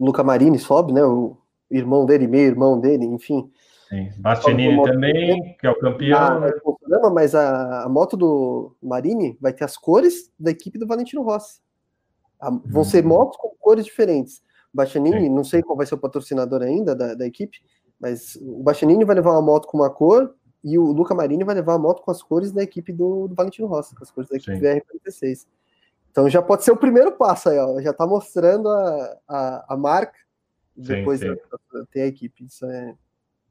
Luca 0.00 0.24
Marini 0.24 0.58
sobe, 0.58 0.92
né? 0.92 1.04
O 1.04 1.36
irmão 1.70 2.06
dele, 2.06 2.26
meio 2.26 2.46
irmão 2.46 2.80
dele, 2.80 3.04
enfim. 3.04 3.50
Sim. 3.88 4.10
Bastianini 4.18 4.82
também, 4.82 5.56
que 5.60 5.66
é 5.66 5.70
o 5.70 5.78
campeão. 5.78 6.18
Ah, 6.18 6.52
problema, 6.62 7.10
mas 7.10 7.34
a, 7.34 7.84
a, 7.84 7.88
moto 7.88 8.16
do 8.16 8.74
Marini 8.82 9.36
vai 9.40 9.52
ter 9.52 9.64
as 9.64 9.76
cores 9.76 10.32
da 10.38 10.50
equipe 10.50 10.78
do 10.78 10.86
Valentino 10.86 11.22
Rossi. 11.22 11.60
A, 12.40 12.50
vão 12.50 12.82
ser 12.82 13.02
uhum. 13.02 13.10
motos 13.10 13.36
com 13.38 13.50
cores 13.60 13.84
diferentes. 13.84 14.42
Bastianini, 14.74 15.22
Sim. 15.22 15.28
não 15.30 15.44
sei 15.44 15.62
qual 15.62 15.76
vai 15.76 15.86
ser 15.86 15.94
o 15.94 15.98
patrocinador 15.98 16.62
ainda 16.62 16.94
da, 16.94 17.14
da 17.14 17.26
equipe, 17.26 17.58
mas 17.98 18.36
o 18.36 18.62
Bastianini 18.62 19.04
vai 19.04 19.16
levar 19.16 19.32
uma 19.32 19.42
moto 19.42 19.66
com 19.68 19.78
uma 19.78 19.88
cor 19.88 20.34
e 20.62 20.76
o 20.78 20.84
Luca 20.92 21.14
Marini 21.14 21.44
vai 21.44 21.54
levar 21.54 21.74
a 21.74 21.78
moto 21.78 22.02
com 22.02 22.10
as 22.10 22.22
cores 22.22 22.52
da 22.52 22.62
equipe 22.62 22.92
do, 22.92 23.28
do 23.28 23.34
Valentino 23.34 23.68
Rossi, 23.68 23.94
com 23.94 24.02
as 24.02 24.10
cores 24.10 24.28
da 24.28 24.36
equipe 24.36 24.58
VR46. 24.58 25.46
Então 26.16 26.30
já 26.30 26.40
pode 26.40 26.64
ser 26.64 26.70
o 26.70 26.76
primeiro 26.78 27.12
passo 27.12 27.50
aí, 27.50 27.58
ó. 27.58 27.78
Já 27.78 27.90
está 27.90 28.06
mostrando 28.06 28.70
a, 28.70 29.18
a, 29.28 29.74
a, 29.74 29.76
marca. 29.76 30.18
Depois 30.74 31.20
sim, 31.20 31.34
sim. 31.34 31.84
ter 31.92 32.00
a 32.00 32.06
equipe. 32.06 32.46
Isso 32.46 32.64
é. 32.64 32.94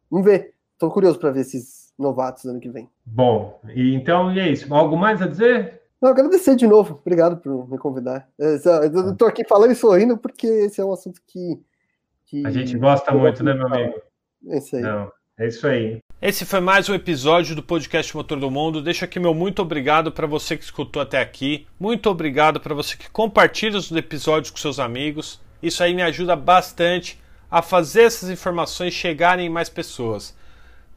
Vamos 0.09 0.25
ver. 0.25 0.55
Estou 0.73 0.89
curioso 0.89 1.19
para 1.19 1.29
ver 1.29 1.41
esses 1.41 1.93
novatos 1.95 2.43
ano 2.45 2.59
que 2.59 2.67
vem. 2.67 2.89
Bom, 3.05 3.61
e 3.71 3.93
então 3.93 4.33
e 4.33 4.39
é 4.39 4.49
isso. 4.49 4.73
Algo 4.73 4.97
mais 4.97 5.21
a 5.21 5.27
dizer? 5.27 5.79
Não, 6.01 6.09
agradecer 6.09 6.55
de 6.55 6.65
novo. 6.65 6.99
Obrigado 6.99 7.37
por 7.37 7.69
me 7.69 7.77
convidar. 7.77 8.27
Eu 8.35 8.55
estou 8.55 9.27
aqui 9.27 9.45
falando 9.47 9.71
e 9.71 9.75
sorrindo 9.75 10.17
porque 10.17 10.47
esse 10.47 10.81
é 10.81 10.83
um 10.83 10.91
assunto 10.91 11.21
que. 11.27 11.61
que 12.25 12.47
a 12.47 12.49
gente 12.49 12.75
gosta 12.79 13.11
muito, 13.11 13.43
né, 13.43 13.53
meu 13.53 13.67
amigo? 13.67 14.01
É 14.47 14.57
isso 14.57 14.75
aí. 14.75 14.81
Não, 14.81 15.11
é 15.37 15.47
isso 15.47 15.67
aí. 15.67 16.01
Esse 16.21 16.45
foi 16.45 16.61
mais 16.61 16.87
um 16.87 16.93
episódio 16.93 17.53
do 17.57 17.61
podcast 17.61 18.15
Motor 18.15 18.39
do 18.39 18.49
Mundo. 18.49 18.81
Deixo 18.81 19.03
aqui 19.03 19.19
meu 19.19 19.33
muito 19.33 19.61
obrigado 19.61 20.13
para 20.13 20.25
você 20.25 20.55
que 20.55 20.63
escutou 20.63 21.01
até 21.01 21.19
aqui. 21.19 21.67
Muito 21.77 22.09
obrigado 22.09 22.57
para 22.57 22.73
você 22.73 22.95
que 22.95 23.09
compartilha 23.09 23.77
os 23.77 23.91
episódios 23.91 24.49
com 24.49 24.57
seus 24.57 24.79
amigos. 24.79 25.41
Isso 25.61 25.83
aí 25.83 25.93
me 25.93 26.01
ajuda 26.01 26.33
bastante 26.33 27.19
a 27.51 27.61
fazer 27.61 28.03
essas 28.03 28.29
informações 28.29 28.93
chegarem 28.93 29.47
em 29.47 29.49
mais 29.49 29.67
pessoas. 29.67 30.35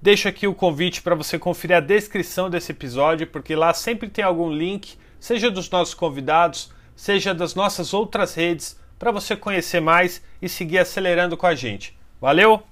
Deixo 0.01 0.29
aqui 0.29 0.47
o 0.47 0.55
convite 0.55 1.03
para 1.03 1.17
você 1.17 1.37
conferir 1.37 1.77
a 1.77 1.81
descrição 1.81 2.49
desse 2.49 2.71
episódio, 2.71 3.27
porque 3.27 3.57
lá 3.57 3.75
sempre 3.75 4.09
tem 4.09 4.25
algum 4.25 4.49
link, 4.49 4.97
seja 5.19 5.51
dos 5.51 5.69
nossos 5.69 5.95
convidados, 5.95 6.71
seja 6.95 7.35
das 7.35 7.57
nossas 7.57 7.93
outras 7.93 8.37
redes, 8.37 8.79
para 8.97 9.11
você 9.11 9.35
conhecer 9.35 9.81
mais 9.81 10.23
e 10.41 10.49
seguir 10.49 10.79
acelerando 10.79 11.37
com 11.37 11.47
a 11.47 11.57
gente. 11.57 11.99
Valeu! 12.21 12.63